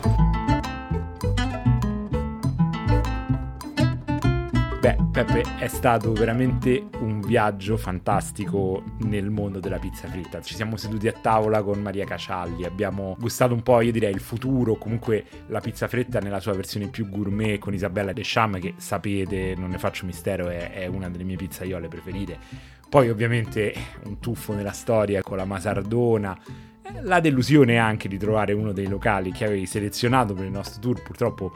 [4.81, 10.41] Beh, Peppe, è stato veramente un viaggio fantastico nel mondo della pizza fritta.
[10.41, 14.19] Ci siamo seduti a tavola con Maria Cacialli, abbiamo gustato un po', io direi, il
[14.19, 19.53] futuro, comunque la pizza fritta nella sua versione più gourmet con Isabella Descham, che sapete,
[19.55, 22.39] non ne faccio mistero, è, è una delle mie pizzaiole preferite.
[22.89, 23.75] Poi ovviamente
[24.05, 26.35] un tuffo nella storia con la Masardona,
[27.03, 31.01] la delusione anche di trovare uno dei locali che avevi selezionato per il nostro tour,
[31.01, 31.51] purtroppo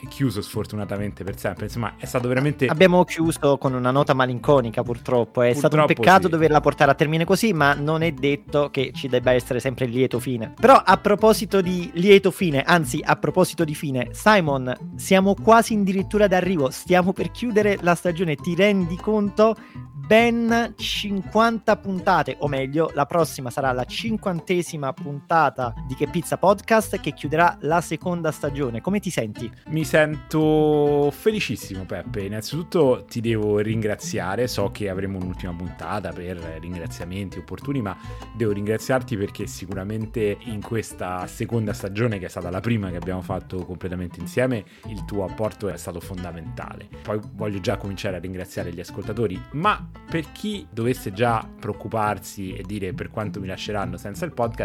[0.00, 1.66] è chiuso sfortunatamente per sempre.
[1.66, 6.02] Insomma, è stato veramente Abbiamo chiuso con una nota malinconica purtroppo, è stato un Purtroppo
[6.02, 6.30] peccato sì.
[6.30, 9.92] doverla portare a termine così, ma non è detto che ci debba essere sempre il
[9.92, 10.52] lieto fine.
[10.58, 16.26] Però a proposito di lieto fine, anzi a proposito di fine, Simon, siamo quasi addirittura
[16.26, 19.56] d'arrivo, stiamo per chiudere la stagione, ti rendi conto?
[19.94, 26.98] Ben 50 puntate, o meglio, la prossima sarà la cinquantesima puntata di Che Pizza Podcast
[27.00, 28.80] che chiuderà la seconda stagione.
[28.80, 29.50] Come ti senti?
[29.66, 32.22] Mi sento felicissimo, Peppe.
[32.22, 34.48] Innanzitutto ti devo ringraziare.
[34.48, 37.96] So che avremo un'ultima puntata per ringraziamenti opportuni, ma
[38.34, 43.20] devo ringraziarti perché sicuramente in questa seconda stagione, che è stata la prima che abbiamo
[43.20, 46.88] fatto completamente insieme, il tuo apporto è stato fondamentale.
[47.02, 52.62] Poi voglio già cominciare a ringraziare gli ascoltatori, ma per chi dovesse già preoccuparsi e
[52.62, 54.60] dire per quanto mi lasceranno senza il podcast,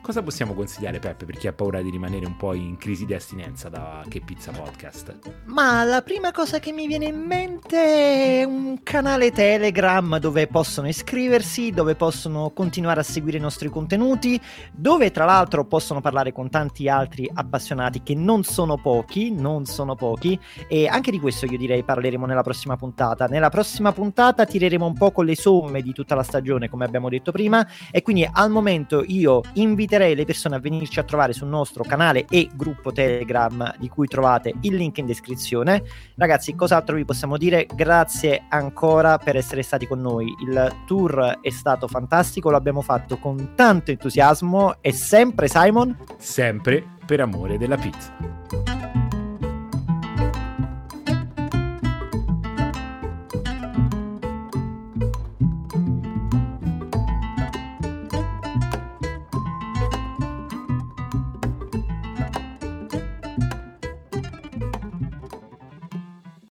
[0.00, 3.14] cosa possiamo consigliare, Peppe, per chi ha paura di rimanere un po' in crisi di
[3.14, 5.42] astinenza da Che Pizza Podcast?
[5.46, 10.88] Ma la prima cosa che mi viene in mente è un canale Telegram dove possono
[10.88, 14.40] iscriversi, dove possono continuare a seguire i nostri contenuti,
[14.72, 19.94] dove tra l'altro possono parlare con tanti altri appassionati che non sono pochi, non sono
[19.94, 20.38] pochi
[20.68, 23.26] e anche di questo io direi parleremo nella prossima puntata.
[23.26, 27.08] Nella prossima puntata tireremo un po' con le somme di tutta la stagione come abbiamo
[27.08, 29.02] detto prima e quindi al momento
[29.54, 34.06] inviterei le persone a venirci a trovare sul nostro canale e gruppo Telegram di cui
[34.06, 35.82] trovate il link in descrizione.
[36.16, 37.66] Ragazzi, cos'altro vi possiamo dire?
[37.74, 40.32] Grazie ancora per essere stati con noi.
[40.42, 46.84] Il tour è stato fantastico, lo abbiamo fatto con tanto entusiasmo e sempre Simon Sempre
[47.06, 48.83] per amore della pizza.